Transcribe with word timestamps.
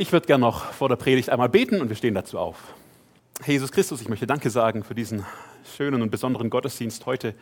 Ich 0.00 0.12
würde 0.12 0.28
gerne 0.28 0.42
noch 0.42 0.62
vor 0.66 0.88
der 0.88 0.94
Predigt 0.94 1.28
einmal 1.28 1.48
beten 1.48 1.80
und 1.80 1.88
wir 1.88 1.96
stehen 1.96 2.14
dazu 2.14 2.38
auf. 2.38 2.72
Herr 3.42 3.52
Jesus 3.52 3.72
Christus, 3.72 4.00
ich 4.00 4.08
möchte 4.08 4.28
Danke 4.28 4.48
sagen 4.48 4.84
für 4.84 4.94
diesen 4.94 5.26
schönen 5.76 6.02
und 6.02 6.10
besonderen 6.10 6.50
Gottesdienst 6.50 7.04
heute. 7.04 7.34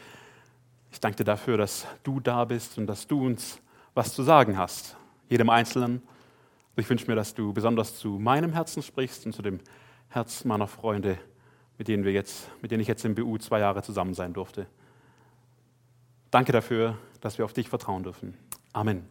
Ich 0.90 0.98
danke 0.98 1.18
dir 1.18 1.24
dafür, 1.24 1.58
dass 1.58 1.86
du 2.02 2.18
da 2.18 2.46
bist 2.46 2.78
und 2.78 2.86
dass 2.86 3.06
du 3.06 3.26
uns 3.26 3.60
was 3.92 4.14
zu 4.14 4.22
sagen 4.22 4.56
hast, 4.56 4.96
jedem 5.28 5.50
Einzelnen. 5.50 6.00
Ich 6.76 6.88
wünsche 6.88 7.06
mir, 7.08 7.14
dass 7.14 7.34
du 7.34 7.52
besonders 7.52 7.98
zu 7.98 8.18
meinem 8.18 8.54
Herzen 8.54 8.82
sprichst 8.82 9.26
und 9.26 9.34
zu 9.34 9.42
dem 9.42 9.60
Herz 10.08 10.46
meiner 10.46 10.66
Freunde, 10.66 11.18
mit 11.76 11.88
denen, 11.88 12.06
wir 12.06 12.12
jetzt, 12.12 12.48
mit 12.62 12.70
denen 12.70 12.80
ich 12.80 12.88
jetzt 12.88 13.04
im 13.04 13.14
BU 13.14 13.36
zwei 13.36 13.58
Jahre 13.58 13.82
zusammen 13.82 14.14
sein 14.14 14.32
durfte. 14.32 14.64
Danke 16.30 16.52
dafür, 16.52 16.96
dass 17.20 17.36
wir 17.36 17.44
auf 17.44 17.52
dich 17.52 17.68
vertrauen 17.68 18.02
dürfen. 18.02 18.32
Amen. 18.72 19.06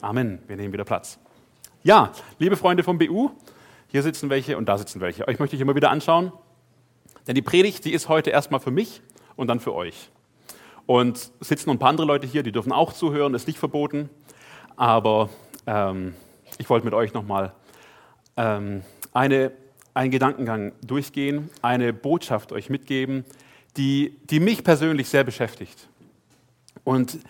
Amen. 0.00 0.38
Wir 0.46 0.56
nehmen 0.56 0.72
wieder 0.72 0.86
Platz. 0.86 1.18
Ja, 1.82 2.12
liebe 2.38 2.58
Freunde 2.58 2.82
vom 2.82 2.98
BU, 2.98 3.30
hier 3.88 4.02
sitzen 4.02 4.28
welche 4.28 4.58
und 4.58 4.68
da 4.68 4.76
sitzen 4.76 5.00
welche. 5.00 5.26
Euch 5.26 5.38
möchte 5.38 5.56
ich 5.56 5.62
immer 5.62 5.74
wieder 5.74 5.90
anschauen, 5.90 6.30
denn 7.26 7.34
die 7.34 7.40
Predigt, 7.40 7.86
die 7.86 7.94
ist 7.94 8.10
heute 8.10 8.28
erstmal 8.28 8.60
für 8.60 8.70
mich 8.70 9.00
und 9.34 9.48
dann 9.48 9.60
für 9.60 9.74
euch. 9.74 10.10
Und 10.84 11.32
sitzen 11.40 11.70
noch 11.70 11.76
ein 11.76 11.78
paar 11.78 11.88
andere 11.88 12.06
Leute 12.06 12.26
hier, 12.26 12.42
die 12.42 12.52
dürfen 12.52 12.70
auch 12.70 12.92
zuhören, 12.92 13.32
ist 13.32 13.46
nicht 13.46 13.58
verboten. 13.58 14.10
Aber 14.76 15.30
ähm, 15.66 16.14
ich 16.58 16.68
wollte 16.68 16.84
mit 16.84 16.92
euch 16.92 17.14
nochmal 17.14 17.54
ähm, 18.36 18.82
eine, 19.14 19.50
einen 19.94 20.10
Gedankengang 20.10 20.72
durchgehen, 20.82 21.48
eine 21.62 21.94
Botschaft 21.94 22.52
euch 22.52 22.68
mitgeben, 22.68 23.24
die, 23.78 24.18
die 24.24 24.40
mich 24.40 24.64
persönlich 24.64 25.08
sehr 25.08 25.24
beschäftigt 25.24 25.88
und 26.84 27.20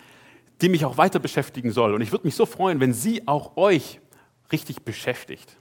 die 0.59 0.67
mich 0.67 0.83
auch 0.83 0.97
weiter 0.97 1.19
beschäftigen 1.19 1.71
soll. 1.71 1.93
Und 1.93 2.01
ich 2.01 2.11
würde 2.11 2.27
mich 2.27 2.35
so 2.35 2.45
freuen, 2.45 2.81
wenn 2.81 2.93
sie 2.93 3.25
auch 3.29 3.55
euch 3.55 4.01
richtig 4.51 4.83
beschäftigt. 4.83 5.57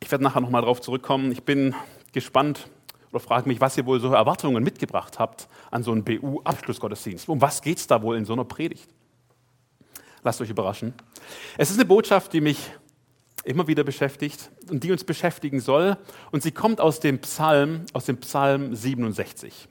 Ich 0.00 0.10
werde 0.10 0.24
nachher 0.24 0.40
nochmal 0.40 0.62
darauf 0.62 0.80
zurückkommen. 0.80 1.32
Ich 1.32 1.44
bin 1.44 1.74
gespannt 2.12 2.68
oder 3.10 3.20
frage 3.20 3.48
mich, 3.48 3.60
was 3.60 3.76
ihr 3.76 3.86
wohl 3.86 4.00
so 4.00 4.12
Erwartungen 4.12 4.62
mitgebracht 4.62 5.18
habt 5.18 5.48
an 5.70 5.82
so 5.82 5.92
einen 5.92 6.04
BU-Abschlussgottesdienst. 6.04 7.28
Um 7.28 7.40
was 7.40 7.62
geht 7.62 7.78
es 7.78 7.86
da 7.86 8.02
wohl 8.02 8.16
in 8.16 8.24
so 8.24 8.32
einer 8.32 8.44
Predigt? 8.44 8.90
Lasst 10.22 10.40
euch 10.40 10.50
überraschen. 10.50 10.94
Es 11.58 11.70
ist 11.70 11.76
eine 11.76 11.84
Botschaft, 11.84 12.32
die 12.32 12.40
mich 12.40 12.72
immer 13.44 13.66
wieder 13.66 13.84
beschäftigt 13.84 14.50
und 14.70 14.82
die 14.82 14.90
uns 14.90 15.04
beschäftigen 15.04 15.60
soll. 15.60 15.96
Und 16.32 16.42
sie 16.42 16.50
kommt 16.50 16.80
aus 16.80 17.00
dem 17.00 17.18
Psalm, 17.20 17.86
aus 17.92 18.06
dem 18.06 18.18
Psalm 18.18 18.74
67. 18.74 19.68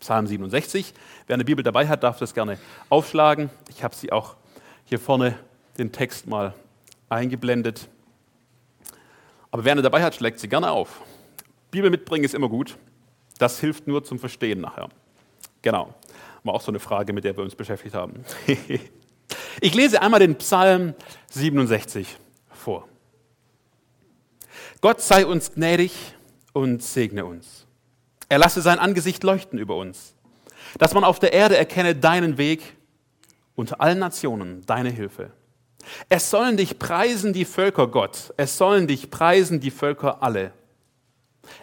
Psalm 0.00 0.26
67. 0.26 0.94
Wer 1.26 1.34
eine 1.34 1.44
Bibel 1.44 1.62
dabei 1.62 1.88
hat, 1.88 2.02
darf 2.02 2.18
das 2.18 2.34
gerne 2.34 2.58
aufschlagen. 2.88 3.50
Ich 3.70 3.82
habe 3.82 3.94
sie 3.94 4.12
auch 4.12 4.36
hier 4.88 4.98
vorne 4.98 5.38
den 5.76 5.92
Text 5.92 6.26
mal 6.26 6.54
eingeblendet. 7.10 7.88
Aber 9.50 9.62
wer 9.64 9.72
eine 9.72 9.82
dabei 9.82 10.02
hat, 10.02 10.14
schlägt 10.14 10.40
sie 10.40 10.48
gerne 10.48 10.70
auf. 10.70 11.02
Bibel 11.70 11.90
mitbringen 11.90 12.24
ist 12.24 12.34
immer 12.34 12.48
gut. 12.48 12.78
Das 13.38 13.60
hilft 13.60 13.86
nur 13.86 14.02
zum 14.02 14.18
Verstehen 14.18 14.62
nachher. 14.62 14.88
Genau. 15.60 15.94
War 16.42 16.54
auch 16.54 16.62
so 16.62 16.70
eine 16.70 16.80
Frage, 16.80 17.12
mit 17.12 17.24
der 17.24 17.36
wir 17.36 17.44
uns 17.44 17.54
beschäftigt 17.54 17.94
haben. 17.94 18.24
ich 19.60 19.74
lese 19.74 20.00
einmal 20.00 20.20
den 20.20 20.36
Psalm 20.36 20.94
67 21.30 22.16
vor. 22.50 22.88
Gott 24.80 25.02
sei 25.02 25.26
uns 25.26 25.52
gnädig 25.52 25.92
und 26.54 26.82
segne 26.82 27.26
uns. 27.26 27.66
Er 28.30 28.38
lasse 28.38 28.62
sein 28.62 28.78
Angesicht 28.78 29.22
leuchten 29.22 29.58
über 29.58 29.76
uns, 29.76 30.14
dass 30.78 30.94
man 30.94 31.04
auf 31.04 31.18
der 31.18 31.34
Erde 31.34 31.58
erkenne 31.58 31.94
deinen 31.94 32.38
Weg 32.38 32.77
unter 33.58 33.80
allen 33.80 33.98
Nationen 33.98 34.64
deine 34.66 34.90
Hilfe. 34.90 35.32
Es 36.08 36.30
sollen 36.30 36.56
dich 36.56 36.78
preisen 36.78 37.32
die 37.32 37.44
Völker, 37.44 37.88
Gott. 37.88 38.32
Es 38.36 38.56
sollen 38.56 38.86
dich 38.86 39.10
preisen 39.10 39.58
die 39.58 39.72
Völker 39.72 40.22
alle. 40.22 40.52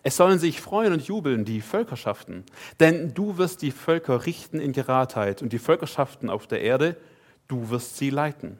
Es 0.04 0.18
sollen 0.18 0.38
sich 0.38 0.60
freuen 0.60 0.92
und 0.92 1.04
jubeln 1.04 1.46
die 1.46 1.62
Völkerschaften, 1.62 2.44
denn 2.82 3.14
du 3.14 3.38
wirst 3.38 3.62
die 3.62 3.72
Völker 3.72 4.26
richten 4.26 4.60
in 4.60 4.74
Geradheit 4.74 5.42
und 5.42 5.54
die 5.54 5.60
Völkerschaften 5.60 6.30
auf 6.30 6.48
der 6.48 6.62
Erde, 6.62 6.98
du 7.48 7.70
wirst 7.70 7.96
sie 7.96 8.10
leiten. 8.10 8.60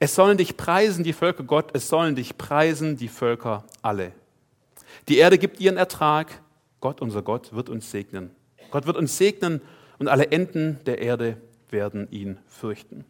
Es 0.00 0.16
sollen 0.16 0.38
dich 0.38 0.56
preisen 0.56 1.04
die 1.04 1.12
Völker 1.12 1.44
Gott, 1.44 1.70
es 1.72 1.88
sollen 1.88 2.16
dich 2.16 2.36
preisen 2.36 2.96
die 2.96 3.08
Völker 3.08 3.64
alle. 3.80 4.10
Die 5.08 5.18
Erde 5.18 5.38
gibt 5.38 5.60
ihren 5.60 5.76
Ertrag, 5.76 6.40
Gott, 6.80 7.00
unser 7.00 7.22
Gott, 7.22 7.52
wird 7.52 7.68
uns 7.68 7.92
segnen. 7.92 8.30
Gott 8.72 8.86
wird 8.86 8.96
uns 8.96 9.16
segnen 9.16 9.60
und 9.98 10.08
alle 10.08 10.32
Enden 10.32 10.80
der 10.86 10.98
Erde 10.98 11.36
werden 11.70 12.08
ihn 12.10 12.38
fürchten. 12.46 13.04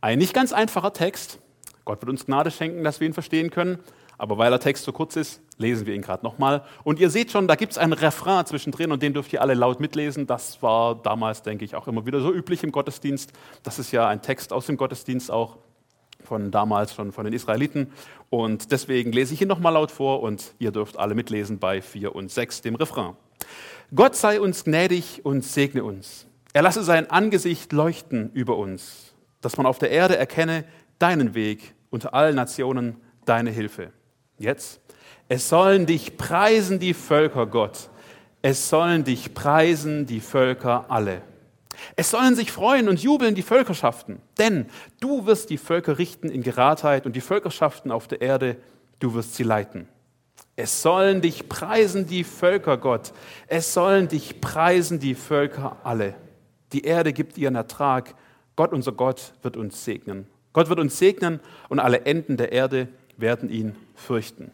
Ein 0.00 0.18
nicht 0.18 0.34
ganz 0.34 0.52
einfacher 0.52 0.92
Text. 0.92 1.40
Gott 1.84 2.00
wird 2.02 2.10
uns 2.10 2.26
Gnade 2.26 2.50
schenken, 2.50 2.84
dass 2.84 3.00
wir 3.00 3.06
ihn 3.06 3.14
verstehen 3.14 3.50
können. 3.50 3.78
Aber 4.18 4.38
weil 4.38 4.50
der 4.50 4.60
Text 4.60 4.84
so 4.84 4.92
kurz 4.92 5.14
ist, 5.16 5.42
lesen 5.58 5.86
wir 5.86 5.94
ihn 5.94 6.02
gerade 6.02 6.24
nochmal. 6.24 6.64
Und 6.84 6.98
ihr 6.98 7.10
seht 7.10 7.30
schon, 7.30 7.48
da 7.48 7.54
gibt 7.54 7.72
es 7.72 7.78
einen 7.78 7.92
Refrain 7.92 8.46
zwischendrin 8.46 8.90
und 8.90 9.02
den 9.02 9.12
dürft 9.12 9.32
ihr 9.32 9.42
alle 9.42 9.54
laut 9.54 9.78
mitlesen. 9.78 10.26
Das 10.26 10.62
war 10.62 10.94
damals, 10.94 11.42
denke 11.42 11.64
ich, 11.64 11.74
auch 11.74 11.86
immer 11.86 12.06
wieder 12.06 12.20
so 12.20 12.32
üblich 12.32 12.62
im 12.64 12.72
Gottesdienst. 12.72 13.32
Das 13.62 13.78
ist 13.78 13.92
ja 13.92 14.08
ein 14.08 14.22
Text 14.22 14.52
aus 14.52 14.66
dem 14.66 14.76
Gottesdienst 14.76 15.30
auch 15.30 15.58
von 16.24 16.50
damals 16.50 16.94
schon 16.94 17.12
von 17.12 17.24
den 17.24 17.34
Israeliten. 17.34 17.92
Und 18.30 18.72
deswegen 18.72 19.12
lese 19.12 19.34
ich 19.34 19.42
ihn 19.42 19.48
nochmal 19.48 19.74
laut 19.74 19.90
vor 19.90 20.22
und 20.22 20.54
ihr 20.58 20.72
dürft 20.72 20.98
alle 20.98 21.14
mitlesen 21.14 21.58
bei 21.58 21.82
4 21.82 22.14
und 22.14 22.30
6, 22.30 22.62
dem 22.62 22.74
Refrain. 22.74 23.16
Gott 23.94 24.16
sei 24.16 24.40
uns 24.40 24.64
gnädig 24.64 25.24
und 25.24 25.44
segne 25.44 25.84
uns. 25.84 26.25
Er 26.56 26.62
lasse 26.62 26.82
sein 26.82 27.10
Angesicht 27.10 27.70
leuchten 27.74 28.30
über 28.32 28.56
uns, 28.56 29.12
dass 29.42 29.58
man 29.58 29.66
auf 29.66 29.78
der 29.78 29.90
Erde 29.90 30.16
erkenne 30.16 30.64
deinen 30.98 31.34
Weg 31.34 31.74
unter 31.90 32.14
allen 32.14 32.34
Nationen, 32.34 32.96
deine 33.26 33.50
Hilfe. 33.50 33.92
Jetzt, 34.38 34.80
es 35.28 35.50
sollen 35.50 35.84
dich 35.84 36.16
preisen 36.16 36.78
die 36.78 36.94
Völker, 36.94 37.44
Gott. 37.44 37.90
Es 38.40 38.70
sollen 38.70 39.04
dich 39.04 39.34
preisen 39.34 40.06
die 40.06 40.20
Völker 40.20 40.86
alle. 40.88 41.20
Es 41.94 42.10
sollen 42.10 42.34
sich 42.34 42.50
freuen 42.50 42.88
und 42.88 43.02
jubeln 43.02 43.34
die 43.34 43.42
Völkerschaften, 43.42 44.22
denn 44.38 44.64
du 44.98 45.26
wirst 45.26 45.50
die 45.50 45.58
Völker 45.58 45.98
richten 45.98 46.30
in 46.30 46.42
Geradheit 46.42 47.04
und 47.04 47.16
die 47.16 47.20
Völkerschaften 47.20 47.90
auf 47.90 48.08
der 48.08 48.22
Erde, 48.22 48.56
du 48.98 49.12
wirst 49.12 49.34
sie 49.34 49.42
leiten. 49.42 49.88
Es 50.56 50.80
sollen 50.80 51.20
dich 51.20 51.50
preisen 51.50 52.06
die 52.06 52.24
Völker, 52.24 52.78
Gott. 52.78 53.12
Es 53.46 53.74
sollen 53.74 54.08
dich 54.08 54.40
preisen 54.40 54.98
die 54.98 55.14
Völker 55.14 55.76
alle. 55.84 56.14
Die 56.72 56.84
Erde 56.84 57.12
gibt 57.12 57.38
ihren 57.38 57.54
Ertrag. 57.54 58.14
Gott, 58.56 58.72
unser 58.72 58.92
Gott, 58.92 59.32
wird 59.42 59.56
uns 59.56 59.84
segnen. 59.84 60.26
Gott 60.52 60.68
wird 60.68 60.80
uns 60.80 60.98
segnen 60.98 61.40
und 61.68 61.78
alle 61.78 62.06
Enden 62.06 62.36
der 62.36 62.52
Erde 62.52 62.88
werden 63.16 63.50
ihn 63.50 63.76
fürchten. 63.94 64.50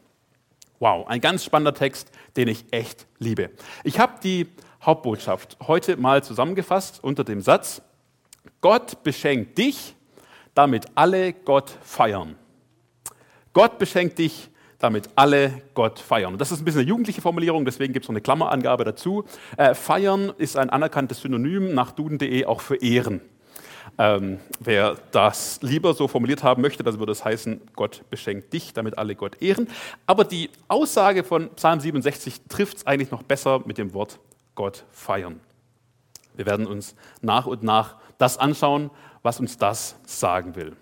Wow, 0.80 1.06
ein 1.06 1.20
ganz 1.20 1.44
spannender 1.44 1.74
Text, 1.74 2.10
den 2.36 2.48
ich 2.48 2.64
echt 2.72 3.06
liebe. 3.18 3.50
Ich 3.84 4.00
habe 4.00 4.14
die 4.22 4.48
Hauptbotschaft 4.82 5.56
heute 5.66 5.96
mal 5.96 6.24
zusammengefasst 6.24 7.02
unter 7.04 7.22
dem 7.22 7.40
Satz, 7.40 7.82
Gott 8.60 9.02
beschenkt 9.04 9.58
dich, 9.58 9.94
damit 10.54 10.86
alle 10.96 11.32
Gott 11.32 11.70
feiern. 11.82 12.36
Gott 13.52 13.78
beschenkt 13.78 14.18
dich, 14.18 14.50
damit 14.82 15.10
alle 15.14 15.62
Gott 15.74 16.00
feiern. 16.00 16.36
Das 16.38 16.50
ist 16.50 16.60
ein 16.60 16.64
bisschen 16.64 16.80
eine 16.80 16.88
jugendliche 16.88 17.22
Formulierung, 17.22 17.64
deswegen 17.64 17.92
gibt 17.92 18.04
es 18.04 18.08
noch 18.08 18.14
eine 18.14 18.20
Klammerangabe 18.20 18.84
dazu. 18.84 19.24
Äh, 19.56 19.74
feiern 19.74 20.32
ist 20.38 20.56
ein 20.56 20.70
anerkanntes 20.70 21.20
Synonym 21.20 21.72
nach 21.72 21.92
duden.de 21.92 22.44
auch 22.46 22.60
für 22.60 22.76
Ehren. 22.76 23.20
Ähm, 23.98 24.40
wer 24.58 24.96
das 25.12 25.60
lieber 25.62 25.94
so 25.94 26.08
formuliert 26.08 26.42
haben 26.42 26.62
möchte, 26.62 26.82
dann 26.82 26.98
würde 26.98 27.12
es 27.12 27.24
heißen, 27.24 27.60
Gott 27.76 28.02
beschenkt 28.10 28.52
dich, 28.52 28.72
damit 28.72 28.98
alle 28.98 29.14
Gott 29.14 29.40
ehren. 29.40 29.68
Aber 30.06 30.24
die 30.24 30.50
Aussage 30.66 31.22
von 31.22 31.50
Psalm 31.54 31.78
67 31.78 32.42
trifft 32.48 32.78
es 32.78 32.86
eigentlich 32.86 33.10
noch 33.10 33.22
besser 33.22 33.62
mit 33.64 33.78
dem 33.78 33.94
Wort 33.94 34.18
Gott 34.56 34.84
feiern. 34.90 35.40
Wir 36.34 36.46
werden 36.46 36.66
uns 36.66 36.96
nach 37.20 37.46
und 37.46 37.62
nach 37.62 37.96
das 38.18 38.36
anschauen, 38.36 38.90
was 39.22 39.38
uns 39.38 39.58
das 39.58 39.96
sagen 40.06 40.56
will. 40.56 40.74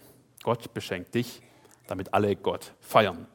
Gott 0.42 0.72
beschenkt 0.72 1.14
dich, 1.14 1.42
damit 1.86 2.14
alle 2.14 2.34
Gott 2.36 2.72
feiern. 2.80 3.26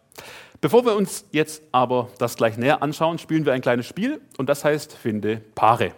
Bevor 0.62 0.86
wir 0.86 0.96
uns 0.96 1.26
jetzt 1.32 1.62
aber 1.72 2.10
das 2.18 2.36
gleich 2.36 2.58
näher 2.58 2.82
anschauen, 2.82 3.20
spielen 3.20 3.46
wir 3.46 3.54
ein 3.54 3.62
kleines 3.62 3.86
Spiel 3.86 4.22
und 4.38 4.48
das 4.48 4.64
heißt 4.64 4.94
Finde 4.94 5.38
Paare. 5.56 5.94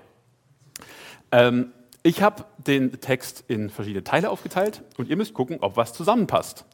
Ähm, 1.31 1.71
ich 2.03 2.21
habe 2.21 2.45
den 2.57 2.99
Text 3.01 3.43
in 3.47 3.69
verschiedene 3.69 4.03
Teile 4.03 4.29
aufgeteilt 4.29 4.83
und 4.97 5.09
ihr 5.09 5.17
müsst 5.17 5.33
gucken, 5.33 5.57
ob 5.61 5.77
was 5.77 5.93
zusammenpasst. 5.93 6.65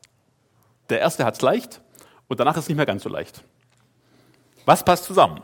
Der 0.90 1.00
erste 1.00 1.26
hat 1.26 1.36
es 1.36 1.42
leicht 1.42 1.82
und 2.28 2.40
danach 2.40 2.56
ist 2.56 2.64
es 2.64 2.70
nicht 2.70 2.78
mehr 2.78 2.86
ganz 2.86 3.04
so 3.04 3.10
leicht. 3.10 3.44
Was 4.66 4.84
passt 4.86 5.06
zusammen? 5.06 5.42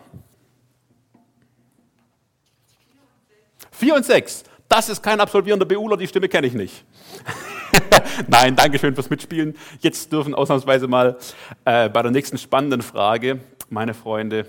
Vier 3.72 3.96
und 3.96 4.06
sechs. 4.06 4.44
Das 4.68 4.90
ist 4.90 5.02
kein 5.02 5.20
absolvierender 5.20 5.66
BUler, 5.66 5.98
die 5.98 6.08
Stimme 6.08 6.30
kenne 6.30 6.48
ich 6.48 6.54
nicht. 6.54 6.86
Nein, 8.28 8.56
danke 8.56 8.80
schön 8.80 8.96
fürs 8.96 9.10
Mitspielen. 9.10 9.56
Jetzt 9.80 10.12
dürfen 10.12 10.34
ausnahmsweise 10.34 10.88
mal 10.88 11.18
äh, 11.66 11.90
bei 11.90 12.02
der 12.02 12.12
nächsten 12.12 12.38
spannenden 12.38 12.82
Frage 12.82 13.40
meine 13.70 13.94
Freunde 13.94 14.46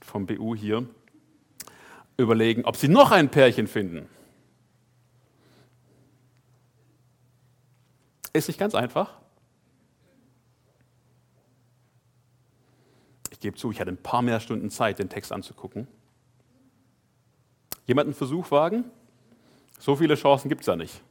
vom 0.00 0.26
BU 0.26 0.54
hier 0.54 0.86
überlegen, 2.16 2.64
ob 2.64 2.76
sie 2.76 2.88
noch 2.88 3.10
ein 3.10 3.30
Pärchen 3.30 3.66
finden. 3.66 4.08
Ist 8.32 8.48
nicht 8.48 8.58
ganz 8.58 8.74
einfach. 8.74 9.16
Ich 13.30 13.40
gebe 13.40 13.56
zu, 13.56 13.70
ich 13.70 13.80
hatte 13.80 13.90
ein 13.90 13.96
paar 13.96 14.22
mehr 14.22 14.38
Stunden 14.38 14.70
Zeit, 14.70 14.98
den 14.98 15.08
Text 15.08 15.32
anzugucken. 15.32 15.88
Jemand 17.86 18.06
einen 18.06 18.14
Versuch 18.14 18.50
wagen? 18.50 18.84
So 19.78 19.96
viele 19.96 20.14
Chancen 20.14 20.48
gibt 20.48 20.60
es 20.60 20.66
ja 20.66 20.76
nicht. 20.76 21.02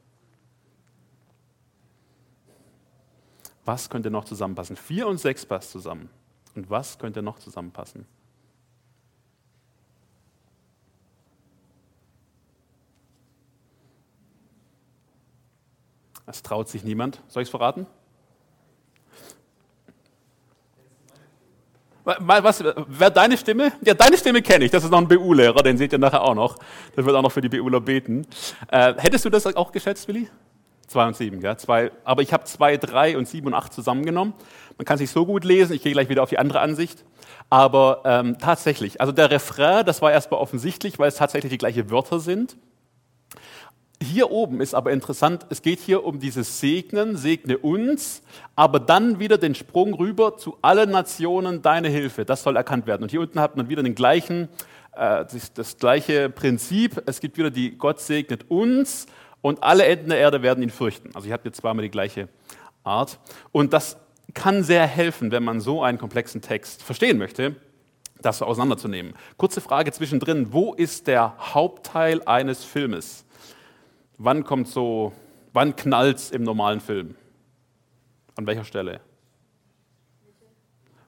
Was 3.70 3.88
könnte 3.88 4.10
noch 4.10 4.24
zusammenpassen? 4.24 4.74
Vier 4.74 5.06
und 5.06 5.20
sechs 5.20 5.46
passt 5.46 5.70
zusammen. 5.70 6.10
Und 6.56 6.68
was 6.70 6.98
könnte 6.98 7.22
noch 7.22 7.38
zusammenpassen? 7.38 8.04
Es 16.26 16.42
traut 16.42 16.68
sich 16.68 16.82
niemand. 16.82 17.22
Soll 17.28 17.44
ich 17.44 17.46
es 17.46 17.50
verraten? 17.50 17.86
Was, 22.02 22.64
wer 22.88 23.10
deine 23.10 23.38
Stimme? 23.38 23.70
Ja, 23.82 23.94
deine 23.94 24.18
Stimme 24.18 24.42
kenne 24.42 24.64
ich. 24.64 24.72
Das 24.72 24.82
ist 24.82 24.90
noch 24.90 24.98
ein 24.98 25.06
BU-Lehrer, 25.06 25.62
den 25.62 25.78
seht 25.78 25.92
ihr 25.92 25.98
nachher 26.00 26.24
auch 26.24 26.34
noch. 26.34 26.56
Der 26.96 27.04
wird 27.04 27.14
auch 27.14 27.22
noch 27.22 27.30
für 27.30 27.40
die 27.40 27.48
BUler 27.48 27.80
beten. 27.80 28.26
Äh, 28.66 28.94
hättest 28.96 29.24
du 29.26 29.30
das 29.30 29.46
auch 29.46 29.70
geschätzt, 29.70 30.08
Willi? 30.08 30.28
Zwei 30.90 31.06
und 31.06 31.14
sieben, 31.14 31.40
ja. 31.40 31.56
Zwei, 31.56 31.92
aber 32.02 32.22
ich 32.22 32.32
habe 32.32 32.42
zwei, 32.46 32.76
drei 32.76 33.16
und 33.16 33.28
sieben 33.28 33.46
und 33.46 33.54
acht 33.54 33.72
zusammengenommen. 33.72 34.34
Man 34.76 34.84
kann 34.84 34.96
es 34.96 35.00
nicht 35.00 35.12
so 35.12 35.24
gut 35.24 35.44
lesen. 35.44 35.72
Ich 35.72 35.84
gehe 35.84 35.92
gleich 35.92 36.08
wieder 36.08 36.20
auf 36.24 36.30
die 36.30 36.38
andere 36.40 36.58
Ansicht. 36.58 37.04
Aber 37.48 38.02
ähm, 38.04 38.38
tatsächlich, 38.40 39.00
also 39.00 39.12
der 39.12 39.30
Refrain, 39.30 39.86
das 39.86 40.02
war 40.02 40.10
erstmal 40.10 40.40
offensichtlich, 40.40 40.98
weil 40.98 41.06
es 41.06 41.14
tatsächlich 41.14 41.52
die 41.52 41.58
gleichen 41.58 41.92
Wörter 41.92 42.18
sind. 42.18 42.56
Hier 44.02 44.32
oben 44.32 44.60
ist 44.60 44.74
aber 44.74 44.90
interessant, 44.90 45.46
es 45.48 45.62
geht 45.62 45.78
hier 45.78 46.02
um 46.04 46.18
dieses 46.18 46.58
Segnen, 46.58 47.16
segne 47.16 47.58
uns, 47.58 48.22
aber 48.56 48.80
dann 48.80 49.20
wieder 49.20 49.38
den 49.38 49.54
Sprung 49.54 49.94
rüber 49.94 50.38
zu 50.38 50.58
allen 50.60 50.90
Nationen 50.90 51.62
deine 51.62 51.88
Hilfe. 51.88 52.24
Das 52.24 52.42
soll 52.42 52.56
erkannt 52.56 52.88
werden. 52.88 53.04
Und 53.04 53.12
hier 53.12 53.20
unten 53.20 53.38
hat 53.38 53.56
man 53.56 53.68
wieder 53.68 53.84
den 53.84 53.94
gleichen, 53.94 54.48
äh, 54.96 55.24
das, 55.24 55.52
das 55.54 55.76
gleiche 55.76 56.30
Prinzip. 56.30 57.00
Es 57.06 57.20
gibt 57.20 57.38
wieder 57.38 57.52
die 57.52 57.78
Gott 57.78 58.00
segnet 58.00 58.50
uns 58.50 59.06
und 59.42 59.62
alle 59.62 59.86
Enden 59.86 60.10
der 60.10 60.18
Erde 60.18 60.42
werden 60.42 60.62
ihn 60.62 60.70
fürchten. 60.70 61.10
Also 61.14 61.26
ich 61.26 61.32
habe 61.32 61.42
jetzt 61.44 61.58
zweimal 61.58 61.82
die 61.82 61.90
gleiche 61.90 62.28
Art. 62.84 63.18
Und 63.52 63.72
das 63.72 63.96
kann 64.34 64.62
sehr 64.62 64.86
helfen, 64.86 65.30
wenn 65.30 65.42
man 65.42 65.60
so 65.60 65.82
einen 65.82 65.98
komplexen 65.98 66.42
Text 66.42 66.82
verstehen 66.82 67.18
möchte, 67.18 67.56
das 68.20 68.38
so 68.38 68.44
auseinanderzunehmen. 68.44 69.14
Kurze 69.36 69.60
Frage 69.60 69.92
zwischendrin, 69.92 70.52
wo 70.52 70.74
ist 70.74 71.06
der 71.06 71.34
Hauptteil 71.38 72.22
eines 72.24 72.64
Filmes? 72.64 73.24
Wann 74.18 74.44
kommt 74.44 74.68
so, 74.68 75.12
wann 75.52 75.74
knallt 75.76 76.18
es 76.18 76.30
im 76.30 76.42
normalen 76.42 76.80
Film? 76.80 77.14
An 78.36 78.46
welcher 78.46 78.64
Stelle? 78.64 79.00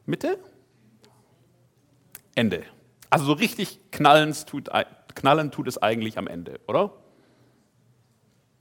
Mitte? 0.06 0.38
Ende. 2.34 2.64
Also 3.10 3.26
so 3.26 3.32
richtig 3.34 3.78
knallen 3.90 4.34
tut, 4.46 4.70
knallen 5.14 5.50
tut 5.50 5.68
es 5.68 5.80
eigentlich 5.80 6.16
am 6.16 6.26
Ende, 6.26 6.58
oder? 6.66 6.92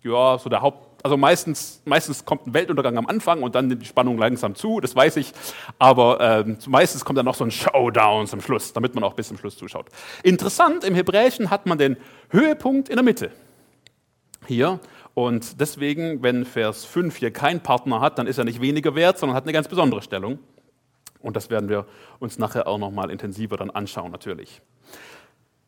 Ja, 0.03 0.39
so 0.39 0.49
der 0.49 0.61
Haupt, 0.61 1.03
also 1.03 1.15
meistens, 1.15 1.81
meistens 1.85 2.25
kommt 2.25 2.47
ein 2.47 2.53
Weltuntergang 2.53 2.97
am 2.97 3.05
Anfang 3.05 3.43
und 3.43 3.53
dann 3.53 3.67
nimmt 3.67 3.83
die 3.83 3.87
Spannung 3.87 4.17
langsam 4.17 4.55
zu, 4.55 4.79
das 4.79 4.95
weiß 4.95 5.17
ich. 5.17 5.31
Aber 5.77 6.19
äh, 6.19 6.55
meistens 6.67 7.05
kommt 7.05 7.19
dann 7.19 7.25
noch 7.25 7.35
so 7.35 7.43
ein 7.43 7.51
Showdown 7.51 8.25
zum 8.25 8.41
Schluss, 8.41 8.73
damit 8.73 8.95
man 8.95 9.03
auch 9.03 9.13
bis 9.13 9.27
zum 9.27 9.37
Schluss 9.37 9.57
zuschaut. 9.57 9.87
Interessant, 10.23 10.83
im 10.83 10.95
Hebräischen 10.95 11.51
hat 11.51 11.67
man 11.67 11.77
den 11.77 11.97
Höhepunkt 12.29 12.89
in 12.89 12.95
der 12.95 13.03
Mitte 13.03 13.31
hier. 14.47 14.79
Und 15.13 15.59
deswegen, 15.59 16.23
wenn 16.23 16.45
Vers 16.45 16.85
5 16.85 17.15
hier 17.17 17.31
keinen 17.31 17.61
Partner 17.61 18.01
hat, 18.01 18.17
dann 18.17 18.27
ist 18.27 18.37
er 18.37 18.45
nicht 18.45 18.61
weniger 18.61 18.95
wert, 18.95 19.19
sondern 19.19 19.35
hat 19.35 19.43
eine 19.43 19.53
ganz 19.53 19.67
besondere 19.67 20.01
Stellung. 20.01 20.39
Und 21.19 21.35
das 21.35 21.49
werden 21.49 21.69
wir 21.69 21.85
uns 22.19 22.39
nachher 22.39 22.67
auch 22.67 22.77
noch 22.79 22.91
mal 22.91 23.11
intensiver 23.11 23.57
dann 23.57 23.69
anschauen, 23.69 24.11
natürlich. 24.11 24.61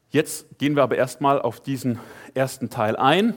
Jetzt 0.09 0.57
gehen 0.59 0.75
wir 0.75 0.83
aber 0.83 0.95
erstmal 0.95 1.41
auf 1.41 1.59
diesen 1.59 1.99
ersten 2.33 2.69
Teil 2.69 2.95
ein, 2.95 3.35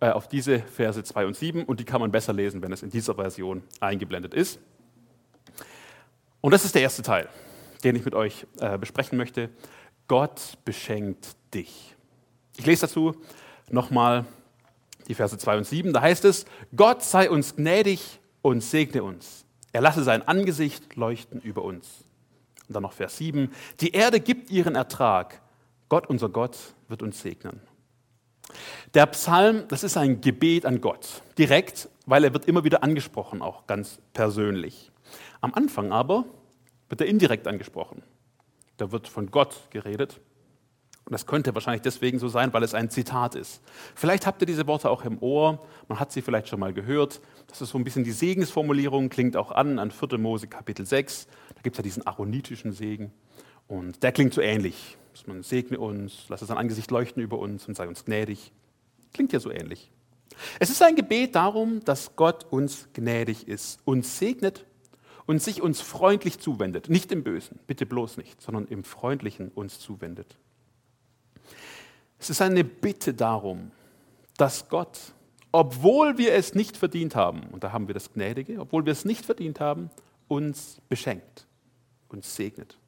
äh, 0.00 0.10
auf 0.10 0.28
diese 0.28 0.60
Verse 0.60 1.02
2 1.02 1.26
und 1.26 1.36
7. 1.36 1.64
Und 1.64 1.80
die 1.80 1.84
kann 1.84 2.00
man 2.00 2.10
besser 2.10 2.32
lesen, 2.32 2.62
wenn 2.62 2.72
es 2.72 2.82
in 2.82 2.90
dieser 2.90 3.14
Version 3.14 3.62
eingeblendet 3.80 4.34
ist. 4.34 4.58
Und 6.40 6.52
das 6.52 6.64
ist 6.64 6.74
der 6.74 6.82
erste 6.82 7.02
Teil, 7.02 7.28
den 7.84 7.96
ich 7.96 8.04
mit 8.04 8.14
euch 8.14 8.46
äh, 8.60 8.78
besprechen 8.78 9.18
möchte. 9.18 9.50
Gott 10.06 10.58
beschenkt 10.64 11.36
dich. 11.52 11.96
Ich 12.56 12.66
lese 12.66 12.82
dazu 12.82 13.14
nochmal 13.70 14.24
die 15.08 15.14
Verse 15.14 15.36
2 15.36 15.58
und 15.58 15.64
7, 15.64 15.92
da 15.92 16.02
heißt 16.02 16.24
es, 16.26 16.44
Gott 16.76 17.02
sei 17.02 17.30
uns 17.30 17.56
gnädig 17.56 18.20
und 18.42 18.62
segne 18.62 19.02
uns. 19.02 19.44
Er 19.72 19.80
lasse 19.80 20.02
sein 20.02 20.26
Angesicht 20.26 20.96
leuchten 20.96 21.40
über 21.40 21.62
uns. 21.62 22.04
Und 22.68 22.74
dann 22.74 22.82
noch 22.82 22.92
Vers 22.92 23.16
7, 23.16 23.50
die 23.80 23.92
Erde 23.92 24.20
gibt 24.20 24.50
ihren 24.50 24.74
Ertrag. 24.74 25.40
Gott, 25.88 26.06
unser 26.08 26.28
Gott, 26.28 26.56
wird 26.88 27.02
uns 27.02 27.20
segnen. 27.20 27.60
Der 28.94 29.06
Psalm, 29.06 29.64
das 29.68 29.84
ist 29.84 29.96
ein 29.96 30.20
Gebet 30.20 30.64
an 30.64 30.80
Gott, 30.80 31.22
direkt, 31.36 31.88
weil 32.06 32.24
er 32.24 32.32
wird 32.32 32.46
immer 32.46 32.64
wieder 32.64 32.82
angesprochen, 32.82 33.42
auch 33.42 33.66
ganz 33.66 33.98
persönlich. 34.12 34.90
Am 35.40 35.54
Anfang 35.54 35.92
aber 35.92 36.24
wird 36.88 37.00
er 37.00 37.06
indirekt 37.06 37.46
angesprochen. 37.46 38.02
Da 38.76 38.92
wird 38.92 39.08
von 39.08 39.30
Gott 39.30 39.68
geredet 39.70 40.20
und 41.08 41.12
das 41.14 41.24
könnte 41.24 41.54
wahrscheinlich 41.54 41.80
deswegen 41.80 42.18
so 42.18 42.28
sein, 42.28 42.52
weil 42.52 42.62
es 42.62 42.74
ein 42.74 42.90
Zitat 42.90 43.34
ist. 43.34 43.62
Vielleicht 43.94 44.26
habt 44.26 44.42
ihr 44.42 44.46
diese 44.46 44.66
Worte 44.66 44.90
auch 44.90 45.06
im 45.06 45.16
Ohr, 45.22 45.66
man 45.88 45.98
hat 45.98 46.12
sie 46.12 46.20
vielleicht 46.20 46.48
schon 46.48 46.60
mal 46.60 46.74
gehört. 46.74 47.22
Das 47.46 47.62
ist 47.62 47.70
so 47.70 47.78
ein 47.78 47.84
bisschen 47.84 48.04
die 48.04 48.12
Segensformulierung, 48.12 49.08
klingt 49.08 49.34
auch 49.34 49.50
an 49.50 49.78
an 49.78 49.90
4. 49.90 50.18
Mose 50.18 50.48
Kapitel 50.48 50.84
6. 50.84 51.26
Da 51.54 51.62
gibt 51.62 51.76
es 51.76 51.78
ja 51.78 51.82
diesen 51.82 52.06
aaronitischen 52.06 52.72
Segen. 52.72 53.10
Und 53.68 54.02
der 54.02 54.12
klingt 54.12 54.34
so 54.34 54.42
ähnlich. 54.42 54.98
Dass 55.18 55.26
man 55.26 55.42
segne 55.42 55.80
uns, 55.80 56.28
lasse 56.28 56.46
sein 56.46 56.58
Angesicht 56.58 56.92
leuchten 56.92 57.20
über 57.20 57.40
uns 57.40 57.66
und 57.66 57.76
sei 57.76 57.88
uns 57.88 58.04
gnädig. 58.04 58.52
Klingt 59.12 59.32
ja 59.32 59.40
so 59.40 59.50
ähnlich. 59.50 59.90
Es 60.60 60.70
ist 60.70 60.80
ein 60.80 60.94
Gebet 60.94 61.34
darum, 61.34 61.84
dass 61.84 62.14
Gott 62.14 62.46
uns 62.50 62.86
gnädig 62.92 63.48
ist, 63.48 63.80
uns 63.84 64.20
segnet 64.20 64.64
und 65.26 65.42
sich 65.42 65.60
uns 65.60 65.80
freundlich 65.80 66.38
zuwendet. 66.38 66.88
Nicht 66.88 67.10
im 67.10 67.24
Bösen, 67.24 67.58
bitte 67.66 67.84
bloß 67.84 68.16
nicht, 68.16 68.40
sondern 68.40 68.68
im 68.68 68.84
Freundlichen 68.84 69.48
uns 69.48 69.80
zuwendet. 69.80 70.36
Es 72.20 72.30
ist 72.30 72.40
eine 72.40 72.62
Bitte 72.62 73.12
darum, 73.12 73.72
dass 74.36 74.68
Gott, 74.68 75.00
obwohl 75.50 76.16
wir 76.16 76.32
es 76.34 76.54
nicht 76.54 76.76
verdient 76.76 77.16
haben, 77.16 77.48
und 77.50 77.64
da 77.64 77.72
haben 77.72 77.88
wir 77.88 77.94
das 77.94 78.12
Gnädige, 78.12 78.60
obwohl 78.60 78.86
wir 78.86 78.92
es 78.92 79.04
nicht 79.04 79.26
verdient 79.26 79.58
haben, 79.58 79.90
uns 80.28 80.80
beschenkt, 80.88 81.48
uns 82.08 82.36
segnet. 82.36 82.78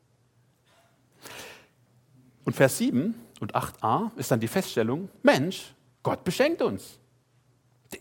Und 2.44 2.54
Vers 2.54 2.78
7 2.78 3.14
und 3.40 3.54
8a 3.54 4.10
ist 4.16 4.30
dann 4.30 4.40
die 4.40 4.48
Feststellung, 4.48 5.08
Mensch, 5.22 5.74
Gott 6.02 6.24
beschenkt 6.24 6.62
uns. 6.62 6.98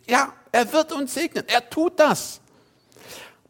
Ja, 0.08 0.34
er 0.51 0.72
wird 0.72 0.91
uns 0.91 1.13
segnen, 1.13 1.43
er 1.48 1.67
tut 1.69 2.00
das. 2.00 2.41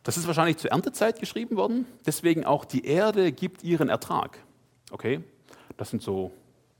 Das 0.04 0.18
ist 0.18 0.26
wahrscheinlich 0.28 0.58
zur 0.58 0.72
Erntezeit 0.72 1.20
geschrieben 1.20 1.58
worden, 1.58 1.86
deswegen 2.06 2.46
auch 2.46 2.66
die 2.66 2.86
Erde 2.86 3.32
gibt 3.32 3.64
ihren 3.64 3.90
Ertrag. 3.90 4.40
Okay, 4.92 5.22
das 5.78 5.90
sind 5.90 6.02
so 6.02 6.32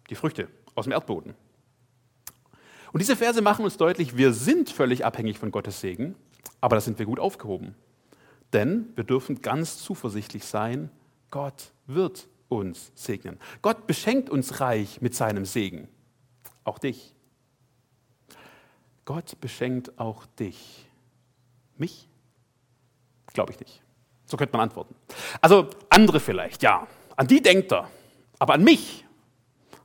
die 0.10 0.16
Früchte, 0.16 0.48
aus 0.76 0.86
dem 0.86 0.94
Erdboden. 0.94 1.36
Und 2.92 3.00
diese 3.00 3.16
Verse 3.16 3.42
machen 3.42 3.66
uns 3.66 3.78
deutlich, 3.78 4.18
wir 4.18 4.34
sind 4.34 4.70
völlig 4.70 5.06
abhängig 5.06 5.38
von 5.38 5.52
Gottes 5.52 5.80
Segen, 5.80 6.16
aber 6.60 6.76
da 6.76 6.82
sind 6.82 6.98
wir 6.98 7.06
gut 7.06 7.20
aufgehoben. 7.20 7.76
Denn 8.52 8.92
wir 8.96 9.04
dürfen 9.04 9.42
ganz 9.42 9.78
zuversichtlich 9.78 10.46
sein, 10.46 10.90
Gott 11.30 11.72
wird 11.86 12.28
uns 12.50 12.92
segnen. 12.96 13.40
Gott 13.62 13.88
beschenkt 13.88 14.30
uns 14.30 14.60
reich 14.60 15.02
mit 15.02 15.16
seinem 15.16 15.46
Segen. 15.46 15.88
Auch 16.64 16.80
dich. 16.80 17.16
Gott 19.06 19.40
beschenkt 19.40 19.98
auch 19.98 20.26
dich. 20.26 20.88
Mich? 21.78 22.08
Glaube 23.34 23.54
ich 23.54 23.60
nicht. 23.60 23.82
So 24.26 24.38
könnte 24.38 24.56
man 24.56 24.62
antworten. 24.62 24.94
Also 25.42 25.70
andere 25.90 26.20
vielleicht, 26.20 26.62
ja. 26.62 26.88
An 27.16 27.28
die 27.28 27.42
denkt 27.42 27.72
er. 27.72 27.90
Aber 28.38 28.54
an 28.54 28.64
mich 28.64 29.06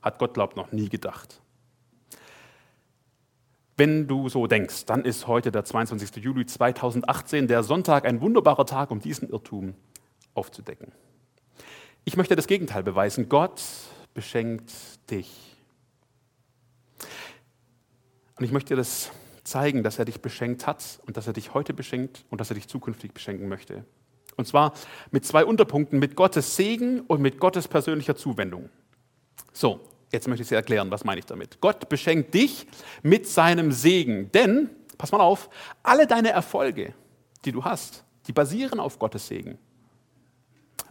hat 0.01 0.19
Gott, 0.19 0.35
glaubt, 0.35 0.55
noch 0.55 0.71
nie 0.71 0.89
gedacht. 0.89 1.41
Wenn 3.77 4.07
du 4.07 4.29
so 4.29 4.47
denkst, 4.47 4.85
dann 4.85 5.03
ist 5.03 5.27
heute 5.27 5.51
der 5.51 5.65
22. 5.65 6.23
Juli 6.23 6.45
2018 6.45 7.47
der 7.47 7.63
Sonntag 7.63 8.05
ein 8.05 8.21
wunderbarer 8.21 8.65
Tag, 8.65 8.91
um 8.91 8.99
diesen 8.99 9.29
Irrtum 9.29 9.75
aufzudecken. 10.33 10.93
Ich 12.05 12.15
möchte 12.17 12.35
das 12.35 12.47
Gegenteil 12.47 12.83
beweisen. 12.83 13.29
Gott 13.29 13.61
beschenkt 14.13 14.71
dich. 15.09 15.57
Und 18.37 18.45
ich 18.45 18.51
möchte 18.51 18.69
dir 18.69 18.77
das 18.77 19.11
zeigen, 19.43 19.83
dass 19.83 19.99
er 19.99 20.05
dich 20.05 20.21
beschenkt 20.21 20.65
hat 20.67 20.99
und 21.05 21.17
dass 21.17 21.27
er 21.27 21.33
dich 21.33 21.53
heute 21.53 21.73
beschenkt 21.73 22.25
und 22.29 22.39
dass 22.39 22.49
er 22.49 22.55
dich 22.55 22.67
zukünftig 22.67 23.13
beschenken 23.13 23.47
möchte. 23.47 23.85
Und 24.37 24.47
zwar 24.47 24.73
mit 25.11 25.25
zwei 25.25 25.45
Unterpunkten, 25.45 25.99
mit 25.99 26.15
Gottes 26.15 26.55
Segen 26.55 27.01
und 27.01 27.21
mit 27.21 27.39
Gottes 27.39 27.67
persönlicher 27.67 28.15
Zuwendung. 28.15 28.69
So, 29.53 29.81
Jetzt 30.11 30.29
möchte 30.29 30.43
ich 30.43 30.47
Sie 30.47 30.55
erklären, 30.55 30.91
was 30.91 31.03
meine 31.03 31.19
ich 31.19 31.25
damit. 31.25 31.59
Gott 31.59 31.89
beschenkt 31.89 32.33
dich 32.33 32.67
mit 33.03 33.27
seinem 33.27 33.73
Segen, 33.73 34.31
denn 34.31 34.69
pass 34.97 35.11
mal 35.11 35.19
auf, 35.19 35.49
alle 35.83 36.07
deine 36.07 36.29
Erfolge, 36.29 36.93
die 37.43 37.51
du 37.51 37.65
hast, 37.65 38.05
die 38.27 38.31
basieren 38.31 38.79
auf 38.79 38.97
Gottes 38.97 39.27
Segen. 39.27 39.57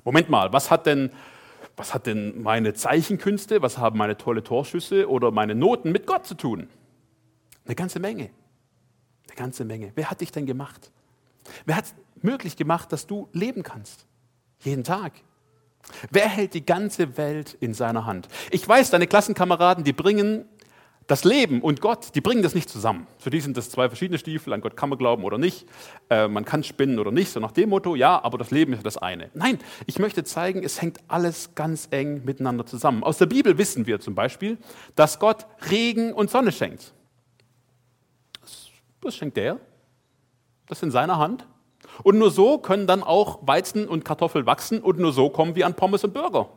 Moment 0.05 0.29
mal, 0.29 0.53
was 0.53 0.71
hat 0.71 0.87
denn, 0.87 1.11
was 1.77 1.95
hat 1.95 2.07
denn 2.07 2.43
meine 2.43 2.75
Zeichenkünste, 2.75 3.63
was 3.63 3.79
haben 3.79 3.99
meine 3.99 4.17
tolle 4.17 4.45
Torschüsse 4.45 5.09
oder 5.09 5.31
meine 5.31 5.55
Noten 5.55 5.93
mit 5.93 6.07
Gott 6.07 6.27
zu 6.27 6.35
tun? 6.35 6.69
Eine 7.65 7.75
ganze 7.75 7.99
Menge. 7.99 8.31
Eine 9.27 9.37
ganze 9.37 9.65
Menge. 9.65 9.93
Wer 9.95 10.11
hat 10.11 10.21
dich 10.21 10.31
denn 10.31 10.47
gemacht? 10.47 10.93
Wer 11.65 11.77
hat 11.77 11.87
möglich 12.23 12.57
gemacht, 12.57 12.93
dass 12.93 13.07
du 13.07 13.29
leben 13.33 13.63
kannst? 13.63 14.07
Jeden 14.61 14.85
Tag. 14.85 15.13
Wer 16.11 16.29
hält 16.29 16.55
die 16.55 16.65
ganze 16.65 17.17
Welt 17.17 17.57
in 17.61 17.75
seiner 17.75 18.07
Hand? 18.07 18.29
Ich 18.51 18.67
weiß, 18.67 18.91
deine 18.91 19.07
Klassenkameraden, 19.07 19.85
die 19.85 19.93
bringen 19.93 20.47
das 21.07 21.25
Leben 21.25 21.61
und 21.61 21.81
Gott, 21.81 22.15
die 22.15 22.21
bringen 22.21 22.43
das 22.43 22.55
nicht 22.55 22.71
zusammen. 22.71 23.07
Für 23.19 23.31
die 23.31 23.41
sind 23.41 23.57
das 23.57 23.71
zwei 23.71 23.89
verschiedene 23.89 24.19
Stiefel, 24.19 24.53
an 24.53 24.61
Gott 24.61 24.77
kann 24.77 24.89
man 24.89 24.99
glauben 24.99 25.25
oder 25.25 25.37
nicht, 25.37 25.67
äh, 26.09 26.29
man 26.29 26.45
kann 26.45 26.63
spinnen 26.63 26.99
oder 26.99 27.11
nicht, 27.11 27.31
so 27.31 27.41
nach 27.41 27.53
dem 27.53 27.69
Motto, 27.69 27.95
ja, 27.95 28.23
aber 28.25 28.39
das 28.39 28.51
Leben 28.51 28.73
ist 28.73 28.87
das 28.87 28.97
eine. 28.97 29.31
Nein, 29.35 29.59
ich 29.87 29.99
möchte 29.99 30.25
zeigen, 30.25 30.63
es 30.63 30.81
hängt 30.81 30.99
alles 31.09 31.55
ganz 31.55 31.89
eng 31.91 32.25
miteinander 32.25 32.65
zusammen. 32.65 33.03
Aus 33.03 33.19
der 33.19 33.27
Bibel 33.27 33.59
wissen 33.59 33.87
wir 33.87 34.01
zum 34.01 34.15
Beispiel, 34.15 34.57
dass 34.95 35.19
Gott 35.19 35.47
Regen 35.71 36.13
und 36.13 36.31
Sonne 36.31 36.53
schenkt. 36.53 36.95
Das 39.03 39.15
schenkt 39.15 39.37
er, 39.37 39.61
das 40.67 40.79
ist 40.79 40.85
in 40.85 40.91
seiner 40.91 41.19
Hand. 41.19 41.47
Und 42.03 42.19
nur 42.19 42.31
so 42.31 42.59
können 42.59 42.87
dann 42.87 43.03
auch 43.03 43.47
Weizen 43.47 43.87
und 43.87 44.05
Kartoffel 44.05 44.47
wachsen 44.47 44.81
und 44.81 44.99
nur 44.99 45.13
so 45.13 45.29
kommen 45.29 45.55
wir 45.55 45.67
an 45.67 45.75
Pommes 45.75 46.03
und 46.03 46.15
Burger. 46.15 46.49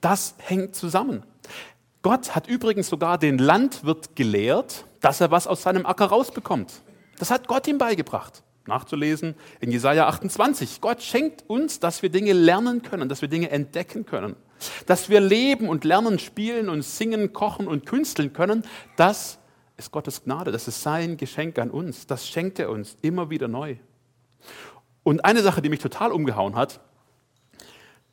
Das 0.00 0.34
hängt 0.38 0.74
zusammen. 0.74 1.22
Gott 2.06 2.36
hat 2.36 2.46
übrigens 2.46 2.88
sogar 2.88 3.18
den 3.18 3.36
Landwirt 3.36 4.14
gelehrt, 4.14 4.84
dass 5.00 5.20
er 5.20 5.32
was 5.32 5.48
aus 5.48 5.64
seinem 5.64 5.84
Acker 5.86 6.04
rausbekommt. 6.04 6.72
Das 7.18 7.32
hat 7.32 7.48
Gott 7.48 7.66
ihm 7.66 7.78
beigebracht. 7.78 8.44
Nachzulesen 8.68 9.34
in 9.58 9.72
Jesaja 9.72 10.06
28. 10.06 10.80
Gott 10.80 11.02
schenkt 11.02 11.42
uns, 11.50 11.80
dass 11.80 12.02
wir 12.02 12.10
Dinge 12.10 12.32
lernen 12.32 12.82
können, 12.82 13.08
dass 13.08 13.22
wir 13.22 13.28
Dinge 13.28 13.50
entdecken 13.50 14.06
können, 14.06 14.36
dass 14.86 15.08
wir 15.08 15.18
leben 15.18 15.68
und 15.68 15.82
lernen, 15.82 16.20
spielen 16.20 16.68
und 16.68 16.82
singen, 16.82 17.32
kochen 17.32 17.66
und 17.66 17.86
künsteln 17.86 18.32
können. 18.32 18.62
Das 18.94 19.40
ist 19.76 19.90
Gottes 19.90 20.22
Gnade, 20.22 20.52
das 20.52 20.68
ist 20.68 20.82
sein 20.82 21.16
Geschenk 21.16 21.58
an 21.58 21.72
uns. 21.72 22.06
Das 22.06 22.28
schenkt 22.28 22.60
er 22.60 22.70
uns 22.70 22.96
immer 23.02 23.30
wieder 23.30 23.48
neu. 23.48 23.78
Und 25.02 25.24
eine 25.24 25.42
Sache, 25.42 25.60
die 25.60 25.70
mich 25.70 25.80
total 25.80 26.12
umgehauen 26.12 26.54
hat, 26.54 26.78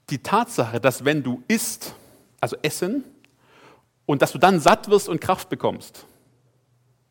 die 0.09 0.23
Tatsache, 0.23 0.79
dass 0.79 1.05
wenn 1.05 1.21
du 1.21 1.43
isst, 1.47 1.93
also 2.41 2.57
essen, 2.63 3.03
und 4.05 4.21
dass 4.21 4.31
du 4.31 4.37
dann 4.37 4.59
satt 4.59 4.89
wirst 4.89 5.09
und 5.09 5.21
Kraft 5.21 5.49
bekommst. 5.49 6.05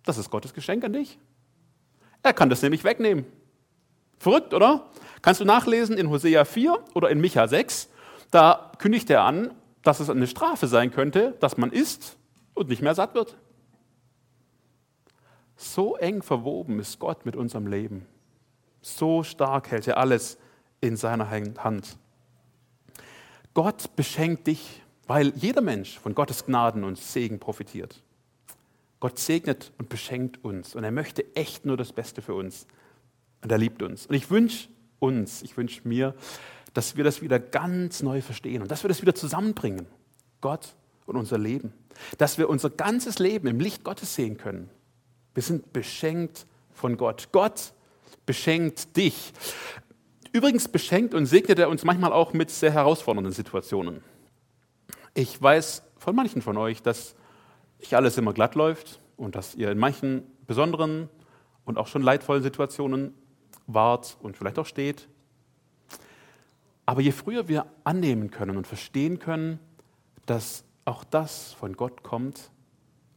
Das 0.05 0.19
ist 0.19 0.31
Gottes 0.31 0.55
Geschenk 0.55 0.85
an 0.85 0.93
dich. 0.93 1.19
Er 2.23 2.33
kann 2.33 2.51
das 2.51 2.63
nämlich 2.63 2.85
wegnehmen. 2.85 3.27
Verrückt, 4.19 4.55
oder? 4.55 4.87
Kannst 5.23 5.41
du 5.41 5.45
nachlesen 5.45 5.97
in 5.97 6.11
Hosea 6.11 6.45
4 6.45 6.79
oder 6.95 7.11
in 7.11 7.21
Micha 7.21 7.49
6. 7.49 7.89
Da 8.31 8.73
kündigt 8.79 9.11
er 9.11 9.23
an, 9.23 9.53
dass 9.83 10.01
es 10.01 10.11
eine 10.11 10.27
Strafe 10.27 10.67
sein 10.67 10.91
könnte, 10.91 11.37
dass 11.41 11.57
man 11.57 11.73
isst 11.73 12.17
und 12.55 12.69
nicht 12.69 12.83
mehr 12.83 12.95
satt 12.95 13.15
wird. 13.15 13.37
So 15.57 15.97
eng 15.97 16.23
verwoben 16.23 16.81
ist 16.81 16.99
Gott 16.99 17.25
mit 17.25 17.37
unserem 17.37 17.67
Leben. 17.67 18.07
So 18.81 19.23
stark 19.23 19.71
hält 19.71 19.87
er 19.87 19.99
alles 19.99 20.39
in 20.81 20.97
seiner 20.97 21.31
Hand. 21.31 21.97
Gott 23.55 23.95
beschenkt 23.97 24.47
dich 24.47 24.82
weil 25.13 25.35
jeder 25.37 25.61
Mensch 25.61 25.99
von 25.99 26.15
Gottes 26.15 26.47
Gnaden 26.47 26.85
und 26.85 26.97
Segen 26.97 27.39
profitiert. 27.39 28.01
Gott 28.99 29.19
segnet 29.19 29.71
und 29.77 29.91
beschenkt 29.91 30.43
uns 30.43 30.75
und 30.75 30.85
er 30.85 30.91
möchte 30.91 31.37
echt 31.37 31.67
nur 31.67 31.77
das 31.77 31.93
Beste 31.93 32.23
für 32.23 32.33
uns. 32.33 32.67
Und 33.43 33.53
er 33.53 33.59
liebt 33.59 33.83
uns. 33.83 34.07
Und 34.07 34.15
ich 34.15 34.31
wünsche 34.31 34.71
uns, 35.01 35.43
ich 35.43 35.55
wünsche 35.59 35.87
mir, 35.87 36.15
dass 36.73 36.97
wir 36.97 37.05
das 37.05 37.21
wieder 37.21 37.39
ganz 37.39 38.03
neu 38.03 38.23
verstehen 38.23 38.63
und 38.63 38.71
dass 38.71 38.85
wir 38.85 38.89
das 38.89 39.03
wieder 39.03 39.15
zusammenbringen. 39.15 39.85
Gott 40.41 40.75
und 41.05 41.17
unser 41.17 41.37
Leben. 41.37 41.75
Dass 42.17 42.39
wir 42.39 42.49
unser 42.49 42.71
ganzes 42.71 43.19
Leben 43.19 43.49
im 43.49 43.61
Licht 43.61 43.85
Gottes 43.85 44.15
sehen 44.15 44.39
können. 44.39 44.71
Wir 45.35 45.43
sind 45.43 45.75
beschenkt 45.75 46.47
von 46.73 46.97
Gott. 46.97 47.29
Gott 47.33 47.75
beschenkt 48.25 48.97
dich. 48.97 49.35
Übrigens 50.33 50.69
beschenkt 50.69 51.13
und 51.13 51.27
segnet 51.27 51.59
er 51.59 51.69
uns 51.69 51.85
manchmal 51.85 52.15
auch 52.15 52.33
mit 52.33 52.49
sehr 52.49 52.73
herausfordernden 52.73 53.35
Situationen. 53.35 54.03
Ich 55.15 55.41
weiß 55.41 55.83
von 55.99 56.17
manchen 56.17 56.41
von 56.41 56.57
euch, 56.57 56.83
dass 56.83 57.15
nicht 57.79 57.95
alles 57.95 58.17
immer 58.17 58.33
glatt 58.33 58.55
läuft 58.55 59.01
und 59.17 59.35
dass 59.35 59.55
ihr 59.55 59.71
in 59.71 59.79
manchen 59.79 60.23
besonderen 60.47 61.09
und 61.65 61.79
auch 61.79 61.87
schon 61.87 62.03
leidvollen 62.03 62.43
Situationen 62.43 63.15
wart 63.67 64.17
und 64.23 64.37
vielleicht 64.37 64.59
auch 64.59 64.67
steht. 64.67 65.09
Aber 66.87 67.01
je 67.01 67.13
früher 67.13 67.47
wir 67.49 67.67
annehmen 67.85 68.31
können 68.31 68.57
und 68.57 68.67
verstehen 68.67 69.19
können, 69.19 69.59
dass 70.27 70.65
auch 70.85 71.05
das 71.05 71.53
von 71.53 71.75
Gott 71.77 72.03
kommt, 72.03 72.51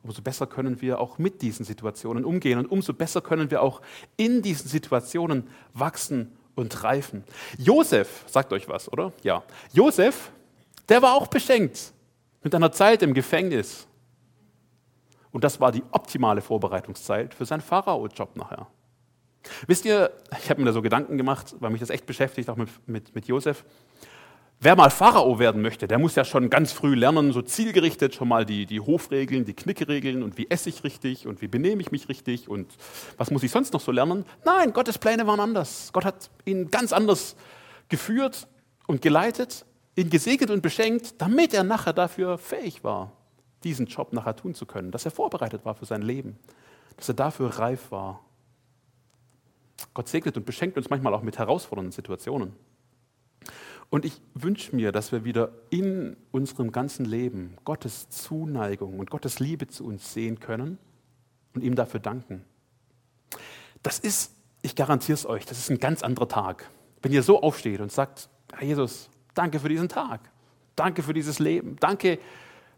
umso 0.04 0.22
besser 0.22 0.48
können 0.48 0.82
wir 0.82 1.00
auch 1.00 1.18
mit 1.18 1.42
diesen 1.42 1.66
Situationen 1.66 2.26
umgehen 2.26 2.60
und 2.60 2.68
umso 2.68 2.94
besser 2.94 3.22
können 3.22 3.50
wir 3.50 3.62
auch 3.62 3.82
in 4.18 4.42
diesen 4.42 4.70
Situationen 4.70 5.48
wachsen 5.74 6.36
und 6.56 6.84
reifen. 6.84 7.24
Josef, 7.58 8.24
sagt 8.28 8.54
euch 8.54 8.70
was, 8.70 8.92
oder? 8.92 9.14
Ja. 9.24 9.44
Josef 9.74 10.32
der 10.90 11.02
war 11.02 11.14
auch 11.14 11.28
beschenkt 11.28 11.94
mit 12.44 12.54
einer 12.54 12.72
Zeit 12.72 13.02
im 13.02 13.14
Gefängnis. 13.14 13.88
Und 15.32 15.44
das 15.44 15.60
war 15.60 15.72
die 15.72 15.84
optimale 15.92 16.42
Vorbereitungszeit 16.42 17.34
für 17.34 17.46
seinen 17.46 17.62
Pharao-Job 17.62 18.36
nachher. 18.36 18.68
Wisst 19.68 19.86
ihr, 19.86 20.12
ich 20.42 20.50
habe 20.50 20.62
mir 20.62 20.68
da 20.68 20.74
so 20.74 20.82
Gedanken 20.82 21.18
gemacht, 21.18 21.56
weil 21.60 21.72
mich 21.72 21.82
das 21.82 21.90
echt 21.90 22.06
beschäftigt, 22.06 22.50
auch 22.50 22.56
mit, 22.56 22.70
mit, 22.88 23.14
mit 23.16 23.28
Josef. 23.28 23.66
Wer 24.62 24.76
mal 24.76 24.90
Pharao 24.90 25.38
werden 25.38 25.62
möchte, 25.62 25.88
der 25.88 26.00
muss 26.00 26.16
ja 26.16 26.24
schon 26.24 26.50
ganz 26.50 26.72
früh 26.72 26.96
lernen, 26.96 27.34
so 27.34 27.42
zielgerichtet 27.42 28.16
schon 28.16 28.30
mal 28.30 28.46
die, 28.46 28.66
die 28.66 28.80
Hofregeln, 28.80 29.44
die 29.44 29.54
Knickeregeln 29.54 30.24
und 30.24 30.38
wie 30.38 30.50
esse 30.50 30.70
ich 30.70 30.84
richtig 30.84 31.28
und 31.28 31.42
wie 31.42 31.48
benehme 31.48 31.82
ich 31.82 31.92
mich 31.92 32.08
richtig 32.08 32.48
und 32.48 32.72
was 33.18 33.30
muss 33.30 33.44
ich 33.44 33.52
sonst 33.52 33.74
noch 33.74 33.82
so 33.82 33.92
lernen. 33.92 34.26
Nein, 34.46 34.72
Gottes 34.72 34.98
Pläne 34.98 35.28
waren 35.28 35.42
anders. 35.42 35.90
Gott 35.92 36.06
hat 36.06 36.30
ihn 36.46 36.72
ganz 36.72 36.94
anders 36.94 37.36
geführt 37.90 38.48
und 38.88 39.02
geleitet 39.02 39.66
ihn 39.96 40.10
gesegnet 40.10 40.50
und 40.50 40.62
beschenkt, 40.62 41.22
damit 41.22 41.54
er 41.54 41.64
nachher 41.64 41.94
dafür 41.94 42.38
fähig 42.38 42.84
war, 42.84 43.12
diesen 43.64 43.86
Job 43.88 44.14
nachher 44.14 44.36
tun 44.36 44.54
zu 44.54 44.66
können, 44.66 44.92
dass 44.92 45.06
er 45.06 45.12
vorbereitet 45.12 45.66
war 45.66 45.76
für 45.76 45.86
sein 45.86 46.02
Leben, 46.02 46.38
dass 46.98 47.10
er 47.10 47.16
dafür 47.16 47.50
reif 47.60 47.92
war. 47.92 48.24
Gott 49.94 50.08
segnet 50.08 50.38
und 50.38 50.46
beschenkt 50.46 50.78
uns 50.78 50.90
manchmal 50.90 51.14
auch 51.14 51.22
mit 51.22 51.38
herausfordernden 51.38 51.92
Situationen. 51.92 52.54
Und 53.90 54.04
ich 54.04 54.22
wünsche 54.34 54.76
mir, 54.76 54.92
dass 54.92 55.12
wir 55.12 55.24
wieder 55.24 55.52
in 55.70 56.18
unserem 56.32 56.72
ganzen 56.72 57.06
Leben 57.06 57.58
Gottes 57.66 58.10
Zuneigung 58.10 59.00
und 59.00 59.10
Gottes 59.10 59.40
Liebe 59.40 59.68
zu 59.68 59.86
uns 59.86 60.14
sehen 60.14 60.40
können 60.40 60.78
und 61.54 61.64
ihm 61.64 61.76
dafür 61.76 62.00
danken. 62.00 62.44
Das 63.84 64.00
ist, 64.00 64.34
ich 64.62 64.76
garantiere 64.76 65.14
es 65.14 65.26
euch, 65.26 65.46
das 65.46 65.60
ist 65.60 65.70
ein 65.70 65.80
ganz 65.80 66.02
anderer 66.02 66.28
Tag. 66.28 66.70
Wenn 67.02 67.14
ihr 67.14 67.24
so 67.24 67.42
aufsteht 67.42 67.82
und 67.82 67.92
sagt, 67.92 68.30
Herr 68.52 68.68
Jesus, 68.68 69.10
Danke 69.36 69.60
für 69.60 69.70
diesen 69.70 69.90
Tag. 69.90 70.22
Danke 70.76 71.04
für 71.04 71.14
dieses 71.14 71.38
Leben. 71.40 71.76
Danke, 71.80 72.20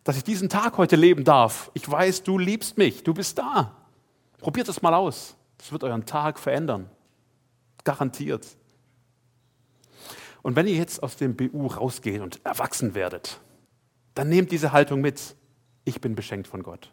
dass 0.04 0.18
ich 0.18 0.24
diesen 0.24 0.50
Tag 0.50 0.78
heute 0.78 0.96
leben 0.96 1.24
darf. 1.24 1.72
Ich 1.74 1.90
weiß, 1.90 2.24
du 2.24 2.38
liebst 2.38 2.78
mich. 2.78 3.04
Du 3.04 3.14
bist 3.14 3.38
da. 3.38 3.76
Probiert 4.40 4.68
es 4.68 4.82
mal 4.82 4.94
aus. 4.94 5.36
Das 5.58 5.72
wird 5.72 5.84
euren 5.84 6.06
Tag 6.06 6.40
verändern. 6.40 6.90
Garantiert. 7.84 8.46
Und 10.42 10.56
wenn 10.56 10.68
ihr 10.68 10.76
jetzt 10.76 11.02
aus 11.02 11.16
dem 11.16 11.36
BU 11.36 11.68
rausgeht 11.68 12.22
und 12.22 12.44
erwachsen 12.46 12.96
werdet, 12.96 13.40
dann 14.16 14.30
nehmt 14.30 14.52
diese 14.52 14.72
Haltung 14.72 15.02
mit. 15.02 15.36
Ich 15.86 16.02
bin 16.02 16.16
beschenkt 16.16 16.48
von 16.48 16.64
Gott. 16.64 16.92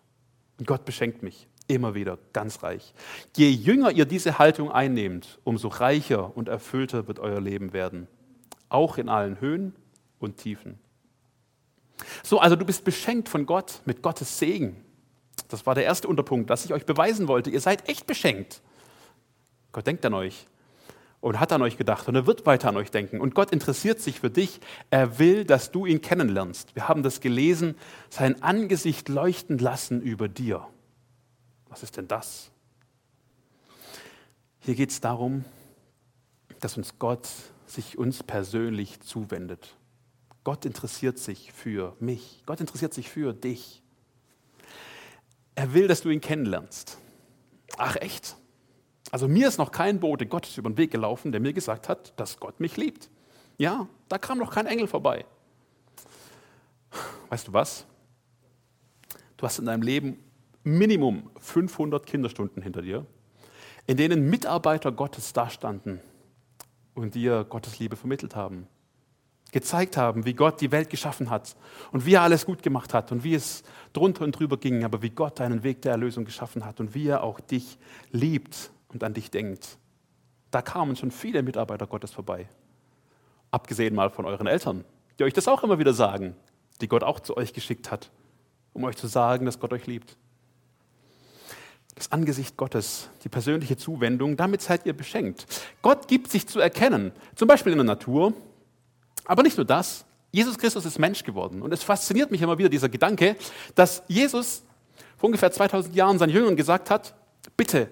Und 0.58 0.66
Gott 0.66 0.84
beschenkt 0.84 1.22
mich 1.22 1.48
immer 1.66 1.94
wieder 1.94 2.18
ganz 2.32 2.62
reich. 2.62 2.92
Je 3.36 3.48
jünger 3.48 3.90
ihr 3.90 4.04
diese 4.04 4.38
Haltung 4.38 4.70
einnehmt, 4.70 5.38
umso 5.44 5.68
reicher 5.68 6.36
und 6.36 6.48
erfüllter 6.48 7.08
wird 7.08 7.18
euer 7.18 7.40
Leben 7.40 7.72
werden 7.72 8.08
auch 8.74 8.98
in 8.98 9.08
allen 9.08 9.40
Höhen 9.40 9.74
und 10.18 10.36
Tiefen. 10.36 10.78
So, 12.22 12.40
also 12.40 12.56
du 12.56 12.64
bist 12.64 12.84
beschenkt 12.84 13.28
von 13.28 13.46
Gott 13.46 13.80
mit 13.84 14.02
Gottes 14.02 14.38
Segen. 14.38 14.84
Das 15.48 15.64
war 15.66 15.74
der 15.74 15.84
erste 15.84 16.08
Unterpunkt, 16.08 16.50
dass 16.50 16.64
ich 16.64 16.72
euch 16.72 16.84
beweisen 16.84 17.28
wollte. 17.28 17.50
Ihr 17.50 17.60
seid 17.60 17.88
echt 17.88 18.06
beschenkt. 18.06 18.60
Gott 19.72 19.86
denkt 19.86 20.04
an 20.04 20.14
euch 20.14 20.46
und 21.20 21.40
hat 21.40 21.52
an 21.52 21.62
euch 21.62 21.76
gedacht 21.76 22.08
und 22.08 22.14
er 22.14 22.26
wird 22.26 22.46
weiter 22.46 22.68
an 22.68 22.76
euch 22.76 22.90
denken. 22.90 23.20
Und 23.20 23.34
Gott 23.34 23.52
interessiert 23.52 24.00
sich 24.00 24.20
für 24.20 24.30
dich. 24.30 24.60
Er 24.90 25.18
will, 25.18 25.44
dass 25.44 25.70
du 25.70 25.86
ihn 25.86 26.00
kennenlernst. 26.00 26.74
Wir 26.74 26.88
haben 26.88 27.02
das 27.02 27.20
gelesen, 27.20 27.76
sein 28.10 28.42
Angesicht 28.42 29.08
leuchten 29.08 29.58
lassen 29.58 30.02
über 30.02 30.28
dir. 30.28 30.66
Was 31.68 31.82
ist 31.82 31.96
denn 31.96 32.08
das? 32.08 32.50
Hier 34.60 34.74
geht 34.74 34.90
es 34.90 35.00
darum, 35.00 35.44
dass 36.60 36.76
uns 36.76 36.98
Gott 36.98 37.28
sich 37.66 37.98
uns 37.98 38.22
persönlich 38.22 39.00
zuwendet. 39.00 39.76
Gott 40.44 40.66
interessiert 40.66 41.18
sich 41.18 41.52
für 41.52 41.96
mich. 42.00 42.42
Gott 42.46 42.60
interessiert 42.60 42.92
sich 42.92 43.08
für 43.08 43.32
dich. 43.32 43.82
Er 45.54 45.72
will, 45.72 45.88
dass 45.88 46.02
du 46.02 46.10
ihn 46.10 46.20
kennenlernst. 46.20 46.98
Ach 47.78 47.96
echt? 47.96 48.36
Also 49.10 49.28
mir 49.28 49.48
ist 49.48 49.58
noch 49.58 49.70
kein 49.70 50.00
Bote 50.00 50.26
Gottes 50.26 50.58
über 50.58 50.68
den 50.68 50.76
Weg 50.76 50.90
gelaufen, 50.90 51.32
der 51.32 51.40
mir 51.40 51.52
gesagt 51.52 51.88
hat, 51.88 52.18
dass 52.18 52.38
Gott 52.40 52.60
mich 52.60 52.76
liebt. 52.76 53.08
Ja, 53.56 53.88
da 54.08 54.18
kam 54.18 54.38
noch 54.38 54.52
kein 54.52 54.66
Engel 54.66 54.88
vorbei. 54.88 55.24
Weißt 57.28 57.48
du 57.48 57.52
was? 57.52 57.86
Du 59.36 59.46
hast 59.46 59.58
in 59.58 59.66
deinem 59.66 59.82
Leben 59.82 60.18
Minimum 60.64 61.30
500 61.40 62.06
Kinderstunden 62.06 62.62
hinter 62.62 62.82
dir, 62.82 63.06
in 63.86 63.96
denen 63.96 64.28
Mitarbeiter 64.28 64.92
Gottes 64.92 65.32
dastanden 65.32 66.00
und 66.94 67.14
dir 67.14 67.44
Gottes 67.44 67.78
Liebe 67.78 67.96
vermittelt 67.96 68.36
haben. 68.36 68.66
Gezeigt 69.52 69.96
haben, 69.96 70.24
wie 70.24 70.34
Gott 70.34 70.60
die 70.60 70.72
Welt 70.72 70.90
geschaffen 70.90 71.30
hat 71.30 71.54
und 71.92 72.06
wie 72.06 72.14
er 72.14 72.22
alles 72.22 72.44
gut 72.44 72.62
gemacht 72.62 72.92
hat 72.92 73.12
und 73.12 73.22
wie 73.22 73.34
es 73.34 73.62
drunter 73.92 74.24
und 74.24 74.32
drüber 74.32 74.56
ging, 74.56 74.84
aber 74.84 75.00
wie 75.02 75.10
Gott 75.10 75.40
einen 75.40 75.62
Weg 75.62 75.82
der 75.82 75.92
Erlösung 75.92 76.24
geschaffen 76.24 76.64
hat 76.64 76.80
und 76.80 76.94
wie 76.94 77.06
er 77.06 77.22
auch 77.22 77.38
dich 77.38 77.78
liebt 78.10 78.72
und 78.88 79.04
an 79.04 79.14
dich 79.14 79.30
denkt. 79.30 79.78
Da 80.50 80.60
kamen 80.60 80.96
schon 80.96 81.10
viele 81.10 81.42
Mitarbeiter 81.42 81.86
Gottes 81.86 82.12
vorbei. 82.12 82.48
Abgesehen 83.50 83.94
mal 83.94 84.10
von 84.10 84.24
euren 84.24 84.48
Eltern, 84.48 84.84
die 85.18 85.24
euch 85.24 85.32
das 85.32 85.46
auch 85.46 85.62
immer 85.62 85.78
wieder 85.78 85.92
sagen, 85.92 86.34
die 86.80 86.88
Gott 86.88 87.04
auch 87.04 87.20
zu 87.20 87.36
euch 87.36 87.52
geschickt 87.52 87.92
hat, 87.92 88.10
um 88.72 88.82
euch 88.82 88.96
zu 88.96 89.06
sagen, 89.06 89.46
dass 89.46 89.60
Gott 89.60 89.72
euch 89.72 89.86
liebt. 89.86 90.16
Das 91.94 92.10
Angesicht 92.10 92.56
Gottes, 92.56 93.08
die 93.22 93.28
persönliche 93.28 93.76
Zuwendung, 93.76 94.36
damit 94.36 94.62
seid 94.62 94.84
ihr 94.84 94.94
beschenkt. 94.94 95.46
Gott 95.80 96.08
gibt 96.08 96.30
sich 96.30 96.46
zu 96.46 96.58
erkennen, 96.58 97.12
zum 97.36 97.46
Beispiel 97.46 97.72
in 97.72 97.78
der 97.78 97.84
Natur, 97.84 98.32
aber 99.24 99.42
nicht 99.42 99.56
nur 99.56 99.66
das. 99.66 100.04
Jesus 100.32 100.58
Christus 100.58 100.84
ist 100.84 100.98
Mensch 100.98 101.22
geworden. 101.22 101.62
Und 101.62 101.72
es 101.72 101.84
fasziniert 101.84 102.32
mich 102.32 102.42
immer 102.42 102.58
wieder 102.58 102.68
dieser 102.68 102.88
Gedanke, 102.88 103.36
dass 103.76 104.02
Jesus 104.08 104.64
vor 105.16 105.28
ungefähr 105.28 105.52
2000 105.52 105.94
Jahren 105.94 106.18
seinen 106.18 106.30
Jüngern 106.30 106.56
gesagt 106.56 106.90
hat, 106.90 107.14
bitte 107.56 107.88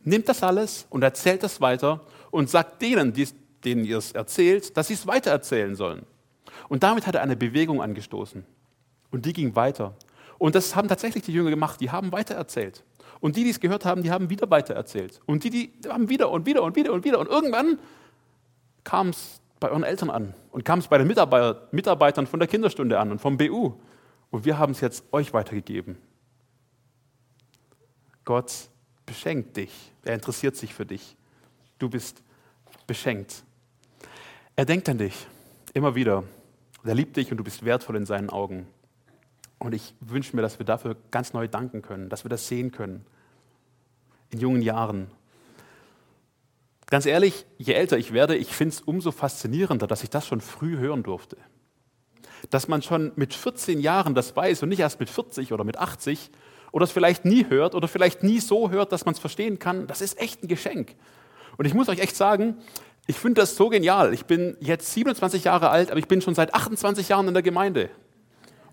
nehmt 0.00 0.28
das 0.28 0.42
alles 0.42 0.86
und 0.88 1.02
erzählt 1.02 1.42
das 1.42 1.60
weiter 1.60 2.00
und 2.30 2.48
sagt 2.48 2.80
denen, 2.80 3.12
denen 3.64 3.84
ihr 3.84 3.98
es 3.98 4.12
erzählt, 4.12 4.76
dass 4.76 4.88
sie 4.88 4.94
es 4.94 5.06
weitererzählen 5.06 5.74
sollen. 5.74 6.06
Und 6.68 6.82
damit 6.82 7.06
hat 7.06 7.14
er 7.14 7.22
eine 7.22 7.36
Bewegung 7.36 7.82
angestoßen. 7.82 8.44
Und 9.10 9.26
die 9.26 9.32
ging 9.32 9.54
weiter. 9.54 9.94
Und 10.38 10.54
das 10.54 10.74
haben 10.74 10.88
tatsächlich 10.88 11.24
die 11.24 11.32
Jünger 11.32 11.50
gemacht, 11.50 11.80
die 11.80 11.90
haben 11.90 12.12
weitererzählt. 12.12 12.82
Und 13.20 13.36
die, 13.36 13.44
die 13.44 13.50
es 13.50 13.60
gehört 13.60 13.84
haben, 13.84 14.02
die 14.02 14.10
haben 14.10 14.30
wieder 14.30 14.50
weitererzählt. 14.50 15.20
Und 15.26 15.44
die, 15.44 15.50
die 15.50 15.88
haben 15.88 16.08
wieder 16.08 16.30
und 16.30 16.46
wieder 16.46 16.62
und 16.62 16.76
wieder 16.76 16.92
und 16.92 17.04
wieder. 17.04 17.18
Und 17.18 17.28
irgendwann 17.28 17.78
kam 18.82 19.08
es 19.08 19.40
bei 19.60 19.70
euren 19.70 19.84
Eltern 19.84 20.10
an 20.10 20.34
und 20.52 20.64
kam 20.64 20.78
es 20.78 20.88
bei 20.88 20.98
den 20.98 21.06
Mitarbeiter, 21.06 21.68
Mitarbeitern 21.70 22.26
von 22.26 22.38
der 22.38 22.48
Kinderstunde 22.48 22.98
an 22.98 23.10
und 23.10 23.20
vom 23.20 23.36
BU. 23.36 23.72
Und 24.30 24.44
wir 24.44 24.58
haben 24.58 24.72
es 24.72 24.80
jetzt 24.80 25.04
euch 25.12 25.32
weitergegeben. 25.32 25.96
Gott 28.24 28.52
beschenkt 29.06 29.56
dich. 29.56 29.70
Er 30.04 30.14
interessiert 30.14 30.56
sich 30.56 30.74
für 30.74 30.86
dich. 30.86 31.16
Du 31.78 31.88
bist 31.88 32.22
beschenkt. 32.86 33.44
Er 34.56 34.64
denkt 34.64 34.88
an 34.88 34.98
dich 34.98 35.26
immer 35.72 35.94
wieder. 35.94 36.24
Er 36.84 36.94
liebt 36.94 37.16
dich 37.16 37.30
und 37.30 37.38
du 37.38 37.44
bist 37.44 37.64
wertvoll 37.64 37.96
in 37.96 38.06
seinen 38.06 38.30
Augen. 38.30 38.66
Und 39.58 39.74
ich 39.74 39.94
wünsche 40.00 40.36
mir, 40.36 40.42
dass 40.42 40.58
wir 40.58 40.66
dafür 40.66 40.96
ganz 41.10 41.32
neu 41.32 41.48
danken 41.48 41.82
können, 41.82 42.08
dass 42.08 42.24
wir 42.24 42.28
das 42.28 42.48
sehen 42.48 42.72
können 42.72 43.06
in 44.30 44.40
jungen 44.40 44.62
Jahren. 44.62 45.06
Ganz 46.86 47.06
ehrlich, 47.06 47.46
je 47.56 47.72
älter 47.72 47.96
ich 47.96 48.12
werde, 48.12 48.36
ich 48.36 48.54
finde 48.54 48.74
es 48.74 48.80
umso 48.80 49.10
faszinierender, 49.10 49.86
dass 49.86 50.02
ich 50.02 50.10
das 50.10 50.26
schon 50.26 50.40
früh 50.40 50.76
hören 50.76 51.02
durfte. 51.02 51.36
Dass 52.50 52.68
man 52.68 52.82
schon 52.82 53.12
mit 53.16 53.32
14 53.32 53.80
Jahren 53.80 54.14
das 54.14 54.36
weiß 54.36 54.62
und 54.62 54.68
nicht 54.68 54.80
erst 54.80 55.00
mit 55.00 55.08
40 55.08 55.52
oder 55.52 55.64
mit 55.64 55.78
80 55.78 56.30
oder 56.72 56.84
es 56.84 56.92
vielleicht 56.92 57.24
nie 57.24 57.48
hört 57.48 57.74
oder 57.74 57.88
vielleicht 57.88 58.22
nie 58.22 58.40
so 58.40 58.70
hört, 58.70 58.92
dass 58.92 59.06
man 59.06 59.14
es 59.14 59.20
verstehen 59.20 59.58
kann, 59.58 59.86
das 59.86 60.02
ist 60.02 60.20
echt 60.20 60.42
ein 60.42 60.48
Geschenk. 60.48 60.94
Und 61.56 61.64
ich 61.64 61.74
muss 61.74 61.88
euch 61.88 62.00
echt 62.00 62.16
sagen, 62.16 62.58
ich 63.06 63.16
finde 63.16 63.40
das 63.40 63.56
so 63.56 63.68
genial. 63.68 64.12
Ich 64.12 64.24
bin 64.24 64.56
jetzt 64.60 64.92
27 64.92 65.44
Jahre 65.44 65.70
alt, 65.70 65.90
aber 65.90 65.98
ich 65.98 66.08
bin 66.08 66.20
schon 66.20 66.34
seit 66.34 66.54
28 66.54 67.08
Jahren 67.08 67.28
in 67.28 67.34
der 67.34 67.42
Gemeinde. 67.42 67.90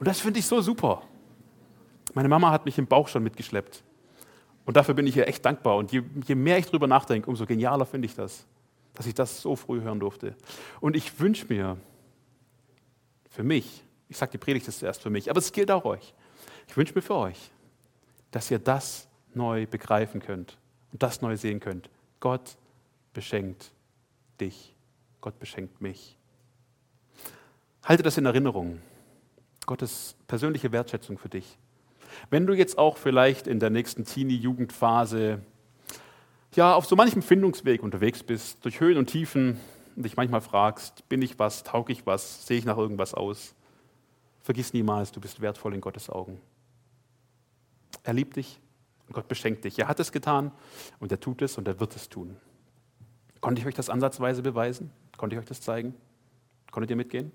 Und 0.01 0.07
das 0.07 0.19
finde 0.19 0.39
ich 0.39 0.47
so 0.47 0.59
super. 0.61 1.03
Meine 2.15 2.27
Mama 2.27 2.49
hat 2.49 2.65
mich 2.65 2.75
im 2.79 2.87
Bauch 2.87 3.07
schon 3.07 3.21
mitgeschleppt. 3.21 3.83
Und 4.65 4.75
dafür 4.75 4.95
bin 4.95 5.05
ich 5.05 5.15
ihr 5.15 5.27
echt 5.27 5.45
dankbar. 5.45 5.77
Und 5.77 5.91
je, 5.91 6.01
je 6.25 6.33
mehr 6.33 6.57
ich 6.57 6.65
darüber 6.65 6.87
nachdenke, 6.87 7.29
umso 7.29 7.45
genialer 7.45 7.85
finde 7.85 8.07
ich 8.07 8.15
das, 8.15 8.47
dass 8.95 9.05
ich 9.05 9.13
das 9.13 9.43
so 9.43 9.55
früh 9.55 9.79
hören 9.81 9.99
durfte. 9.99 10.35
Und 10.79 10.95
ich 10.95 11.19
wünsche 11.19 11.45
mir 11.49 11.77
für 13.29 13.43
mich, 13.43 13.83
ich 14.09 14.17
sage 14.17 14.31
die 14.31 14.39
Predigt 14.39 14.67
ist 14.67 14.79
zuerst 14.79 15.03
für 15.03 15.11
mich, 15.11 15.29
aber 15.29 15.37
es 15.37 15.51
gilt 15.51 15.69
auch 15.69 15.85
euch. 15.85 16.15
Ich 16.67 16.75
wünsche 16.75 16.95
mir 16.95 17.03
für 17.03 17.17
euch, 17.17 17.51
dass 18.31 18.49
ihr 18.49 18.57
das 18.57 19.07
neu 19.35 19.67
begreifen 19.67 20.19
könnt 20.19 20.57
und 20.91 21.03
das 21.03 21.21
neu 21.21 21.37
sehen 21.37 21.59
könnt. 21.59 21.91
Gott 22.19 22.57
beschenkt 23.13 23.71
dich. 24.39 24.73
Gott 25.21 25.37
beschenkt 25.37 25.79
mich. 25.79 26.17
Halte 27.83 28.01
das 28.01 28.17
in 28.17 28.25
Erinnerung. 28.25 28.81
Gottes 29.71 30.17
persönliche 30.27 30.73
Wertschätzung 30.73 31.17
für 31.17 31.29
dich. 31.29 31.57
Wenn 32.29 32.45
du 32.45 32.51
jetzt 32.53 32.77
auch 32.77 32.97
vielleicht 32.97 33.47
in 33.47 33.61
der 33.61 33.69
nächsten 33.69 34.03
Teenie-Jugendphase 34.03 35.39
ja, 36.53 36.75
auf 36.75 36.85
so 36.85 36.97
manchem 36.97 37.21
Findungsweg 37.21 37.81
unterwegs 37.81 38.21
bist, 38.21 38.65
durch 38.65 38.81
Höhen 38.81 38.97
und 38.97 39.05
Tiefen 39.05 39.61
und 39.95 40.03
dich 40.03 40.17
manchmal 40.17 40.41
fragst, 40.41 41.07
bin 41.07 41.21
ich 41.21 41.39
was, 41.39 41.63
taug 41.63 41.89
ich 41.89 42.05
was, 42.05 42.45
sehe 42.45 42.57
ich 42.57 42.65
nach 42.65 42.77
irgendwas 42.77 43.13
aus, 43.13 43.55
vergiss 44.41 44.73
niemals, 44.73 45.13
du 45.13 45.21
bist 45.21 45.39
wertvoll 45.39 45.73
in 45.73 45.79
Gottes 45.79 46.09
Augen. 46.09 46.41
Er 48.03 48.11
liebt 48.11 48.35
dich 48.35 48.59
und 49.07 49.13
Gott 49.13 49.29
beschenkt 49.29 49.63
dich. 49.63 49.79
Er 49.79 49.87
hat 49.87 50.01
es 50.01 50.11
getan 50.11 50.51
und 50.99 51.13
er 51.13 51.19
tut 51.21 51.41
es 51.41 51.57
und 51.57 51.65
er 51.65 51.79
wird 51.79 51.95
es 51.95 52.09
tun. 52.09 52.35
Konnte 53.39 53.61
ich 53.61 53.67
euch 53.67 53.75
das 53.75 53.89
ansatzweise 53.89 54.41
beweisen? 54.41 54.91
Konnte 55.15 55.37
ich 55.37 55.39
euch 55.39 55.47
das 55.47 55.61
zeigen? 55.61 55.95
Konntet 56.71 56.89
ihr 56.89 56.97
mitgehen? 56.97 57.31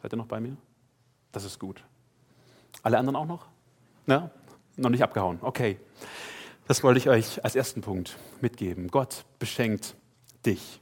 Seid 0.00 0.14
ihr 0.14 0.16
noch 0.16 0.24
bei 0.24 0.40
mir? 0.40 0.56
Das 1.34 1.44
ist 1.44 1.58
gut. 1.58 1.82
Alle 2.84 2.96
anderen 2.96 3.16
auch 3.16 3.26
noch? 3.26 3.46
Ja? 4.06 4.30
Noch 4.76 4.90
nicht 4.90 5.02
abgehauen. 5.02 5.38
Okay. 5.40 5.78
Das 6.68 6.82
wollte 6.82 6.98
ich 6.98 7.08
euch 7.08 7.44
als 7.44 7.56
ersten 7.56 7.80
Punkt 7.80 8.16
mitgeben. 8.40 8.88
Gott 8.88 9.24
beschenkt 9.38 9.96
dich. 10.46 10.80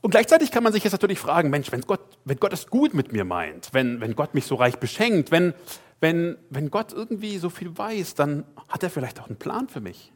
Und 0.00 0.12
gleichzeitig 0.12 0.50
kann 0.50 0.64
man 0.64 0.72
sich 0.72 0.82
jetzt 0.82 0.92
natürlich 0.92 1.18
fragen, 1.18 1.50
Mensch, 1.50 1.70
wenn 1.72 1.82
Gott, 1.82 2.00
wenn 2.24 2.38
Gott 2.38 2.54
es 2.54 2.68
gut 2.68 2.94
mit 2.94 3.12
mir 3.12 3.24
meint, 3.24 3.68
wenn, 3.72 4.00
wenn 4.00 4.16
Gott 4.16 4.32
mich 4.34 4.46
so 4.46 4.54
reich 4.54 4.78
beschenkt, 4.78 5.30
wenn, 5.30 5.52
wenn, 6.00 6.38
wenn 6.48 6.70
Gott 6.70 6.94
irgendwie 6.94 7.36
so 7.36 7.50
viel 7.50 7.76
weiß, 7.76 8.14
dann 8.14 8.44
hat 8.68 8.82
er 8.82 8.88
vielleicht 8.88 9.20
auch 9.20 9.28
einen 9.28 9.38
Plan 9.38 9.68
für 9.68 9.80
mich. 9.80 10.10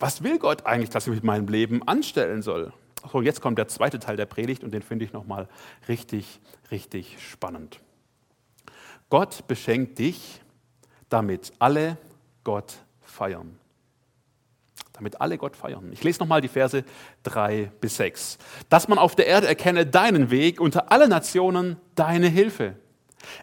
Was 0.00 0.24
will 0.24 0.40
Gott 0.40 0.66
eigentlich, 0.66 0.90
dass 0.90 1.06
ich 1.06 1.14
mit 1.14 1.24
meinem 1.24 1.46
Leben 1.46 1.86
anstellen 1.86 2.42
soll? 2.42 2.72
So, 3.12 3.22
jetzt 3.22 3.40
kommt 3.40 3.58
der 3.58 3.68
zweite 3.68 3.98
Teil 3.98 4.16
der 4.16 4.26
Predigt 4.26 4.62
und 4.62 4.72
den 4.72 4.82
finde 4.82 5.04
ich 5.04 5.12
nochmal 5.12 5.48
richtig, 5.88 6.40
richtig 6.70 7.16
spannend. 7.30 7.80
Gott 9.08 9.46
beschenkt 9.48 9.98
dich, 9.98 10.40
damit 11.08 11.52
alle 11.58 11.96
Gott 12.44 12.78
feiern. 13.02 13.58
Damit 14.92 15.20
alle 15.20 15.38
Gott 15.38 15.56
feiern. 15.56 15.90
Ich 15.92 16.04
lese 16.04 16.20
nochmal 16.20 16.42
die 16.42 16.48
Verse 16.48 16.84
3 17.22 17.72
bis 17.80 17.96
6. 17.96 18.38
Dass 18.68 18.86
man 18.86 18.98
auf 18.98 19.16
der 19.16 19.26
Erde 19.26 19.46
erkenne 19.46 19.86
deinen 19.86 20.30
Weg, 20.30 20.60
unter 20.60 20.92
alle 20.92 21.08
Nationen 21.08 21.76
deine 21.94 22.28
Hilfe. 22.28 22.76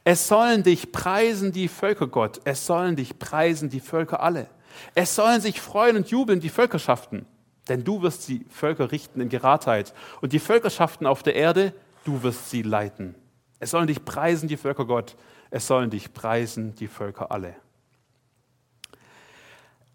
Es 0.03 0.27
sollen 0.27 0.63
dich 0.63 0.91
preisen 0.91 1.51
die 1.51 1.67
Völker 1.67 2.07
Gott, 2.07 2.41
es 2.45 2.65
sollen 2.65 2.95
dich 2.95 3.19
preisen 3.19 3.69
die 3.69 3.79
Völker 3.79 4.21
alle. 4.21 4.47
Es 4.93 5.15
sollen 5.15 5.41
sich 5.41 5.59
freuen 5.59 5.97
und 5.97 6.09
jubeln 6.09 6.39
die 6.39 6.49
Völkerschaften. 6.49 7.25
Denn 7.69 7.83
du 7.83 8.01
wirst 8.01 8.27
die 8.27 8.45
Völker 8.49 8.91
richten 8.91 9.21
in 9.21 9.29
Geradheit 9.29 9.93
und 10.21 10.33
die 10.33 10.39
Völkerschaften 10.39 11.05
auf 11.05 11.23
der 11.23 11.35
Erde, 11.35 11.73
du 12.05 12.23
wirst 12.23 12.49
sie 12.49 12.61
leiten. 12.61 13.15
Es 13.59 13.71
sollen 13.71 13.87
dich 13.87 14.05
preisen, 14.05 14.47
die 14.47 14.57
Völker 14.57 14.85
Gott, 14.85 15.15
es 15.49 15.67
sollen 15.67 15.89
dich 15.89 16.13
preisen, 16.13 16.75
die 16.75 16.87
Völker 16.87 17.31
alle. 17.31 17.55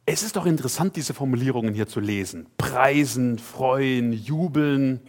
Es 0.04 0.24
ist 0.24 0.35
doch 0.35 0.46
interessant, 0.46 0.96
diese 0.96 1.14
Formulierungen 1.14 1.74
hier 1.74 1.87
zu 1.87 2.00
lesen. 2.00 2.46
Preisen, 2.58 3.38
freuen, 3.38 4.12
jubeln. 4.12 5.00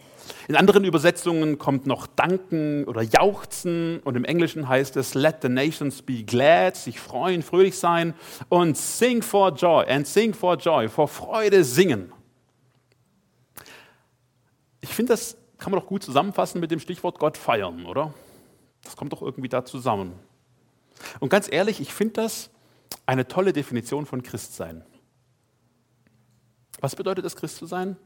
In 0.46 0.54
anderen 0.54 0.84
Übersetzungen 0.84 1.58
kommt 1.58 1.86
noch 1.86 2.06
danken 2.06 2.84
oder 2.84 3.02
jauchzen 3.02 3.98
und 4.04 4.16
im 4.16 4.24
Englischen 4.24 4.68
heißt 4.68 4.96
es 4.96 5.14
let 5.14 5.38
the 5.42 5.48
nations 5.48 6.00
be 6.00 6.22
glad, 6.22 6.76
sich 6.76 7.00
freuen, 7.00 7.42
fröhlich 7.42 7.76
sein 7.76 8.14
und 8.48 8.76
sing 8.76 9.20
for 9.20 9.52
joy 9.52 9.84
and 9.88 10.06
sing 10.06 10.32
for 10.32 10.56
joy, 10.56 10.88
vor 10.88 11.08
Freude 11.08 11.64
singen. 11.64 12.13
Ich 14.84 14.90
finde, 14.94 15.14
das 15.14 15.38
kann 15.56 15.70
man 15.72 15.80
doch 15.80 15.86
gut 15.86 16.02
zusammenfassen 16.02 16.60
mit 16.60 16.70
dem 16.70 16.78
Stichwort 16.78 17.18
Gott 17.18 17.38
feiern, 17.38 17.86
oder? 17.86 18.12
Das 18.82 18.96
kommt 18.96 19.14
doch 19.14 19.22
irgendwie 19.22 19.48
da 19.48 19.64
zusammen. 19.64 20.12
Und 21.20 21.30
ganz 21.30 21.50
ehrlich, 21.50 21.80
ich 21.80 21.94
finde 21.94 22.12
das 22.12 22.50
eine 23.06 23.26
tolle 23.26 23.54
Definition 23.54 24.04
von 24.04 24.22
Christsein. 24.22 24.84
Was 26.82 26.94
bedeutet 26.94 27.24
es, 27.24 27.34
Christ 27.34 27.56
zu 27.56 27.64
sein? 27.64 27.96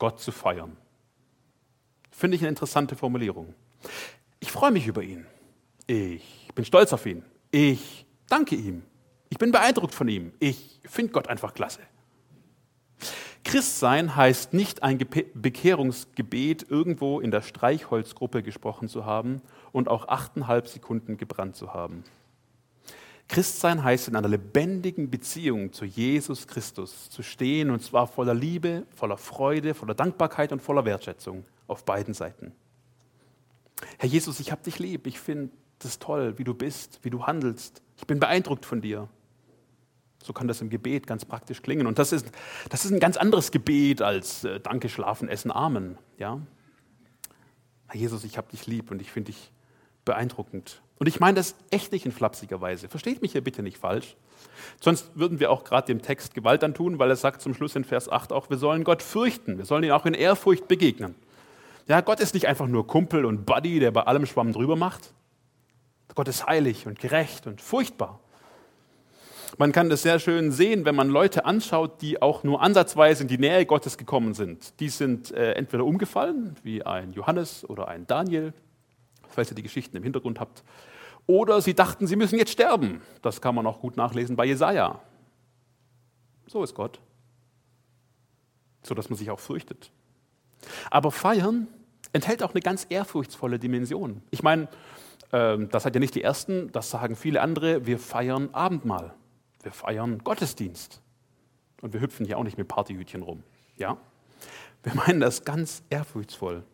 Gott 0.00 0.20
zu 0.20 0.32
feiern. 0.32 0.76
Finde 2.10 2.34
ich 2.34 2.42
eine 2.42 2.48
interessante 2.48 2.96
Formulierung. 2.96 3.54
Ich 4.40 4.50
freue 4.50 4.72
mich 4.72 4.88
über 4.88 5.04
ihn. 5.04 5.24
Ich 5.86 6.48
bin 6.52 6.64
stolz 6.64 6.92
auf 6.92 7.06
ihn. 7.06 7.22
Ich 7.52 8.06
danke 8.28 8.56
ihm. 8.56 8.82
Ich 9.28 9.38
bin 9.38 9.52
beeindruckt 9.52 9.94
von 9.94 10.08
ihm. 10.08 10.32
Ich 10.40 10.80
finde 10.84 11.12
Gott 11.12 11.28
einfach 11.28 11.54
klasse. 11.54 11.78
Christsein 13.48 14.14
heißt 14.14 14.52
nicht 14.52 14.82
ein 14.82 14.98
Bekehrungsgebet 14.98 16.66
irgendwo 16.68 17.18
in 17.18 17.30
der 17.30 17.40
Streichholzgruppe 17.40 18.42
gesprochen 18.42 18.90
zu 18.90 19.06
haben 19.06 19.40
und 19.72 19.88
auch 19.88 20.06
achteinhalb 20.06 20.68
Sekunden 20.68 21.16
gebrannt 21.16 21.56
zu 21.56 21.72
haben. 21.72 22.04
Christsein 23.26 23.82
heißt 23.82 24.08
in 24.08 24.16
einer 24.16 24.28
lebendigen 24.28 25.08
Beziehung 25.08 25.72
zu 25.72 25.86
Jesus 25.86 26.46
Christus 26.46 27.08
zu 27.08 27.22
stehen 27.22 27.70
und 27.70 27.82
zwar 27.82 28.06
voller 28.06 28.34
Liebe, 28.34 28.84
voller 28.94 29.16
Freude, 29.16 29.72
voller 29.72 29.94
Dankbarkeit 29.94 30.52
und 30.52 30.60
voller 30.60 30.84
Wertschätzung 30.84 31.46
auf 31.68 31.86
beiden 31.86 32.12
Seiten. 32.12 32.52
Herr 33.96 34.10
Jesus, 34.10 34.40
ich 34.40 34.52
habe 34.52 34.62
dich 34.62 34.78
lieb, 34.78 35.06
ich 35.06 35.18
finde 35.18 35.52
es 35.82 35.98
toll, 35.98 36.36
wie 36.36 36.44
du 36.44 36.52
bist, 36.52 37.00
wie 37.02 37.10
du 37.10 37.26
handelst. 37.26 37.80
Ich 37.96 38.06
bin 38.06 38.20
beeindruckt 38.20 38.66
von 38.66 38.82
dir. 38.82 39.08
So 40.22 40.32
kann 40.32 40.48
das 40.48 40.60
im 40.60 40.70
Gebet 40.70 41.06
ganz 41.06 41.24
praktisch 41.24 41.62
klingen. 41.62 41.86
Und 41.86 41.98
das 41.98 42.12
ist, 42.12 42.26
das 42.68 42.84
ist 42.84 42.90
ein 42.90 43.00
ganz 43.00 43.16
anderes 43.16 43.50
Gebet 43.50 44.02
als 44.02 44.44
äh, 44.44 44.60
Danke, 44.60 44.88
Schlafen, 44.88 45.28
Essen, 45.28 45.50
Amen. 45.50 45.96
Ja? 46.18 46.40
Herr 47.86 48.00
Jesus, 48.00 48.24
ich 48.24 48.36
habe 48.36 48.50
dich 48.50 48.66
lieb 48.66 48.90
und 48.90 49.00
ich 49.00 49.10
finde 49.10 49.32
dich 49.32 49.50
beeindruckend. 50.04 50.82
Und 50.98 51.06
ich 51.06 51.20
meine 51.20 51.36
das 51.36 51.54
echt 51.70 51.92
nicht 51.92 52.04
in 52.04 52.12
flapsiger 52.12 52.60
Weise. 52.60 52.88
Versteht 52.88 53.22
mich 53.22 53.32
hier 53.32 53.42
bitte 53.42 53.62
nicht 53.62 53.78
falsch. 53.78 54.16
Sonst 54.80 55.10
würden 55.14 55.38
wir 55.38 55.50
auch 55.50 55.64
gerade 55.64 55.86
dem 55.86 56.02
Text 56.02 56.34
Gewalt 56.34 56.64
antun, 56.64 56.98
weil 56.98 57.10
er 57.10 57.16
sagt 57.16 57.40
zum 57.40 57.54
Schluss 57.54 57.76
in 57.76 57.84
Vers 57.84 58.08
8 58.08 58.32
auch, 58.32 58.50
wir 58.50 58.58
sollen 58.58 58.84
Gott 58.84 59.02
fürchten, 59.02 59.58
wir 59.58 59.64
sollen 59.64 59.84
ihn 59.84 59.92
auch 59.92 60.06
in 60.06 60.14
Ehrfurcht 60.14 60.66
begegnen. 60.66 61.14
Ja, 61.86 62.00
Gott 62.00 62.20
ist 62.20 62.34
nicht 62.34 62.46
einfach 62.46 62.66
nur 62.66 62.86
Kumpel 62.86 63.24
und 63.24 63.46
Buddy, 63.46 63.80
der 63.80 63.92
bei 63.92 64.02
allem 64.02 64.26
Schwamm 64.26 64.52
drüber 64.52 64.76
macht. 64.76 65.14
Gott 66.14 66.28
ist 66.28 66.46
heilig 66.46 66.86
und 66.86 66.98
gerecht 66.98 67.46
und 67.46 67.60
furchtbar. 67.60 68.20
Man 69.60 69.72
kann 69.72 69.90
das 69.90 70.02
sehr 70.02 70.20
schön 70.20 70.52
sehen, 70.52 70.84
wenn 70.84 70.94
man 70.94 71.08
Leute 71.08 71.44
anschaut, 71.44 72.00
die 72.00 72.22
auch 72.22 72.44
nur 72.44 72.62
ansatzweise 72.62 73.22
in 73.22 73.28
die 73.28 73.38
Nähe 73.38 73.66
Gottes 73.66 73.98
gekommen 73.98 74.32
sind. 74.34 74.78
Die 74.78 74.88
sind 74.88 75.32
äh, 75.32 75.54
entweder 75.54 75.84
umgefallen, 75.84 76.54
wie 76.62 76.84
ein 76.84 77.12
Johannes 77.12 77.68
oder 77.68 77.88
ein 77.88 78.06
Daniel, 78.06 78.52
falls 79.28 79.50
ihr 79.50 79.56
die 79.56 79.64
Geschichten 79.64 79.96
im 79.96 80.04
Hintergrund 80.04 80.38
habt, 80.38 80.62
oder 81.26 81.60
sie 81.60 81.74
dachten, 81.74 82.06
sie 82.06 82.14
müssen 82.14 82.38
jetzt 82.38 82.52
sterben. 82.52 83.02
Das 83.20 83.40
kann 83.40 83.56
man 83.56 83.66
auch 83.66 83.80
gut 83.80 83.96
nachlesen 83.96 84.36
bei 84.36 84.46
Jesaja. 84.46 85.00
So 86.46 86.62
ist 86.62 86.74
Gott. 86.74 87.00
So 88.84 88.94
dass 88.94 89.10
man 89.10 89.18
sich 89.18 89.28
auch 89.28 89.40
fürchtet. 89.40 89.90
Aber 90.88 91.10
feiern 91.10 91.66
enthält 92.12 92.44
auch 92.44 92.54
eine 92.54 92.60
ganz 92.60 92.86
ehrfurchtsvolle 92.88 93.58
Dimension. 93.58 94.22
Ich 94.30 94.44
meine, 94.44 94.68
ähm, 95.32 95.68
das 95.68 95.84
hat 95.84 95.94
ja 95.94 96.00
nicht 96.00 96.14
die 96.14 96.22
Ersten, 96.22 96.70
das 96.70 96.90
sagen 96.90 97.16
viele 97.16 97.40
andere, 97.40 97.86
wir 97.86 97.98
feiern 97.98 98.50
Abendmahl, 98.52 99.14
wir 99.62 99.72
feiern 99.72 100.18
Gottesdienst. 100.18 101.00
Und 101.80 101.92
wir 101.92 102.00
hüpfen 102.00 102.26
hier 102.26 102.38
auch 102.38 102.44
nicht 102.44 102.58
mit 102.58 102.68
Partyhütchen 102.68 103.22
rum. 103.22 103.42
Ja? 103.76 103.98
Wir 104.82 104.94
meinen 104.94 105.20
das 105.20 105.44
ganz 105.44 105.82
ehrfurchtsvoll. 105.90 106.64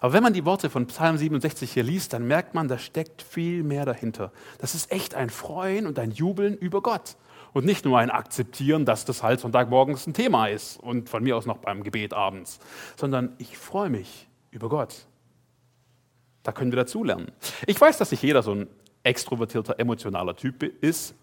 Aber 0.00 0.12
wenn 0.12 0.22
man 0.22 0.32
die 0.32 0.44
Worte 0.44 0.70
von 0.70 0.86
Psalm 0.86 1.16
67 1.16 1.72
hier 1.72 1.82
liest, 1.82 2.12
dann 2.12 2.26
merkt 2.26 2.54
man, 2.54 2.68
da 2.68 2.78
steckt 2.78 3.22
viel 3.22 3.62
mehr 3.62 3.84
dahinter. 3.84 4.32
Das 4.58 4.74
ist 4.74 4.92
echt 4.92 5.14
ein 5.14 5.30
Freuen 5.30 5.86
und 5.86 5.98
ein 5.98 6.10
Jubeln 6.10 6.56
über 6.56 6.82
Gott. 6.82 7.16
Und 7.52 7.66
nicht 7.66 7.84
nur 7.84 7.98
ein 7.98 8.10
Akzeptieren, 8.10 8.86
dass 8.86 9.04
das 9.04 9.22
halt 9.22 9.40
Sonntagmorgens 9.40 10.06
ein 10.06 10.14
Thema 10.14 10.46
ist 10.46 10.80
und 10.80 11.10
von 11.10 11.22
mir 11.22 11.36
aus 11.36 11.44
noch 11.44 11.58
beim 11.58 11.82
Gebet 11.82 12.14
abends, 12.14 12.58
sondern 12.96 13.34
ich 13.38 13.58
freue 13.58 13.90
mich 13.90 14.28
über 14.50 14.68
Gott. 14.68 15.06
Da 16.42 16.52
können 16.52 16.72
wir 16.72 16.76
dazulernen. 16.76 17.30
Ich 17.66 17.78
weiß, 17.78 17.98
dass 17.98 18.10
nicht 18.10 18.22
jeder 18.22 18.42
so 18.42 18.52
ein 18.54 18.68
extrovertierter, 19.02 19.78
emotionaler 19.78 20.34
Typ 20.34 20.62
ist. 20.62 21.14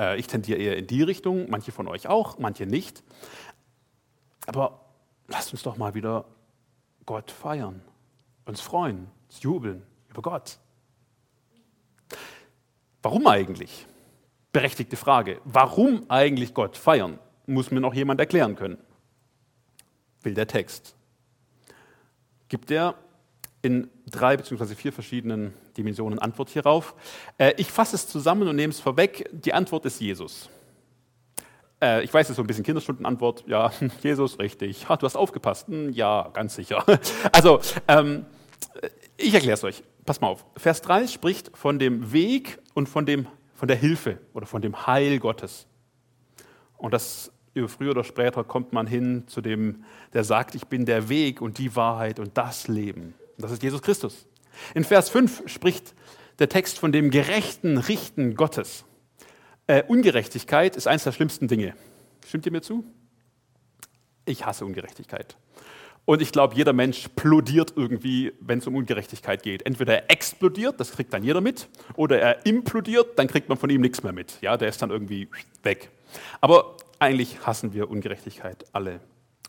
Äh, 0.00 0.18
ich 0.18 0.26
tendiere 0.26 0.58
eher 0.58 0.76
in 0.76 0.86
die 0.86 1.02
Richtung, 1.02 1.50
manche 1.50 1.72
von 1.72 1.86
euch 1.86 2.08
auch, 2.08 2.38
manche 2.38 2.66
nicht. 2.66 3.04
Aber 4.46 4.80
lasst 5.28 5.52
uns 5.52 5.62
doch 5.62 5.76
mal 5.76 5.94
wieder 5.94 6.24
Gott 7.04 7.30
feiern, 7.30 7.82
uns 8.46 8.60
freuen, 8.60 9.08
uns 9.28 9.42
jubeln 9.42 9.82
über 10.08 10.22
Gott. 10.22 10.58
Warum 13.02 13.26
eigentlich? 13.26 13.86
Berechtigte 14.52 14.96
Frage. 14.96 15.40
Warum 15.44 16.10
eigentlich 16.10 16.54
Gott 16.54 16.76
feiern? 16.76 17.18
Muss 17.46 17.70
mir 17.70 17.80
noch 17.80 17.94
jemand 17.94 18.20
erklären 18.20 18.56
können. 18.56 18.78
Will 20.22 20.34
der 20.34 20.46
Text. 20.46 20.96
Gibt 22.48 22.70
er 22.70 22.94
in 23.62 23.90
drei 24.10 24.36
bzw. 24.36 24.74
vier 24.74 24.92
verschiedenen 24.92 25.52
Dimensionen 25.76 26.18
Antwort 26.18 26.50
hierauf. 26.50 26.94
Äh, 27.38 27.54
ich 27.56 27.70
fasse 27.70 27.96
es 27.96 28.06
zusammen 28.06 28.48
und 28.48 28.56
nehme 28.56 28.72
es 28.72 28.80
vorweg. 28.80 29.28
Die 29.32 29.52
Antwort 29.52 29.84
ist 29.86 30.00
Jesus. 30.00 30.48
Äh, 31.82 32.02
ich 32.04 32.12
weiß, 32.12 32.26
es 32.26 32.30
ist 32.30 32.36
so 32.36 32.42
ein 32.42 32.46
bisschen 32.46 32.64
Kinderstundenantwort. 32.64 33.44
Ja, 33.46 33.72
Jesus, 34.02 34.38
richtig. 34.38 34.88
Ha, 34.88 34.96
du 34.96 35.06
hast 35.06 35.16
aufgepasst. 35.16 35.68
Hm, 35.68 35.92
ja, 35.92 36.28
ganz 36.32 36.54
sicher. 36.54 36.84
Also, 37.32 37.60
ähm, 37.88 38.26
ich 39.16 39.34
erkläre 39.34 39.54
es 39.54 39.64
euch. 39.64 39.82
Pass 40.04 40.20
mal 40.20 40.28
auf. 40.28 40.44
Vers 40.56 40.82
3 40.82 41.06
spricht 41.06 41.56
von 41.56 41.78
dem 41.78 42.12
Weg 42.12 42.58
und 42.74 42.88
von, 42.88 43.06
dem, 43.06 43.26
von 43.54 43.68
der 43.68 43.76
Hilfe 43.76 44.18
oder 44.32 44.46
von 44.46 44.62
dem 44.62 44.86
Heil 44.86 45.18
Gottes. 45.18 45.66
Und 46.78 46.92
das 46.92 47.30
früher 47.66 47.90
oder 47.90 48.04
später 48.04 48.44
kommt 48.44 48.72
man 48.72 48.86
hin 48.86 49.24
zu 49.26 49.40
dem, 49.40 49.84
der 50.12 50.24
sagt, 50.24 50.54
ich 50.54 50.66
bin 50.66 50.86
der 50.86 51.08
Weg 51.08 51.42
und 51.42 51.58
die 51.58 51.74
Wahrheit 51.76 52.18
und 52.18 52.36
das 52.36 52.68
Leben. 52.68 53.14
Das 53.40 53.50
ist 53.50 53.62
Jesus 53.62 53.82
Christus. 53.82 54.26
In 54.74 54.84
Vers 54.84 55.08
5 55.10 55.44
spricht 55.46 55.94
der 56.38 56.48
Text 56.48 56.78
von 56.78 56.92
dem 56.92 57.10
gerechten 57.10 57.78
Richten 57.78 58.34
Gottes. 58.34 58.84
Äh, 59.66 59.84
Ungerechtigkeit 59.84 60.76
ist 60.76 60.86
eines 60.86 61.04
der 61.04 61.12
schlimmsten 61.12 61.48
Dinge. 61.48 61.74
Stimmt 62.26 62.46
ihr 62.46 62.52
mir 62.52 62.62
zu? 62.62 62.84
Ich 64.24 64.44
hasse 64.46 64.64
Ungerechtigkeit. 64.64 65.36
Und 66.04 66.22
ich 66.22 66.32
glaube, 66.32 66.56
jeder 66.56 66.72
Mensch 66.72 67.08
plodiert 67.14 67.74
irgendwie, 67.76 68.32
wenn 68.40 68.58
es 68.58 68.66
um 68.66 68.74
Ungerechtigkeit 68.74 69.42
geht. 69.42 69.64
Entweder 69.64 69.94
er 69.94 70.10
explodiert, 70.10 70.80
das 70.80 70.92
kriegt 70.92 71.12
dann 71.12 71.22
jeder 71.22 71.40
mit, 71.40 71.68
oder 71.94 72.20
er 72.20 72.46
implodiert, 72.46 73.18
dann 73.18 73.28
kriegt 73.28 73.48
man 73.48 73.58
von 73.58 73.70
ihm 73.70 73.80
nichts 73.80 74.02
mehr 74.02 74.12
mit. 74.12 74.40
Ja, 74.40 74.56
der 74.56 74.68
ist 74.68 74.82
dann 74.82 74.90
irgendwie 74.90 75.28
weg. 75.62 75.90
Aber 76.40 76.76
eigentlich 76.98 77.46
hassen 77.46 77.72
wir 77.74 77.90
Ungerechtigkeit 77.90 78.64
alle. 78.72 79.00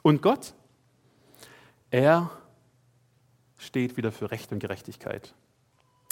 Und 0.03 0.21
Gott, 0.21 0.53
er 1.89 2.29
steht 3.61 3.95
wieder 3.97 4.11
für 4.11 4.31
Recht 4.31 4.51
und 4.51 4.59
Gerechtigkeit. 4.59 5.33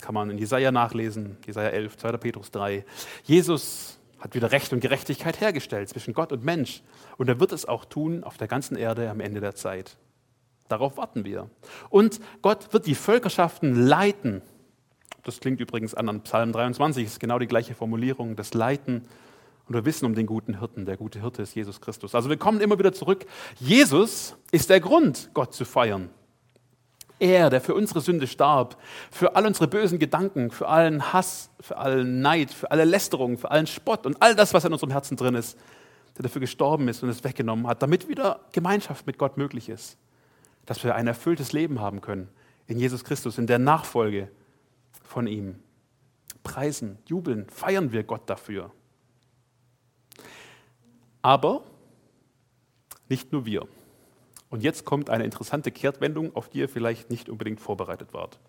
Kann 0.01 0.13
man 0.13 0.29
in 0.29 0.38
Jesaja 0.38 0.71
nachlesen, 0.71 1.38
Jesaja 1.45 1.69
11, 1.69 1.97
2. 1.97 2.12
Petrus 2.17 2.51
3. 2.51 2.85
Jesus 3.23 3.99
hat 4.19 4.35
wieder 4.35 4.51
Recht 4.51 4.71
und 4.71 4.79
Gerechtigkeit 4.79 5.41
hergestellt 5.41 5.89
zwischen 5.89 6.13
Gott 6.13 6.31
und 6.31 6.43
Mensch. 6.43 6.83
Und 7.17 7.27
er 7.27 7.39
wird 7.39 7.51
es 7.51 7.65
auch 7.65 7.85
tun 7.85 8.23
auf 8.23 8.38
der 8.38 8.47
ganzen 8.47 8.77
Erde 8.77 9.09
am 9.09 9.19
Ende 9.19 9.41
der 9.41 9.55
Zeit. 9.55 9.97
Darauf 10.67 10.97
warten 10.97 11.25
wir. 11.25 11.49
Und 11.89 12.19
Gott 12.41 12.71
wird 12.73 12.85
die 12.85 12.95
Völkerschaften 12.95 13.88
leiten. 13.88 14.41
Das 15.23 15.39
klingt 15.39 15.59
übrigens 15.59 15.95
an 15.95 16.07
an 16.07 16.21
Psalm 16.21 16.51
23, 16.51 17.05
ist 17.05 17.19
genau 17.19 17.39
die 17.39 17.47
gleiche 17.47 17.73
Formulierung, 17.73 18.35
das 18.35 18.53
Leiten. 18.53 19.05
Und 19.67 19.75
wir 19.75 19.85
wissen 19.85 20.05
um 20.05 20.15
den 20.15 20.25
guten 20.25 20.59
Hirten. 20.59 20.85
Der 20.85 20.97
gute 20.97 21.21
Hirte 21.21 21.41
ist 21.41 21.55
Jesus 21.55 21.81
Christus. 21.81 22.15
Also 22.15 22.29
wir 22.29 22.38
kommen 22.38 22.62
immer 22.62 22.77
wieder 22.79 22.93
zurück. 22.93 23.25
Jesus 23.59 24.35
ist 24.51 24.69
der 24.69 24.79
Grund, 24.79 25.29
Gott 25.33 25.53
zu 25.53 25.65
feiern. 25.65 26.09
Er, 27.19 27.49
der 27.49 27.60
für 27.60 27.75
unsere 27.75 27.99
Sünde 28.01 28.27
starb, 28.27 28.77
für 29.12 29.36
all 29.36 29.45
unsere 29.45 29.67
bösen 29.67 29.99
Gedanken, 29.99 30.51
für 30.51 30.67
allen 30.69 31.12
Hass, 31.13 31.49
für 31.60 31.77
allen 31.77 32.21
Neid, 32.21 32.51
für 32.51 32.71
alle 32.71 32.86
Lästerungen, 32.86 33.38
für 33.38 33.51
allen 33.51 33.67
Spott 33.67 34.05
und 34.05 34.21
all 34.21 34.36
das, 34.36 34.53
was 34.53 34.63
in 34.63 34.71
unserem 34.71 34.91
Herzen 34.91 35.17
drin 35.17 35.36
ist, 35.36 35.58
der 36.17 36.23
dafür 36.23 36.39
gestorben 36.39 36.88
ist 36.88 37.03
und 37.03 37.10
es 37.10 37.23
weggenommen 37.23 37.67
hat, 37.67 37.82
damit 37.82 38.08
wieder 38.08 38.39
Gemeinschaft 38.53 39.05
mit 39.05 39.17
Gott 39.17 39.38
möglich 39.38 39.67
ist. 39.67 39.97
Dass 40.65 40.84
wir 40.84 40.95
ein 40.95 41.08
erfülltes 41.08 41.51
Leben 41.51 41.82
haben 41.82 41.99
können 41.99 42.29
in 42.67 42.79
Jesus 42.79 43.03
Christus, 43.03 43.38
in 43.38 43.47
der 43.47 43.60
Nachfolge 43.60 44.29
von 45.03 45.27
ihm. 45.27 45.55
Preisen, 46.43 46.99
jubeln, 47.05 47.49
feiern 47.49 47.91
wir 47.91 48.03
Gott 48.03 48.29
dafür. 48.29 48.71
Aber 51.21 51.63
nicht 53.10 53.32
nur 53.32 53.45
wir. 53.45 53.67
Und 54.49 54.63
jetzt 54.63 54.85
kommt 54.85 55.09
eine 55.09 55.25
interessante 55.25 55.71
Kehrtwendung, 55.71 56.35
auf 56.35 56.49
die 56.49 56.59
ihr 56.59 56.69
vielleicht 56.69 57.09
nicht 57.09 57.29
unbedingt 57.29 57.59
vorbereitet 57.59 58.13
wart. 58.13 58.39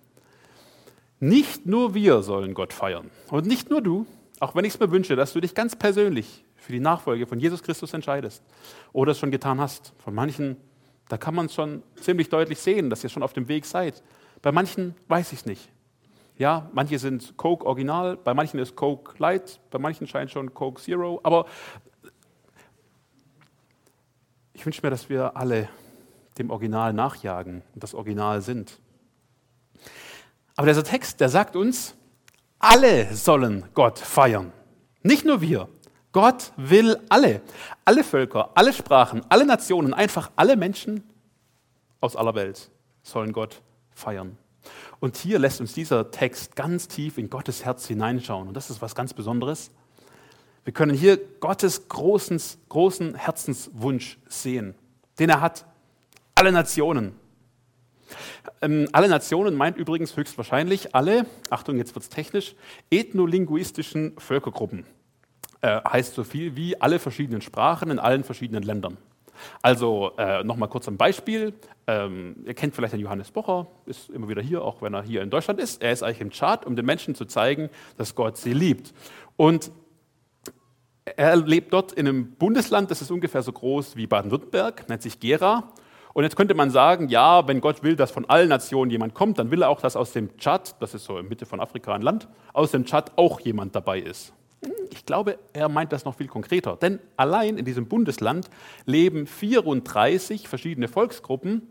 Nicht 1.19 1.67
nur 1.67 1.95
wir 1.95 2.23
sollen 2.23 2.55
Gott 2.55 2.73
feiern 2.73 3.11
und 3.31 3.47
nicht 3.47 3.69
nur 3.69 3.83
du, 3.83 4.07
auch 4.41 4.55
wenn 4.55 4.65
ich 4.65 4.75
es 4.75 4.81
mir 4.81 4.91
wünsche, 4.91 5.17
dass 5.17 5.35
du 5.35 5.41
dich 5.41 5.55
ganz 5.55 5.77
persönlich 5.77 6.45
für 6.57 6.73
die 6.73 6.81
Nachfolge 6.81 7.27
von 7.27 7.39
Jesus 7.39 7.63
Christus 7.63 7.93
entscheidest 7.93 8.43
oder 8.93 9.13
es 9.13 9.19
schon 9.19 9.31
getan 9.31 9.61
hast. 9.61 9.93
Von 9.99 10.15
manchen, 10.15 10.57
da 11.09 11.19
kann 11.19 11.35
man 11.35 11.47
es 11.47 11.55
schon 11.55 11.83
ziemlich 12.01 12.31
deutlich 12.31 12.59
sehen, 12.59 12.89
dass 12.89 13.05
ihr 13.05 13.11
schon 13.11 13.23
auf 13.23 13.35
dem 13.35 13.49
Weg 13.49 13.67
seid. 13.67 14.03
Bei 14.41 14.51
manchen 14.51 14.95
weiß 15.09 15.33
ich 15.33 15.41
es 15.41 15.47
nicht. 15.47 15.69
Ja, 16.39 16.71
manche 16.73 16.99
sind 16.99 17.37
Coke 17.37 17.67
Original, 17.67 18.17
bei 18.17 18.33
manchen 18.33 18.59
ist 18.59 18.75
Coke 18.75 19.13
Light, 19.19 19.61
bei 19.71 19.79
manchen 19.79 20.07
scheint 20.07 20.31
schon 20.31 20.55
Coke 20.55 20.81
Zero, 20.81 21.21
aber 21.23 21.45
ich 24.55 24.65
wünsche 24.65 24.81
mir, 24.83 24.89
dass 24.89 25.11
wir 25.11 25.37
alle 25.37 25.69
dem 26.41 26.51
Original 26.51 26.93
nachjagen 26.93 27.63
und 27.75 27.83
das 27.83 27.95
Original 27.95 28.43
sind. 28.43 28.81
Aber 30.57 30.67
dieser 30.67 30.85
Text, 30.85 31.21
der 31.21 31.29
sagt 31.29 31.55
uns, 31.55 31.95
alle 32.59 33.15
sollen 33.15 33.65
Gott 33.75 33.99
feiern. 33.99 34.53
Nicht 35.03 35.25
nur 35.25 35.41
wir. 35.41 35.69
Gott 36.13 36.53
will 36.57 36.99
alle, 37.09 37.41
alle 37.85 38.03
Völker, 38.03 38.51
alle 38.55 38.73
Sprachen, 38.73 39.23
alle 39.29 39.47
Nationen, 39.47 39.95
einfach 39.95 40.31
alle 40.35 40.57
Menschen 40.57 41.05
aus 42.01 42.17
aller 42.17 42.35
Welt 42.35 42.71
sollen 43.03 43.33
Gott 43.33 43.63
feiern. 43.93 44.37
Und 44.99 45.17
hier 45.17 45.39
lässt 45.39 45.61
uns 45.61 45.73
dieser 45.73 46.11
Text 46.11 46.57
ganz 46.57 46.89
tief 46.89 47.17
in 47.17 47.31
Gottes 47.31 47.65
Herz 47.65 47.87
hineinschauen. 47.87 48.49
Und 48.49 48.55
das 48.55 48.71
ist 48.71 48.83
was 48.83 48.95
ganz 48.95 49.15
Besonderes. 49.15 49.71
Wir 50.65 50.75
können 50.75 50.95
hier 50.95 51.17
Gottes 51.17 51.89
großen, 51.89 52.41
großen 52.69 53.15
Herzenswunsch 53.15 54.19
sehen, 54.29 54.75
den 55.19 55.31
er 55.31 55.41
hat. 55.41 55.65
Alle 56.41 56.53
Nationen. 56.53 57.13
Ähm, 58.63 58.89
alle 58.93 59.11
Nationen 59.11 59.55
meint 59.57 59.77
übrigens 59.77 60.17
höchstwahrscheinlich 60.17 60.95
alle, 60.95 61.27
Achtung, 61.51 61.77
jetzt 61.77 61.95
wird 61.95 62.05
es 62.05 62.09
technisch, 62.09 62.55
ethnolinguistischen 62.91 64.19
Völkergruppen. 64.19 64.87
Äh, 65.61 65.83
heißt 65.87 66.15
so 66.15 66.25
viel 66.25 66.57
wie 66.57 66.81
alle 66.81 66.99
verschiedenen 66.99 67.43
Sprachen 67.43 67.91
in 67.91 67.99
allen 67.99 68.25
verschiedenen 68.25 68.63
Ländern. 68.63 68.97
Also 69.61 70.13
äh, 70.17 70.43
nochmal 70.43 70.71
kurz 70.71 70.89
ein 70.89 70.97
Beispiel. 70.97 71.53
Ähm, 71.87 72.37
ihr 72.47 72.55
kennt 72.55 72.75
vielleicht 72.75 72.95
den 72.95 73.01
Johannes 73.01 73.31
Bocher, 73.31 73.67
ist 73.85 74.09
immer 74.09 74.31
wieder 74.31 74.41
hier, 74.41 74.63
auch 74.63 74.81
wenn 74.81 74.95
er 74.95 75.03
hier 75.03 75.21
in 75.21 75.29
Deutschland 75.29 75.61
ist. 75.61 75.83
Er 75.83 75.93
ist 75.93 76.03
eigentlich 76.03 76.23
im 76.23 76.31
Chart, 76.31 76.65
um 76.65 76.75
den 76.75 76.87
Menschen 76.87 77.15
zu 77.15 77.27
zeigen, 77.27 77.69
dass 77.99 78.15
Gott 78.15 78.39
sie 78.39 78.55
liebt. 78.55 78.95
Und 79.37 79.71
er 81.05 81.37
lebt 81.37 81.75
dort 81.75 81.93
in 81.93 82.09
einem 82.09 82.33
Bundesland, 82.33 82.91
das 82.91 83.03
ist 83.03 83.11
ungefähr 83.11 83.43
so 83.43 83.53
groß 83.53 83.95
wie 83.97 84.07
Baden-Württemberg, 84.07 84.89
nennt 84.89 85.03
sich 85.03 85.21
Gera. 85.21 85.71
Und 86.13 86.25
jetzt 86.25 86.37
könnte 86.37 86.55
man 86.55 86.71
sagen, 86.71 87.09
ja, 87.09 87.47
wenn 87.47 87.61
Gott 87.61 87.83
will, 87.83 87.97
dass 87.97 88.11
von 88.11 88.25
allen 88.29 88.49
Nationen 88.49 88.91
jemand 88.91 89.15
kommt, 89.15 89.39
dann 89.39 89.51
will 89.51 89.63
er 89.63 89.69
auch, 89.69 89.81
dass 89.81 89.97
aus 89.97 90.13
dem 90.13 90.37
Tschad, 90.39 90.81
das 90.81 90.95
ist 90.95 91.05
so 91.05 91.19
in 91.19 91.29
Mitte 91.29 91.47
von 91.47 91.61
Afrika 91.61 91.95
ein 91.95 92.03
Land, 92.03 92.29
aus 92.53 92.73
dem 92.73 92.85
Tschad 92.85 93.17
auch 93.17 93.41
jemand 93.41 93.75
dabei 93.77 94.01
ist. 94.01 94.33
Ich 94.91 95.07
glaube, 95.07 95.39
er 95.53 95.69
meint 95.69 95.93
das 95.93 96.05
noch 96.05 96.17
viel 96.17 96.27
konkreter. 96.27 96.77
Denn 96.77 96.99
allein 97.17 97.57
in 97.57 97.65
diesem 97.65 97.87
Bundesland 97.87 98.51
leben 98.85 99.27
34 99.27 100.49
verschiedene 100.49 100.89
Volksgruppen, 100.89 101.63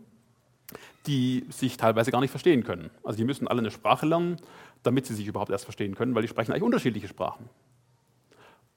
die 1.06 1.44
sich 1.50 1.76
teilweise 1.76 2.10
gar 2.10 2.20
nicht 2.20 2.30
verstehen 2.30 2.64
können. 2.64 2.90
Also 3.04 3.18
die 3.18 3.24
müssen 3.24 3.46
alle 3.46 3.60
eine 3.60 3.70
Sprache 3.70 4.06
lernen, 4.06 4.36
damit 4.82 5.06
sie 5.06 5.14
sich 5.14 5.26
überhaupt 5.26 5.50
erst 5.50 5.64
verstehen 5.64 5.94
können, 5.94 6.14
weil 6.14 6.22
die 6.22 6.28
sprechen 6.28 6.52
eigentlich 6.52 6.62
unterschiedliche 6.62 7.08
Sprachen. 7.08 7.48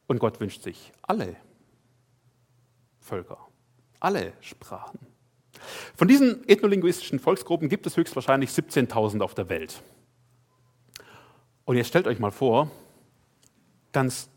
Und 0.07 0.19
Gott 0.19 0.39
wünscht 0.39 0.61
sich 0.61 0.91
alle 1.01 1.35
Völker, 2.99 3.37
alle 3.99 4.33
Sprachen. 4.41 5.12
Von 5.95 6.07
diesen 6.07 6.47
ethnolinguistischen 6.47 7.19
Volksgruppen 7.19 7.69
gibt 7.69 7.85
es 7.87 7.97
höchstwahrscheinlich 7.97 8.49
17.000 8.49 9.21
auf 9.21 9.33
der 9.33 9.49
Welt. 9.49 9.81
Und 11.65 11.77
jetzt 11.77 11.87
stellt 11.87 12.07
euch 12.07 12.19
mal 12.19 12.31
vor, 12.31 12.69
ganz 13.91 14.29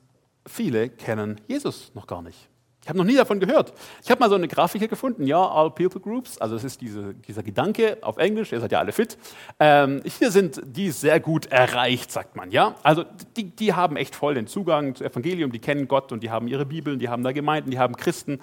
viele 0.46 0.88
kennen 0.88 1.40
Jesus 1.48 1.92
noch 1.94 2.06
gar 2.06 2.22
nicht. 2.22 2.48
Ich 2.86 2.88
habe 2.88 2.98
noch 2.98 3.04
nie 3.04 3.16
davon 3.16 3.40
gehört. 3.40 3.72
Ich 4.04 4.12
habe 4.12 4.20
mal 4.20 4.28
so 4.28 4.36
eine 4.36 4.46
Grafik 4.46 4.80
hier 4.80 4.86
gefunden, 4.86 5.26
ja, 5.26 5.44
All 5.44 5.72
People 5.72 6.00
Groups, 6.00 6.38
also 6.38 6.54
es 6.54 6.62
ist 6.62 6.80
diese, 6.80 7.14
dieser 7.14 7.42
Gedanke 7.42 7.98
auf 8.02 8.16
Englisch, 8.16 8.52
ihr 8.52 8.60
seid 8.60 8.70
ja 8.70 8.78
alle 8.78 8.92
fit. 8.92 9.18
Ähm, 9.58 10.02
hier 10.04 10.30
sind 10.30 10.60
die 10.64 10.92
sehr 10.92 11.18
gut 11.18 11.46
erreicht, 11.46 12.12
sagt 12.12 12.36
man, 12.36 12.52
ja. 12.52 12.76
Also 12.84 13.04
die, 13.36 13.50
die 13.50 13.74
haben 13.74 13.96
echt 13.96 14.14
voll 14.14 14.34
den 14.34 14.46
Zugang 14.46 14.94
zum 14.94 15.04
Evangelium, 15.04 15.50
die 15.50 15.58
kennen 15.58 15.88
Gott 15.88 16.12
und 16.12 16.22
die 16.22 16.30
haben 16.30 16.46
ihre 16.46 16.64
Bibeln, 16.64 17.00
die 17.00 17.08
haben 17.08 17.24
da 17.24 17.32
Gemeinden, 17.32 17.72
die 17.72 17.80
haben 17.80 17.96
Christen. 17.96 18.38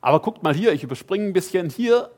Aber 0.00 0.20
guckt 0.20 0.42
mal 0.42 0.54
hier, 0.54 0.72
ich 0.72 0.82
überspringe 0.82 1.26
ein 1.26 1.32
bisschen, 1.32 1.70
hier 1.70 2.10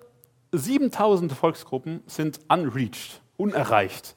7000 0.53 1.33
Volksgruppen 1.33 2.03
sind 2.07 2.41
unreached, 2.49 3.21
unerreicht. 3.37 4.17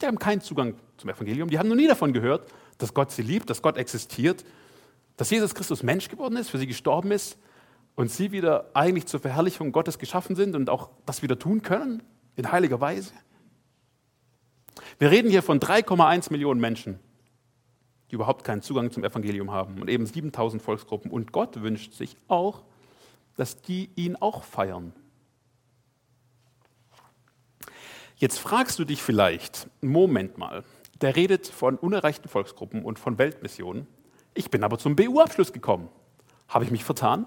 Die 0.00 0.06
haben 0.06 0.18
keinen 0.18 0.40
Zugang 0.40 0.74
zum 0.96 1.10
Evangelium, 1.10 1.50
die 1.50 1.58
haben 1.58 1.68
noch 1.68 1.76
nie 1.76 1.88
davon 1.88 2.12
gehört 2.12 2.46
dass 2.78 2.94
Gott 2.94 3.10
sie 3.10 3.22
liebt, 3.22 3.50
dass 3.50 3.62
Gott 3.62 3.76
existiert, 3.76 4.44
dass 5.16 5.30
Jesus 5.30 5.54
Christus 5.54 5.82
Mensch 5.82 6.08
geworden 6.08 6.36
ist, 6.36 6.50
für 6.50 6.58
sie 6.58 6.66
gestorben 6.66 7.10
ist 7.10 7.38
und 7.94 8.10
sie 8.10 8.32
wieder 8.32 8.70
eigentlich 8.74 9.06
zur 9.06 9.20
Verherrlichung 9.20 9.72
Gottes 9.72 9.98
geschaffen 9.98 10.36
sind 10.36 10.56
und 10.56 10.70
auch 10.70 10.90
das 11.06 11.22
wieder 11.22 11.38
tun 11.38 11.62
können 11.62 12.02
in 12.36 12.50
heiliger 12.50 12.80
Weise. 12.80 13.12
Wir 14.98 15.10
reden 15.10 15.30
hier 15.30 15.42
von 15.42 15.60
3,1 15.60 16.32
Millionen 16.32 16.60
Menschen, 16.60 16.98
die 18.10 18.16
überhaupt 18.16 18.44
keinen 18.44 18.62
Zugang 18.62 18.90
zum 18.90 19.04
Evangelium 19.04 19.52
haben 19.52 19.80
und 19.80 19.88
eben 19.88 20.04
7000 20.06 20.60
Volksgruppen. 20.60 21.10
Und 21.10 21.32
Gott 21.32 21.62
wünscht 21.62 21.92
sich 21.92 22.16
auch, 22.26 22.64
dass 23.36 23.60
die 23.60 23.90
ihn 23.96 24.16
auch 24.16 24.44
feiern. 24.44 24.92
Jetzt 28.16 28.38
fragst 28.38 28.78
du 28.78 28.84
dich 28.84 29.02
vielleicht, 29.02 29.68
Moment 29.80 30.38
mal, 30.38 30.64
der 31.00 31.16
redet 31.16 31.46
von 31.48 31.76
unerreichten 31.76 32.28
Volksgruppen 32.28 32.84
und 32.84 32.98
von 32.98 33.18
Weltmissionen. 33.18 33.86
Ich 34.34 34.50
bin 34.50 34.62
aber 34.62 34.78
zum 34.78 34.96
BU-Abschluss 34.96 35.52
gekommen. 35.52 35.88
Habe 36.48 36.64
ich 36.64 36.70
mich 36.70 36.84
vertan? 36.84 37.26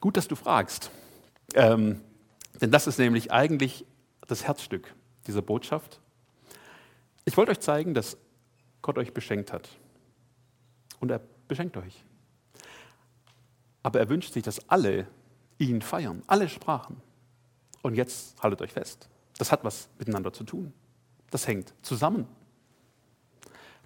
Gut, 0.00 0.16
dass 0.16 0.28
du 0.28 0.36
fragst. 0.36 0.90
Ähm, 1.54 2.00
denn 2.60 2.70
das 2.70 2.86
ist 2.86 2.98
nämlich 2.98 3.32
eigentlich 3.32 3.84
das 4.26 4.44
Herzstück 4.44 4.94
dieser 5.26 5.42
Botschaft. 5.42 6.00
Ich 7.24 7.36
wollte 7.36 7.52
euch 7.52 7.60
zeigen, 7.60 7.94
dass 7.94 8.16
Gott 8.80 8.98
euch 8.98 9.12
beschenkt 9.12 9.52
hat. 9.52 9.68
Und 11.00 11.10
er 11.10 11.20
beschenkt 11.48 11.76
euch. 11.76 12.04
Aber 13.82 13.98
er 13.98 14.08
wünscht 14.08 14.32
sich, 14.32 14.42
dass 14.42 14.68
alle 14.68 15.06
ihn 15.58 15.82
feiern, 15.82 16.22
alle 16.26 16.48
Sprachen. 16.48 17.00
Und 17.82 17.94
jetzt 17.94 18.40
haltet 18.42 18.62
euch 18.62 18.72
fest. 18.72 19.08
Das 19.38 19.50
hat 19.50 19.64
was 19.64 19.88
miteinander 19.98 20.32
zu 20.32 20.44
tun. 20.44 20.72
Das 21.30 21.46
hängt 21.46 21.74
zusammen. 21.82 22.26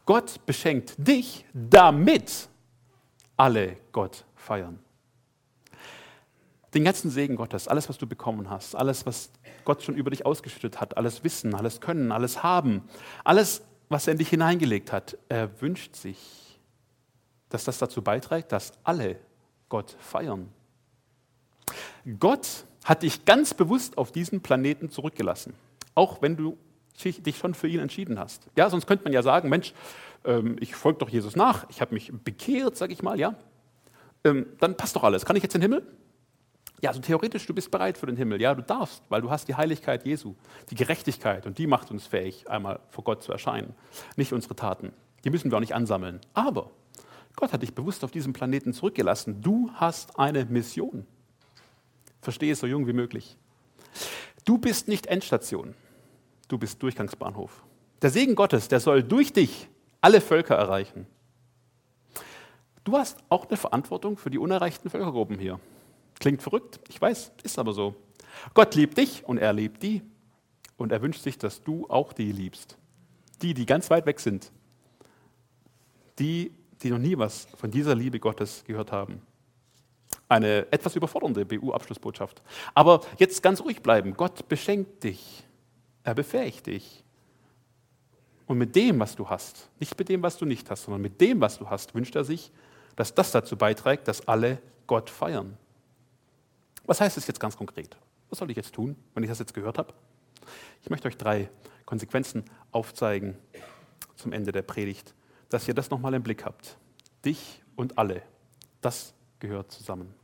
Gott 0.04 0.44
beschenkt 0.46 0.94
dich, 0.98 1.44
damit 1.52 2.48
alle 3.36 3.76
Gott 3.92 4.24
feiern. 4.34 4.78
Den 6.74 6.84
ganzen 6.84 7.10
Segen 7.10 7.36
Gottes, 7.36 7.68
alles, 7.68 7.88
was 7.88 7.98
du 7.98 8.06
bekommen 8.06 8.50
hast, 8.50 8.76
alles, 8.76 9.06
was 9.06 9.30
Gott 9.64 9.82
schon 9.82 9.94
über 9.96 10.10
dich 10.10 10.26
ausgeschüttet 10.26 10.80
hat, 10.80 10.96
alles 10.96 11.24
Wissen, 11.24 11.54
alles 11.54 11.80
Können, 11.80 12.12
alles 12.12 12.42
Haben, 12.42 12.82
alles, 13.24 13.62
was 13.88 14.06
er 14.06 14.12
in 14.12 14.18
dich 14.18 14.28
hineingelegt 14.28 14.92
hat, 14.92 15.16
er 15.28 15.60
wünscht 15.60 15.96
sich, 15.96 16.60
dass 17.48 17.64
das 17.64 17.78
dazu 17.78 18.02
beiträgt, 18.02 18.52
dass 18.52 18.72
alle 18.84 19.18
Gott 19.68 19.96
feiern. 19.98 20.48
Gott 22.18 22.64
hat 22.84 23.02
dich 23.02 23.24
ganz 23.24 23.54
bewusst 23.54 23.98
auf 23.98 24.12
diesen 24.12 24.40
Planeten 24.40 24.90
zurückgelassen, 24.90 25.54
auch 25.94 26.22
wenn 26.22 26.36
du 26.36 26.56
dich 27.02 27.36
schon 27.36 27.54
für 27.54 27.68
ihn 27.68 27.80
entschieden 27.80 28.18
hast. 28.18 28.46
Ja, 28.56 28.70
sonst 28.70 28.86
könnte 28.86 29.04
man 29.04 29.12
ja 29.12 29.22
sagen, 29.22 29.48
Mensch, 29.48 29.74
ähm, 30.24 30.56
ich 30.60 30.74
folge 30.74 31.00
doch 31.00 31.08
Jesus 31.08 31.36
nach, 31.36 31.68
ich 31.68 31.80
habe 31.80 31.94
mich 31.94 32.12
bekehrt, 32.24 32.76
sage 32.76 32.92
ich 32.92 33.02
mal, 33.02 33.18
ja. 33.18 33.34
Ähm, 34.24 34.46
dann 34.60 34.76
passt 34.76 34.96
doch 34.96 35.04
alles. 35.04 35.24
Kann 35.24 35.36
ich 35.36 35.42
jetzt 35.42 35.54
in 35.54 35.60
den 35.60 35.72
Himmel? 35.72 35.86
Ja, 36.80 36.90
also 36.90 37.00
theoretisch, 37.00 37.46
du 37.46 37.54
bist 37.54 37.70
bereit 37.70 37.96
für 37.96 38.06
den 38.06 38.16
Himmel. 38.16 38.40
Ja, 38.40 38.54
du 38.54 38.62
darfst, 38.62 39.02
weil 39.08 39.22
du 39.22 39.30
hast 39.30 39.48
die 39.48 39.54
Heiligkeit 39.54 40.04
Jesu, 40.04 40.34
die 40.70 40.74
Gerechtigkeit 40.74 41.46
und 41.46 41.58
die 41.58 41.66
macht 41.66 41.90
uns 41.90 42.06
fähig, 42.06 42.48
einmal 42.50 42.80
vor 42.90 43.04
Gott 43.04 43.22
zu 43.22 43.32
erscheinen. 43.32 43.74
Nicht 44.16 44.32
unsere 44.32 44.56
Taten. 44.56 44.92
Die 45.24 45.30
müssen 45.30 45.50
wir 45.50 45.56
auch 45.56 45.60
nicht 45.60 45.74
ansammeln. 45.74 46.20
Aber 46.34 46.70
Gott 47.36 47.52
hat 47.52 47.62
dich 47.62 47.74
bewusst 47.74 48.02
auf 48.02 48.10
diesem 48.10 48.32
Planeten 48.32 48.72
zurückgelassen. 48.72 49.42
Du 49.42 49.70
hast 49.74 50.18
eine 50.18 50.44
Mission. 50.46 51.06
Verstehe 52.22 52.52
es 52.52 52.60
so 52.60 52.66
jung 52.66 52.86
wie 52.86 52.92
möglich. 52.92 53.36
Du 54.44 54.58
bist 54.58 54.88
nicht 54.88 55.06
Endstation 55.06 55.74
du 56.48 56.58
bist 56.58 56.82
Durchgangsbahnhof. 56.82 57.64
Der 58.02 58.10
Segen 58.10 58.34
Gottes, 58.34 58.68
der 58.68 58.80
soll 58.80 59.02
durch 59.02 59.32
dich 59.32 59.68
alle 60.00 60.20
Völker 60.20 60.56
erreichen. 60.56 61.06
Du 62.84 62.96
hast 62.96 63.18
auch 63.28 63.46
eine 63.46 63.56
Verantwortung 63.56 64.16
für 64.16 64.30
die 64.30 64.38
unerreichten 64.38 64.90
Völkergruppen 64.90 65.38
hier. 65.38 65.58
Klingt 66.20 66.42
verrückt, 66.42 66.80
ich 66.88 67.00
weiß, 67.00 67.32
ist 67.42 67.58
aber 67.58 67.72
so. 67.72 67.94
Gott 68.54 68.74
liebt 68.74 68.96
dich 68.96 69.24
und 69.24 69.38
er 69.38 69.52
liebt 69.52 69.82
die. 69.82 70.02
Und 70.76 70.92
er 70.92 71.02
wünscht 71.02 71.22
sich, 71.22 71.38
dass 71.38 71.62
du 71.62 71.88
auch 71.88 72.12
die 72.12 72.30
liebst. 72.32 72.76
Die, 73.42 73.54
die 73.54 73.66
ganz 73.66 73.90
weit 73.90 74.06
weg 74.06 74.20
sind. 74.20 74.52
Die, 76.18 76.52
die 76.86 76.92
noch 76.92 76.98
nie 76.98 77.16
was 77.18 77.46
von 77.56 77.70
dieser 77.70 77.94
Liebe 77.94 78.18
Gottes 78.18 78.64
gehört 78.66 78.92
haben. 78.92 79.22
Eine 80.28 80.70
etwas 80.72 80.96
überfordernde 80.96 81.44
BU-Abschlussbotschaft. 81.44 82.42
Aber 82.74 83.00
jetzt 83.18 83.42
ganz 83.42 83.60
ruhig 83.60 83.82
bleiben. 83.82 84.14
Gott 84.14 84.48
beschenkt 84.48 85.04
dich 85.04 85.46
er 86.06 86.14
befähigt 86.14 86.68
dich. 86.68 87.02
Und 88.46 88.58
mit 88.58 88.76
dem, 88.76 89.00
was 89.00 89.16
du 89.16 89.28
hast, 89.28 89.68
nicht 89.80 89.98
mit 89.98 90.08
dem, 90.08 90.22
was 90.22 90.38
du 90.38 90.44
nicht 90.44 90.70
hast, 90.70 90.84
sondern 90.84 91.02
mit 91.02 91.20
dem, 91.20 91.40
was 91.40 91.58
du 91.58 91.68
hast, 91.68 91.96
wünscht 91.96 92.14
er 92.14 92.22
sich, 92.22 92.52
dass 92.94 93.12
das 93.12 93.32
dazu 93.32 93.56
beiträgt, 93.56 94.06
dass 94.06 94.28
alle 94.28 94.62
Gott 94.86 95.10
feiern. 95.10 95.58
Was 96.84 97.00
heißt 97.00 97.16
das 97.16 97.26
jetzt 97.26 97.40
ganz 97.40 97.56
konkret? 97.56 97.96
Was 98.30 98.38
soll 98.38 98.48
ich 98.52 98.56
jetzt 98.56 98.72
tun, 98.72 98.94
wenn 99.14 99.24
ich 99.24 99.28
das 99.28 99.40
jetzt 99.40 99.52
gehört 99.52 99.78
habe? 99.78 99.92
Ich 100.82 100.90
möchte 100.90 101.08
euch 101.08 101.16
drei 101.16 101.50
Konsequenzen 101.86 102.44
aufzeigen 102.70 103.36
zum 104.14 104.30
Ende 104.30 104.52
der 104.52 104.62
Predigt, 104.62 105.12
dass 105.48 105.68
ihr 105.68 105.74
das 105.74 105.90
nochmal 105.90 106.14
im 106.14 106.22
Blick 106.22 106.44
habt. 106.44 106.76
Dich 107.24 107.62
und 107.76 107.98
alle. 107.98 108.22
Das 108.80 109.14
gehört 109.38 109.70
zusammen. 109.70 110.14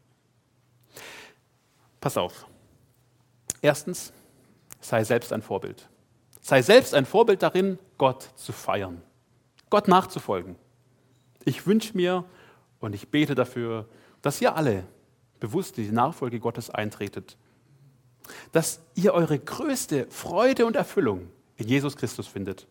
Pass 2.00 2.16
auf. 2.16 2.46
Erstens, 3.60 4.12
sei 4.80 5.04
selbst 5.04 5.32
ein 5.32 5.42
Vorbild. 5.42 5.88
Sei 6.40 6.62
selbst 6.62 6.94
ein 6.94 7.06
Vorbild 7.06 7.42
darin, 7.42 7.78
Gott 7.98 8.28
zu 8.34 8.52
feiern. 8.52 9.00
Gott 9.70 9.86
nachzufolgen. 9.86 10.56
Ich 11.44 11.66
wünsche 11.66 11.96
mir 11.96 12.24
und 12.80 12.94
ich 12.94 13.08
bete 13.08 13.34
dafür, 13.34 13.88
dass 14.20 14.40
ihr 14.40 14.56
alle 14.56 14.84
bewusst 15.38 15.78
in 15.78 15.84
die 15.84 15.92
Nachfolge 15.92 16.40
Gottes 16.40 16.70
eintretet. 16.70 17.36
Dass 18.50 18.80
ihr 18.94 19.14
eure 19.14 19.38
größte 19.38 20.06
Freude 20.10 20.66
und 20.66 20.76
Erfüllung 20.76 21.30
in 21.56 21.68
Jesus 21.68 21.96
Christus 21.96 22.26
findet 22.26 22.66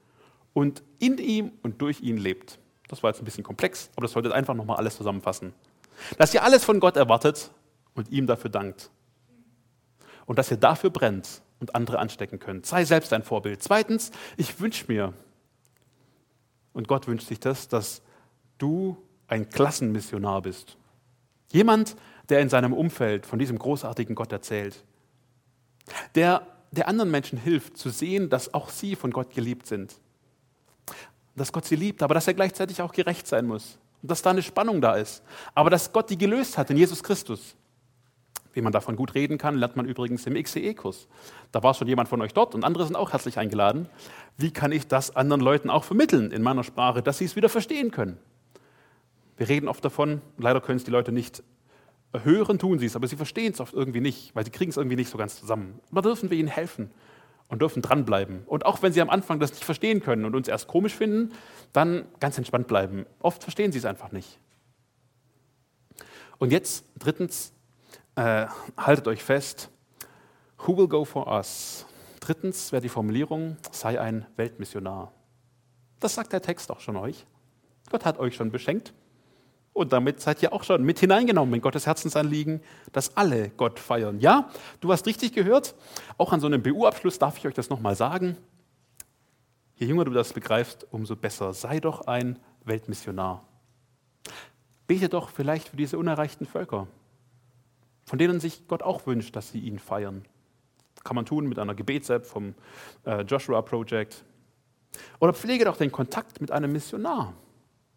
und 0.53 0.83
in 0.99 1.17
ihm 1.17 1.51
und 1.63 1.81
durch 1.81 2.01
ihn 2.01 2.17
lebt. 2.17 2.59
Das 2.87 3.03
war 3.03 3.09
jetzt 3.09 3.21
ein 3.21 3.25
bisschen 3.25 3.43
komplex, 3.43 3.89
aber 3.95 4.03
das 4.05 4.11
sollte 4.11 4.33
einfach 4.33 4.53
nochmal 4.53 4.77
alles 4.77 4.97
zusammenfassen. 4.97 5.53
Dass 6.17 6.33
ihr 6.33 6.43
alles 6.43 6.63
von 6.63 6.79
Gott 6.79 6.97
erwartet 6.97 7.51
und 7.95 8.09
ihm 8.11 8.27
dafür 8.27 8.49
dankt. 8.49 8.89
Und 10.25 10.39
dass 10.39 10.51
ihr 10.51 10.57
dafür 10.57 10.89
brennt 10.89 11.41
und 11.59 11.75
andere 11.75 11.99
anstecken 11.99 12.39
könnt. 12.39 12.65
Sei 12.65 12.83
selbst 12.85 13.13
ein 13.13 13.23
Vorbild. 13.23 13.61
Zweitens, 13.63 14.11
ich 14.35 14.59
wünsche 14.59 14.85
mir, 14.87 15.13
und 16.73 16.87
Gott 16.87 17.07
wünscht 17.07 17.27
sich 17.27 17.39
das, 17.39 17.67
dass 17.67 18.01
du 18.57 18.97
ein 19.27 19.49
Klassenmissionar 19.49 20.41
bist. 20.41 20.77
Jemand, 21.51 21.95
der 22.29 22.39
in 22.39 22.49
seinem 22.49 22.73
Umfeld 22.73 23.25
von 23.25 23.39
diesem 23.39 23.59
großartigen 23.59 24.15
Gott 24.15 24.31
erzählt. 24.31 24.83
Der, 26.15 26.47
der 26.71 26.87
anderen 26.87 27.11
Menschen 27.11 27.37
hilft 27.37 27.77
zu 27.77 27.89
sehen, 27.89 28.29
dass 28.29 28.53
auch 28.53 28.69
sie 28.69 28.95
von 28.95 29.11
Gott 29.11 29.33
geliebt 29.33 29.67
sind. 29.67 29.95
Dass 31.35 31.51
Gott 31.51 31.65
sie 31.65 31.75
liebt, 31.75 32.03
aber 32.03 32.13
dass 32.13 32.27
er 32.27 32.33
gleichzeitig 32.33 32.81
auch 32.81 32.91
gerecht 32.91 33.27
sein 33.27 33.47
muss. 33.47 33.77
Und 34.01 34.11
dass 34.11 34.21
da 34.21 34.31
eine 34.31 34.41
Spannung 34.41 34.81
da 34.81 34.95
ist. 34.95 35.23
Aber 35.53 35.69
dass 35.69 35.91
Gott 35.93 36.09
die 36.09 36.17
gelöst 36.17 36.57
hat 36.57 36.69
in 36.69 36.77
Jesus 36.77 37.03
Christus. 37.03 37.55
Wie 38.53 38.61
man 38.61 38.73
davon 38.73 38.97
gut 38.97 39.15
reden 39.15 39.37
kann, 39.37 39.55
lernt 39.55 39.77
man 39.77 39.85
übrigens 39.85 40.25
im 40.25 40.33
XCE-Kurs. 40.33 41.07
Da 41.53 41.63
war 41.63 41.73
schon 41.73 41.87
jemand 41.87 42.09
von 42.09 42.21
euch 42.21 42.33
dort 42.33 42.53
und 42.53 42.65
andere 42.65 42.85
sind 42.85 42.97
auch 42.97 43.13
herzlich 43.13 43.37
eingeladen. 43.37 43.87
Wie 44.37 44.51
kann 44.51 44.73
ich 44.73 44.87
das 44.87 45.15
anderen 45.15 45.41
Leuten 45.41 45.69
auch 45.69 45.85
vermitteln 45.85 46.31
in 46.31 46.41
meiner 46.41 46.63
Sprache, 46.63 47.01
dass 47.01 47.19
sie 47.19 47.25
es 47.25 47.37
wieder 47.37 47.47
verstehen 47.47 47.91
können? 47.91 48.17
Wir 49.37 49.47
reden 49.47 49.69
oft 49.69 49.83
davon, 49.85 50.21
leider 50.37 50.59
können 50.59 50.77
es 50.77 50.83
die 50.83 50.91
Leute 50.91 51.13
nicht 51.13 51.43
hören, 52.11 52.59
tun 52.59 52.77
sie 52.77 52.87
es, 52.87 52.95
aber 52.97 53.07
sie 53.07 53.15
verstehen 53.15 53.53
es 53.53 53.61
oft 53.61 53.73
irgendwie 53.73 54.01
nicht, 54.01 54.35
weil 54.35 54.43
sie 54.43 54.51
kriegen 54.51 54.71
es 54.71 54.77
irgendwie 54.77 54.97
nicht 54.97 55.09
so 55.09 55.17
ganz 55.17 55.39
zusammen. 55.39 55.79
Aber 55.91 56.01
dürfen 56.01 56.29
wir 56.29 56.37
ihnen 56.37 56.49
helfen 56.49 56.91
und 57.51 57.61
dürfen 57.61 57.81
dranbleiben. 57.81 58.43
Und 58.45 58.65
auch 58.65 58.81
wenn 58.81 58.93
sie 58.93 59.01
am 59.01 59.09
Anfang 59.09 59.39
das 59.39 59.51
nicht 59.51 59.65
verstehen 59.65 59.99
können 60.01 60.25
und 60.25 60.35
uns 60.35 60.47
erst 60.47 60.67
komisch 60.67 60.95
finden, 60.95 61.33
dann 61.73 62.05
ganz 62.19 62.37
entspannt 62.37 62.67
bleiben. 62.67 63.05
Oft 63.19 63.43
verstehen 63.43 63.73
sie 63.73 63.77
es 63.77 63.85
einfach 63.85 64.11
nicht. 64.11 64.39
Und 66.39 66.51
jetzt 66.51 66.85
drittens, 66.97 67.53
äh, 68.15 68.47
haltet 68.77 69.07
euch 69.07 69.21
fest, 69.21 69.69
who 70.59 70.77
will 70.77 70.87
go 70.87 71.03
for 71.03 71.27
us? 71.27 71.85
Drittens 72.21 72.71
wäre 72.71 72.81
die 72.81 72.89
Formulierung, 72.89 73.57
sei 73.71 73.99
ein 73.99 74.25
Weltmissionar. 74.37 75.11
Das 75.99 76.15
sagt 76.15 76.31
der 76.31 76.41
Text 76.41 76.71
auch 76.71 76.79
schon 76.79 76.95
euch. 76.95 77.25
Gott 77.89 78.05
hat 78.05 78.17
euch 78.17 78.35
schon 78.35 78.51
beschenkt 78.51 78.93
und 79.73 79.93
damit 79.93 80.19
seid 80.19 80.41
ihr 80.43 80.53
auch 80.53 80.63
schon 80.63 80.83
mit 80.83 80.99
hineingenommen 80.99 81.55
in 81.55 81.61
Gottes 81.61 81.85
Herzensanliegen, 81.85 82.61
dass 82.91 83.15
alle 83.15 83.49
Gott 83.49 83.79
feiern. 83.79 84.19
Ja, 84.19 84.49
du 84.79 84.91
hast 84.91 85.05
richtig 85.05 85.33
gehört. 85.33 85.75
Auch 86.17 86.33
an 86.33 86.39
so 86.39 86.47
einem 86.47 86.61
BU-Abschluss 86.61 87.19
darf 87.19 87.37
ich 87.37 87.47
euch 87.47 87.53
das 87.53 87.69
nochmal 87.69 87.95
sagen. 87.95 88.37
Je 89.75 89.87
jünger 89.87 90.05
du 90.05 90.11
das 90.11 90.33
begreifst, 90.33 90.85
umso 90.91 91.15
besser. 91.15 91.53
Sei 91.53 91.79
doch 91.79 92.07
ein 92.07 92.37
Weltmissionar. 92.65 93.43
Bete 94.87 95.09
doch 95.09 95.29
vielleicht 95.29 95.69
für 95.69 95.77
diese 95.77 95.97
unerreichten 95.97 96.45
Völker 96.45 96.87
von 98.11 98.19
denen 98.19 98.41
sich 98.41 98.67
Gott 98.67 98.83
auch 98.83 99.05
wünscht, 99.07 99.37
dass 99.37 99.51
sie 99.51 99.59
ihn 99.59 99.79
feiern. 99.79 100.25
Kann 101.05 101.15
man 101.15 101.25
tun 101.25 101.47
mit 101.47 101.57
einer 101.59 101.75
Gebets-App 101.75 102.25
vom 102.25 102.55
äh, 103.05 103.21
Joshua 103.21 103.61
Project. 103.61 104.25
Oder 105.21 105.33
pflege 105.33 105.63
doch 105.63 105.77
den 105.77 105.93
Kontakt 105.93 106.41
mit 106.41 106.51
einem 106.51 106.73
Missionar. 106.73 107.33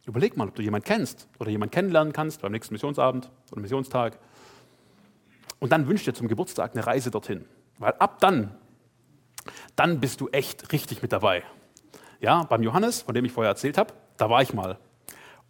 Überleg 0.07 0.37
mal, 0.37 0.49
ob 0.49 0.55
du 0.55 0.63
jemanden 0.63 0.87
kennst 0.87 1.29
oder 1.39 1.51
jemanden 1.51 1.73
kennenlernen 1.73 2.13
kannst 2.13 2.43
beim 2.43 2.53
nächsten 2.53 2.75
Missionsabend 2.75 3.31
oder 3.51 3.61
Missionstag. 3.61 4.19
Und 5.61 5.73
dann 5.73 5.89
wünsch 5.89 6.05
dir 6.05 6.13
zum 6.13 6.29
Geburtstag 6.29 6.73
eine 6.73 6.87
Reise 6.87 7.11
dorthin. 7.11 7.47
Weil 7.79 7.95
ab 7.95 8.19
dann, 8.21 8.55
dann 9.77 10.01
bist 10.01 10.21
du 10.21 10.29
echt 10.29 10.73
richtig 10.73 11.01
mit 11.01 11.13
dabei. 11.13 11.43
Ja, 12.21 12.43
beim 12.45 12.63
Johannes, 12.63 13.03
von 13.03 13.15
dem 13.15 13.25
ich 13.25 13.33
vorher 13.33 13.51
erzählt 13.51 13.79
habe, 13.79 13.95
da 14.17 14.29
war 14.29 14.43
ich 14.43 14.53
mal. 14.53 14.79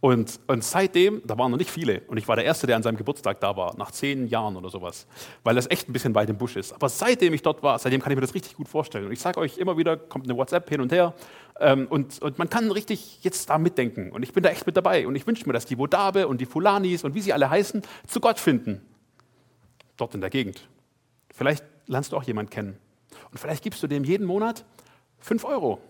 Und, 0.04 0.38
und 0.48 0.62
seitdem, 0.62 1.22
da 1.24 1.38
waren 1.38 1.50
noch 1.50 1.56
nicht 1.56 1.70
viele, 1.70 2.02
und 2.08 2.18
ich 2.18 2.28
war 2.28 2.36
der 2.36 2.44
Erste, 2.44 2.66
der 2.66 2.76
an 2.76 2.82
seinem 2.82 2.98
Geburtstag 2.98 3.40
da 3.40 3.56
war, 3.56 3.74
nach 3.78 3.90
zehn 3.90 4.26
Jahren 4.26 4.54
oder 4.54 4.68
sowas, 4.68 5.06
weil 5.44 5.54
das 5.54 5.70
echt 5.70 5.88
ein 5.88 5.94
bisschen 5.94 6.14
weit 6.14 6.28
im 6.28 6.36
Busch 6.36 6.56
ist. 6.56 6.74
Aber 6.74 6.90
seitdem 6.90 7.32
ich 7.32 7.40
dort 7.40 7.62
war, 7.62 7.78
seitdem 7.78 8.02
kann 8.02 8.12
ich 8.12 8.16
mir 8.16 8.20
das 8.20 8.34
richtig 8.34 8.54
gut 8.54 8.68
vorstellen. 8.68 9.06
Und 9.06 9.12
ich 9.12 9.20
sage 9.20 9.40
euch 9.40 9.56
immer 9.56 9.78
wieder, 9.78 9.96
kommt 9.96 10.26
eine 10.26 10.36
WhatsApp 10.36 10.68
hin 10.68 10.82
und 10.82 10.92
her, 10.92 11.14
ähm, 11.58 11.86
und, 11.88 12.20
und 12.20 12.38
man 12.38 12.50
kann 12.50 12.70
richtig 12.70 13.24
jetzt 13.24 13.48
da 13.48 13.56
mitdenken. 13.56 14.12
Und 14.12 14.22
ich 14.22 14.34
bin 14.34 14.42
da 14.42 14.50
echt 14.50 14.66
mit 14.66 14.76
dabei. 14.76 15.06
Und 15.06 15.16
ich 15.16 15.26
wünsche 15.26 15.46
mir, 15.46 15.54
dass 15.54 15.64
die 15.64 15.78
Wodabe 15.78 16.28
und 16.28 16.38
die 16.38 16.44
Fulanis 16.44 17.02
und 17.02 17.14
wie 17.14 17.22
sie 17.22 17.32
alle 17.32 17.48
heißen, 17.48 17.80
zu 18.06 18.20
Gott 18.20 18.38
finden. 18.38 18.82
Dort 19.96 20.14
in 20.14 20.20
der 20.20 20.28
Gegend. 20.28 20.68
Vielleicht 21.30 21.64
lernst 21.86 22.12
du 22.12 22.18
auch 22.18 22.24
jemanden 22.24 22.50
kennen. 22.50 22.76
Und 23.30 23.38
vielleicht 23.38 23.64
gibst 23.64 23.82
du 23.82 23.86
dem 23.86 24.04
jeden 24.04 24.26
Monat 24.26 24.66
fünf 25.18 25.46
Euro, 25.46 25.80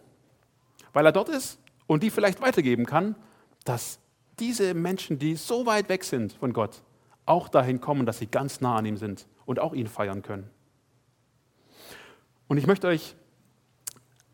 weil 0.93 1.05
er 1.05 1.11
dort 1.11 1.31
ist 1.31 1.59
und 1.89 2.05
die 2.05 2.11
vielleicht 2.11 2.41
weitergeben 2.41 2.87
kann, 2.87 3.17
dass 3.65 3.99
diese 4.39 4.75
Menschen, 4.75 5.19
die 5.19 5.37
so 5.37 5.67
weit 5.67 5.89
weg 5.89 6.05
sind 6.05 6.33
von 6.35 6.53
Gott, 6.53 6.83
auch 7.27 7.49
dahin 7.49 7.81
kommen, 7.81 8.07
dass 8.07 8.19
sie 8.19 8.27
ganz 8.27 8.61
nah 8.61 8.77
an 8.77 8.87
ihm 8.87 8.97
sind 8.97 9.27
und 9.47 9.61
auch 9.61 9.73
ihn 9.75 9.87
feiern 9.87 10.23
können. 10.23 10.51
Und 12.49 12.59
ich 12.59 12.67
möchte 12.67 12.87
euch 12.87 13.17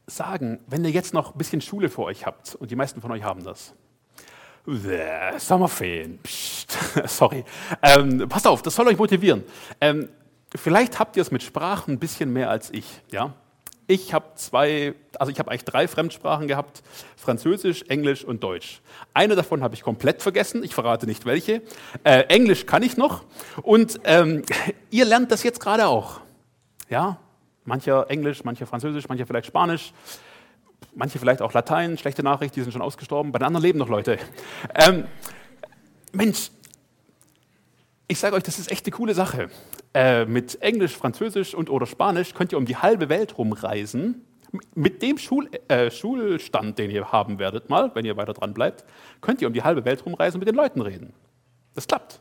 sagen, 0.07 0.61
wenn 0.67 0.85
ihr 0.85 0.91
jetzt 0.91 1.15
noch 1.15 1.35
ein 1.35 1.39
bisschen 1.39 1.61
Schule 1.61 1.89
vor 1.89 2.07
euch 2.07 2.27
habt, 2.27 2.57
und 2.57 2.71
die 2.71 2.77
meisten 2.77 3.01
von 3.01 3.11
euch 3.13 3.23
haben 3.23 3.45
das, 3.45 3.75
Sommerferien, 5.39 6.19
Psst, 6.23 6.77
sorry, 7.07 7.45
ähm, 7.83 8.29
passt 8.29 8.47
auf, 8.47 8.63
das 8.63 8.75
soll 8.75 8.89
euch 8.89 8.99
motivieren. 8.99 9.45
Ähm, 9.81 10.09
vielleicht 10.55 10.99
habt 10.99 11.17
ihr 11.17 11.23
es 11.23 11.31
mit 11.31 11.43
Sprachen 11.43 11.95
ein 11.95 11.99
bisschen 11.99 12.33
mehr 12.33 12.51
als 12.51 12.71
ich, 12.71 13.01
ja? 13.11 13.35
Ich 13.91 14.15
habe 14.15 14.27
zwei, 14.37 14.95
also 15.19 15.33
ich 15.33 15.41
habe 15.41 15.51
eigentlich 15.51 15.65
drei 15.65 15.89
Fremdsprachen 15.89 16.47
gehabt: 16.47 16.85
Französisch, 17.17 17.83
Englisch 17.89 18.25
und 18.25 18.41
Deutsch. 18.41 18.83
Eine 19.15 19.35
davon 19.35 19.65
habe 19.65 19.75
ich 19.75 19.83
komplett 19.83 20.23
vergessen, 20.23 20.63
ich 20.63 20.77
verrate 20.77 21.07
nicht 21.07 21.27
welche. 21.27 21.61
Äh, 22.05 22.21
Englisch 22.29 22.67
kann 22.67 22.85
ich 22.85 22.97
noch 22.97 23.25
und 23.63 23.99
ähm, 24.05 24.45
ihr 24.91 25.07
lernt 25.07 25.33
das 25.33 25.43
jetzt 25.43 25.59
gerade 25.59 25.89
auch. 25.89 26.21
Ja, 26.89 27.19
mancher 27.65 28.09
Englisch, 28.09 28.45
mancher 28.45 28.69
Französisch, 28.69 29.09
mancher 29.09 29.27
vielleicht 29.27 29.49
Spanisch, 29.49 29.93
manche 30.95 31.19
vielleicht 31.19 31.43
auch 31.43 31.53
Latein. 31.53 31.99
Schlechte 31.99 32.23
Nachricht, 32.23 32.55
die 32.55 32.63
sind 32.63 32.71
schon 32.71 32.83
ausgestorben. 32.83 33.33
Bei 33.33 33.41
den 33.41 33.47
anderen 33.47 33.65
leben 33.65 33.81
noch 33.81 33.89
Leute. 33.89 34.19
Ähm, 34.73 35.09
Mensch, 36.13 36.53
ich 38.07 38.21
sage 38.21 38.37
euch, 38.37 38.45
das 38.45 38.61
ist 38.61 38.71
echt 38.71 38.87
eine 38.87 38.93
coole 38.93 39.15
Sache. 39.15 39.51
Äh, 39.93 40.25
mit 40.25 40.63
Englisch, 40.63 40.97
Französisch 40.97 41.55
und 41.55 41.69
oder 41.69 41.87
Spanisch 41.87 42.35
könnt 42.35 42.53
ihr 42.53 42.59
um 42.59 42.65
die 42.65 42.77
halbe 42.77 43.09
Welt 43.09 43.37
rumreisen. 43.39 44.25
Mit 44.75 45.03
dem 45.03 45.19
Schul, 45.19 45.49
äh, 45.69 45.91
Schulstand, 45.91 46.79
den 46.79 46.91
ihr 46.91 47.11
haben 47.13 47.39
werdet, 47.39 47.71
mal, 47.71 47.93
wenn 47.95 48.05
ihr 48.05 48.17
weiter 48.17 48.33
dran 48.33 48.53
bleibt, 48.53 48.85
könnt 49.21 49.41
ihr 49.43 49.49
um 49.49 49.55
die 49.55 49.63
halbe 49.63 49.85
Welt 49.85 50.05
rumreisen 50.05 50.37
und 50.37 50.41
mit 50.41 50.49
den 50.49 50.57
Leuten 50.57 50.81
reden. 50.81 51.13
Das 51.75 51.87
klappt. 51.87 52.21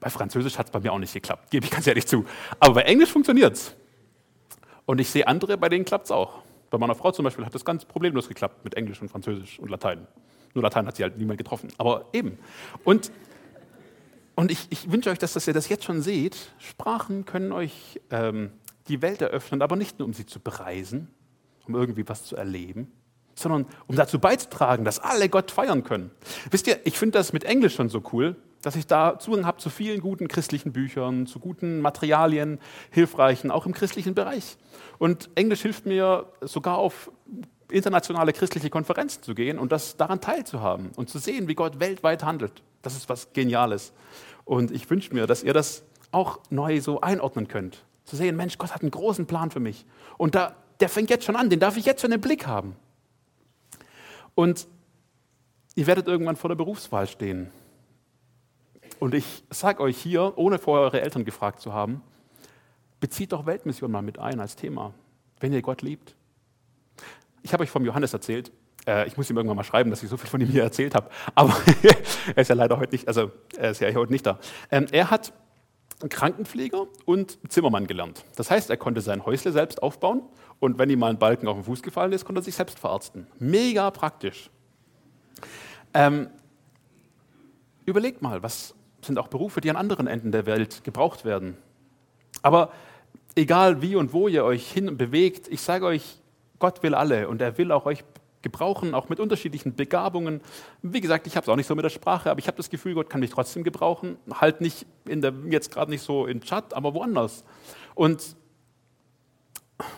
Bei 0.00 0.08
Französisch 0.08 0.58
hat 0.58 0.66
es 0.66 0.72
bei 0.72 0.80
mir 0.80 0.92
auch 0.92 0.98
nicht 0.98 1.12
geklappt, 1.12 1.50
gebe 1.50 1.66
ich 1.66 1.70
ganz 1.70 1.86
ehrlich 1.86 2.06
zu. 2.06 2.24
Aber 2.60 2.74
bei 2.74 2.82
Englisch 2.82 3.10
funktioniert 3.10 3.54
es. 3.54 3.74
Und 4.86 5.00
ich 5.00 5.10
sehe 5.10 5.26
andere, 5.26 5.56
bei 5.56 5.68
denen 5.68 5.84
klappt 5.84 6.06
es 6.06 6.10
auch. 6.10 6.42
Bei 6.70 6.78
meiner 6.78 6.94
Frau 6.94 7.10
zum 7.12 7.24
Beispiel 7.24 7.44
hat 7.44 7.54
das 7.54 7.64
ganz 7.64 7.84
problemlos 7.84 8.28
geklappt 8.28 8.64
mit 8.64 8.74
Englisch 8.74 9.00
und 9.00 9.08
Französisch 9.08 9.58
und 9.58 9.70
Latein. 9.70 10.06
Nur 10.54 10.62
Latein 10.62 10.86
hat 10.86 10.96
sie 10.96 11.02
halt 11.02 11.18
niemand 11.18 11.38
getroffen. 11.38 11.68
Aber 11.78 12.06
eben. 12.12 12.38
Und 12.84 13.10
und 14.34 14.50
ich, 14.50 14.66
ich 14.70 14.90
wünsche 14.90 15.10
euch, 15.10 15.18
dass, 15.18 15.32
dass, 15.32 15.46
ihr 15.46 15.54
das 15.54 15.68
jetzt 15.68 15.84
schon 15.84 16.02
seht. 16.02 16.36
Sprachen 16.58 17.24
können 17.24 17.52
euch 17.52 18.00
ähm, 18.10 18.50
die 18.88 19.00
Welt 19.02 19.22
eröffnen, 19.22 19.62
aber 19.62 19.76
nicht 19.76 19.98
nur, 19.98 20.06
um 20.06 20.14
sie 20.14 20.26
zu 20.26 20.40
bereisen, 20.40 21.08
um 21.66 21.74
irgendwie 21.74 22.08
was 22.08 22.24
zu 22.24 22.36
erleben, 22.36 22.90
sondern 23.34 23.66
um 23.86 23.96
dazu 23.96 24.18
beizutragen, 24.18 24.84
dass 24.84 24.98
alle 24.98 25.28
Gott 25.28 25.50
feiern 25.50 25.84
können. 25.84 26.10
Wisst 26.50 26.66
ihr, 26.66 26.78
ich 26.84 26.98
finde 26.98 27.18
das 27.18 27.32
mit 27.32 27.44
Englisch 27.44 27.74
schon 27.74 27.88
so 27.88 28.02
cool, 28.12 28.36
dass 28.62 28.76
ich 28.76 28.86
da 28.86 29.18
Zugang 29.18 29.46
habe 29.46 29.58
zu 29.58 29.70
vielen 29.70 30.00
guten 30.00 30.26
christlichen 30.26 30.72
Büchern, 30.72 31.26
zu 31.26 31.38
guten 31.38 31.80
Materialien, 31.80 32.58
hilfreichen, 32.90 33.50
auch 33.50 33.66
im 33.66 33.74
christlichen 33.74 34.14
Bereich. 34.14 34.56
Und 34.98 35.30
Englisch 35.34 35.62
hilft 35.62 35.86
mir 35.86 36.26
sogar 36.40 36.78
auf 36.78 37.10
internationale 37.70 38.32
christliche 38.32 38.70
Konferenzen 38.70 39.22
zu 39.22 39.34
gehen 39.34 39.58
und 39.58 39.72
das 39.72 39.96
daran 39.96 40.20
teilzuhaben 40.20 40.90
und 40.96 41.10
zu 41.10 41.18
sehen, 41.18 41.48
wie 41.48 41.54
Gott 41.54 41.80
weltweit 41.80 42.24
handelt. 42.24 42.62
Das 42.82 42.96
ist 42.96 43.08
was 43.08 43.32
Geniales. 43.32 43.92
Und 44.44 44.70
ich 44.70 44.88
wünsche 44.90 45.14
mir, 45.14 45.26
dass 45.26 45.42
ihr 45.42 45.52
das 45.52 45.84
auch 46.12 46.38
neu 46.50 46.80
so 46.80 47.00
einordnen 47.00 47.48
könnt. 47.48 47.84
Zu 48.04 48.16
sehen, 48.16 48.36
Mensch, 48.36 48.58
Gott 48.58 48.74
hat 48.74 48.82
einen 48.82 48.90
großen 48.90 49.26
Plan 49.26 49.50
für 49.50 49.60
mich. 49.60 49.86
Und 50.18 50.34
da, 50.34 50.54
der 50.80 50.88
fängt 50.88 51.10
jetzt 51.10 51.24
schon 51.24 51.36
an, 51.36 51.50
den 51.50 51.60
darf 51.60 51.76
ich 51.76 51.86
jetzt 51.86 52.02
schon 52.02 52.12
im 52.12 52.20
Blick 52.20 52.46
haben. 52.46 52.76
Und 54.34 54.66
ihr 55.74 55.86
werdet 55.86 56.06
irgendwann 56.06 56.36
vor 56.36 56.48
der 56.48 56.56
Berufswahl 56.56 57.06
stehen. 57.06 57.50
Und 59.00 59.14
ich 59.14 59.44
sage 59.50 59.82
euch 59.82 59.96
hier, 59.96 60.34
ohne 60.36 60.58
vorher 60.58 60.84
eure 60.84 61.00
Eltern 61.00 61.24
gefragt 61.24 61.60
zu 61.60 61.72
haben, 61.72 62.02
bezieht 63.00 63.32
doch 63.32 63.46
Weltmission 63.46 63.90
mal 63.90 64.02
mit 64.02 64.18
ein 64.18 64.40
als 64.40 64.56
Thema, 64.56 64.94
wenn 65.40 65.52
ihr 65.52 65.62
Gott 65.62 65.82
liebt. 65.82 66.14
Ich 67.42 67.52
habe 67.52 67.62
euch 67.62 67.70
vom 67.70 67.84
Johannes 67.84 68.12
erzählt. 68.12 68.50
Äh, 68.86 69.06
ich 69.06 69.16
muss 69.16 69.30
ihm 69.30 69.36
irgendwann 69.36 69.56
mal 69.56 69.64
schreiben, 69.64 69.90
dass 69.90 70.02
ich 70.02 70.08
so 70.08 70.16
viel 70.16 70.28
von 70.28 70.40
ihm 70.40 70.48
hier 70.48 70.62
erzählt 70.62 70.94
habe. 70.94 71.10
Aber 71.34 71.54
er 72.34 72.38
ist 72.38 72.48
ja 72.48 72.54
leider 72.54 72.78
heute 72.78 72.92
nicht, 72.92 73.08
also 73.08 73.30
er 73.56 73.70
ist 73.70 73.80
ja 73.80 73.92
heute 73.94 74.12
nicht 74.12 74.26
da. 74.26 74.38
Ähm, 74.70 74.86
er 74.92 75.10
hat 75.10 75.32
Krankenpfleger 76.08 76.86
und 77.04 77.38
Zimmermann 77.50 77.86
gelernt. 77.86 78.24
Das 78.36 78.50
heißt, 78.50 78.70
er 78.70 78.76
konnte 78.76 79.00
sein 79.00 79.24
Häusle 79.24 79.52
selbst 79.52 79.82
aufbauen 79.82 80.22
und 80.60 80.78
wenn 80.78 80.90
ihm 80.90 80.98
mal 80.98 81.10
ein 81.10 81.18
Balken 81.18 81.48
auf 81.48 81.56
den 81.56 81.64
Fuß 81.64 81.82
gefallen 81.82 82.12
ist, 82.12 82.24
konnte 82.24 82.40
er 82.40 82.44
sich 82.44 82.54
selbst 82.54 82.78
verarzten. 82.78 83.26
Mega 83.38 83.90
praktisch. 83.90 84.50
Ähm, 85.94 86.28
überlegt 87.86 88.22
mal, 88.22 88.42
was 88.42 88.74
sind 89.02 89.18
auch 89.18 89.28
Berufe, 89.28 89.60
die 89.60 89.70
an 89.70 89.76
anderen 89.76 90.06
Enden 90.06 90.32
der 90.32 90.46
Welt 90.46 90.82
gebraucht 90.84 91.24
werden. 91.24 91.56
Aber 92.42 92.72
egal 93.34 93.82
wie 93.82 93.96
und 93.96 94.12
wo 94.12 94.28
ihr 94.28 94.44
euch 94.44 94.70
hin 94.70 94.96
bewegt, 94.96 95.48
ich 95.48 95.60
sage 95.60 95.86
euch, 95.86 96.18
Gott 96.58 96.82
will 96.82 96.94
alle 96.94 97.28
und 97.28 97.42
er 97.42 97.58
will 97.58 97.72
auch 97.72 97.86
euch 97.86 98.04
gebrauchen, 98.44 98.94
auch 98.94 99.08
mit 99.08 99.18
unterschiedlichen 99.18 99.74
Begabungen. 99.74 100.40
Wie 100.82 101.00
gesagt, 101.00 101.26
ich 101.26 101.34
habe 101.34 101.42
es 101.44 101.48
auch 101.48 101.56
nicht 101.56 101.66
so 101.66 101.74
mit 101.74 101.84
der 101.84 101.90
Sprache, 101.90 102.30
aber 102.30 102.38
ich 102.38 102.46
habe 102.46 102.56
das 102.56 102.70
Gefühl, 102.70 102.94
Gott 102.94 103.10
kann 103.10 103.20
mich 103.20 103.30
trotzdem 103.30 103.64
gebrauchen. 103.64 104.16
Halt 104.32 104.60
nicht 104.60 104.86
in 105.08 105.20
der, 105.20 105.32
jetzt 105.50 105.72
gerade 105.72 105.90
nicht 105.90 106.02
so 106.02 106.26
in 106.26 106.40
Chat, 106.40 106.72
aber 106.74 106.94
woanders. 106.94 107.42
Und, 107.96 108.36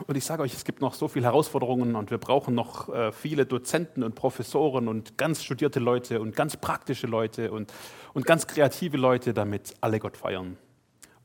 und 0.07 0.17
ich 0.17 0.25
sage 0.25 0.43
euch, 0.43 0.55
es 0.55 0.65
gibt 0.65 0.81
noch 0.81 0.95
so 0.95 1.09
viele 1.09 1.27
Herausforderungen 1.27 1.95
und 1.95 2.11
wir 2.11 2.19
brauchen 2.19 2.55
noch 2.55 2.89
äh, 2.89 3.13
viele 3.13 3.45
Dozenten 3.45 4.03
und 4.03 4.15
Professoren 4.15 4.89
und 4.89 5.19
ganz 5.19 5.45
studierte 5.45 5.81
Leute 5.81 6.23
und 6.23 6.35
ganz 6.35 6.57
praktische 6.57 7.07
Leute 7.07 7.51
und, 7.51 7.71
und 8.15 8.25
ganz 8.25 8.47
kreative 8.47 8.97
Leute, 8.97 9.35
damit 9.35 9.75
alle 9.83 9.99
Gott 9.99 10.17
feiern. 10.17 10.57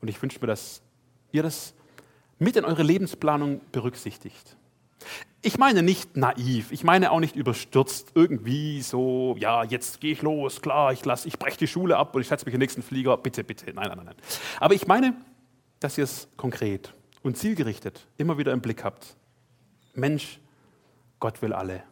Und 0.02 0.08
ich 0.08 0.20
wünsche 0.20 0.40
mir, 0.40 0.48
dass 0.48 0.82
ihr 1.30 1.42
das 1.42 1.74
mit 2.38 2.56
in 2.56 2.64
eure 2.64 2.82
Lebensplanung 2.82 3.60
berücksichtigt. 3.70 4.56
Ich 5.44 5.58
meine 5.58 5.82
nicht 5.82 6.16
naiv, 6.16 6.70
ich 6.70 6.84
meine 6.84 7.10
auch 7.10 7.18
nicht 7.18 7.34
überstürzt, 7.34 8.12
irgendwie 8.14 8.80
so, 8.80 9.34
ja, 9.40 9.64
jetzt 9.64 10.00
gehe 10.00 10.12
ich 10.12 10.22
los, 10.22 10.62
klar, 10.62 10.92
ich, 10.92 11.04
ich 11.04 11.36
breche 11.36 11.58
die 11.58 11.66
Schule 11.66 11.96
ab 11.96 12.14
und 12.14 12.20
ich 12.20 12.28
setze 12.28 12.44
mich 12.44 12.54
in 12.54 12.60
den 12.60 12.64
nächsten 12.64 12.82
Flieger, 12.82 13.16
bitte, 13.16 13.42
bitte, 13.42 13.72
nein, 13.74 13.88
nein, 13.88 14.04
nein. 14.04 14.14
Aber 14.60 14.74
ich 14.74 14.86
meine, 14.86 15.16
dass 15.80 15.98
ihr 15.98 16.04
es 16.04 16.28
konkret 16.36 16.94
und 17.24 17.36
zielgerichtet 17.36 18.06
immer 18.18 18.38
wieder 18.38 18.52
im 18.52 18.60
Blick 18.60 18.84
habt. 18.84 19.16
Mensch, 19.94 20.38
Gott 21.18 21.42
will 21.42 21.52
alle. 21.52 21.82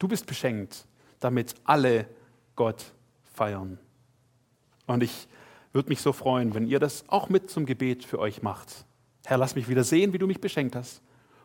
Du 0.00 0.08
bist 0.08 0.26
beschenkt, 0.26 0.84
damit 1.20 1.54
alle 1.62 2.08
Gott 2.56 2.84
feiern. 3.32 3.78
Und 4.86 5.04
ich 5.04 5.28
würde 5.72 5.88
mich 5.88 6.00
so 6.00 6.12
freuen, 6.12 6.52
wenn 6.52 6.66
ihr 6.66 6.80
das 6.80 7.04
auch 7.08 7.28
mit 7.28 7.48
zum 7.48 7.64
Gebet 7.64 8.04
für 8.04 8.18
euch 8.18 8.42
macht. 8.42 8.86
Herr, 9.24 9.38
lass 9.38 9.54
mich 9.54 9.68
wieder 9.68 9.84
sehen, 9.84 10.12
wie 10.12 10.18
du 10.18 10.26
mich 10.26 10.40
beschenkt 10.40 10.74
hast 10.74 11.00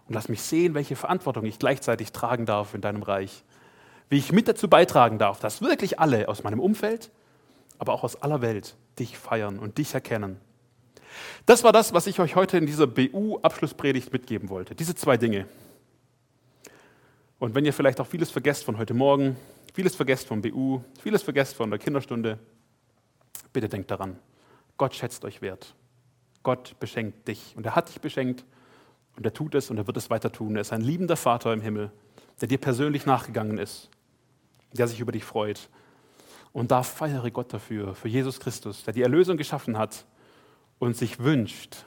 und 0.07 0.13
lass 0.13 0.29
mich 0.29 0.41
sehen, 0.41 0.73
welche 0.73 0.95
Verantwortung 0.95 1.45
ich 1.45 1.59
gleichzeitig 1.59 2.11
tragen 2.11 2.45
darf 2.45 2.73
in 2.73 2.81
deinem 2.81 3.03
Reich. 3.03 3.43
Wie 4.09 4.17
ich 4.17 4.31
mit 4.31 4.47
dazu 4.47 4.69
beitragen 4.69 5.17
darf, 5.19 5.39
dass 5.39 5.61
wirklich 5.61 5.99
alle 5.99 6.29
aus 6.29 6.43
meinem 6.43 6.59
Umfeld, 6.59 7.11
aber 7.77 7.93
auch 7.93 8.03
aus 8.03 8.21
aller 8.21 8.41
Welt 8.41 8.75
dich 8.99 9.17
feiern 9.17 9.59
und 9.59 9.77
dich 9.77 9.93
erkennen. 9.93 10.39
Das 11.45 11.63
war 11.63 11.73
das, 11.73 11.93
was 11.93 12.07
ich 12.07 12.19
euch 12.19 12.35
heute 12.35 12.57
in 12.57 12.65
dieser 12.65 12.87
BU-Abschlusspredigt 12.87 14.13
mitgeben 14.13 14.49
wollte. 14.49 14.75
Diese 14.75 14.95
zwei 14.95 15.17
Dinge. 15.17 15.45
Und 17.39 17.53
wenn 17.53 17.65
ihr 17.65 17.73
vielleicht 17.73 17.99
auch 17.99 18.07
vieles 18.07 18.31
vergesst 18.31 18.63
von 18.63 18.77
heute 18.77 18.93
Morgen, 18.93 19.35
vieles 19.73 19.95
vergesst 19.95 20.27
vom 20.27 20.41
BU, 20.41 20.81
vieles 21.01 21.21
vergesst 21.21 21.55
von 21.55 21.69
der 21.69 21.79
Kinderstunde, 21.79 22.39
bitte 23.51 23.69
denkt 23.69 23.91
daran, 23.91 24.17
Gott 24.77 24.95
schätzt 24.95 25.25
euch 25.25 25.41
wert. 25.41 25.75
Gott 26.43 26.79
beschenkt 26.79 27.27
dich. 27.27 27.53
Und 27.57 27.65
er 27.65 27.75
hat 27.75 27.89
dich 27.89 27.99
beschenkt 27.99 28.45
und 29.17 29.25
er 29.25 29.33
tut 29.33 29.55
es 29.55 29.69
und 29.69 29.77
er 29.77 29.87
wird 29.87 29.97
es 29.97 30.09
weiter 30.09 30.31
tun. 30.31 30.55
Er 30.55 30.61
ist 30.61 30.71
ein 30.71 30.81
liebender 30.81 31.17
Vater 31.17 31.51
im 31.51 31.61
Himmel, 31.61 31.91
der 32.39 32.47
dir 32.47 32.59
persönlich 32.59 33.05
nachgegangen 33.05 33.57
ist, 33.57 33.89
der 34.71 34.87
sich 34.87 34.99
über 34.99 35.11
dich 35.11 35.25
freut. 35.25 35.69
Und 36.53 36.71
da 36.71 36.83
feiere 36.83 37.29
Gott 37.31 37.51
dafür, 37.51 37.95
für 37.95 38.07
Jesus 38.07 38.39
Christus, 38.39 38.83
der 38.83 38.93
die 38.93 39.01
Erlösung 39.01 39.35
geschaffen 39.35 39.77
hat 39.77 40.05
und 40.79 40.95
sich 40.95 41.19
wünscht, 41.19 41.85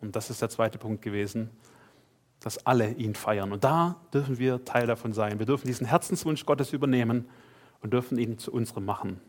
und 0.00 0.16
das 0.16 0.30
ist 0.30 0.40
der 0.40 0.48
zweite 0.48 0.78
Punkt 0.78 1.02
gewesen, 1.02 1.50
dass 2.40 2.64
alle 2.66 2.92
ihn 2.92 3.14
feiern. 3.14 3.52
Und 3.52 3.64
da 3.64 3.96
dürfen 4.14 4.38
wir 4.38 4.64
Teil 4.64 4.86
davon 4.86 5.12
sein. 5.12 5.38
Wir 5.38 5.46
dürfen 5.46 5.66
diesen 5.66 5.86
Herzenswunsch 5.86 6.46
Gottes 6.46 6.72
übernehmen 6.72 7.28
und 7.80 7.92
dürfen 7.92 8.18
ihn 8.18 8.38
zu 8.38 8.52
unserem 8.52 8.86
machen. 8.86 9.20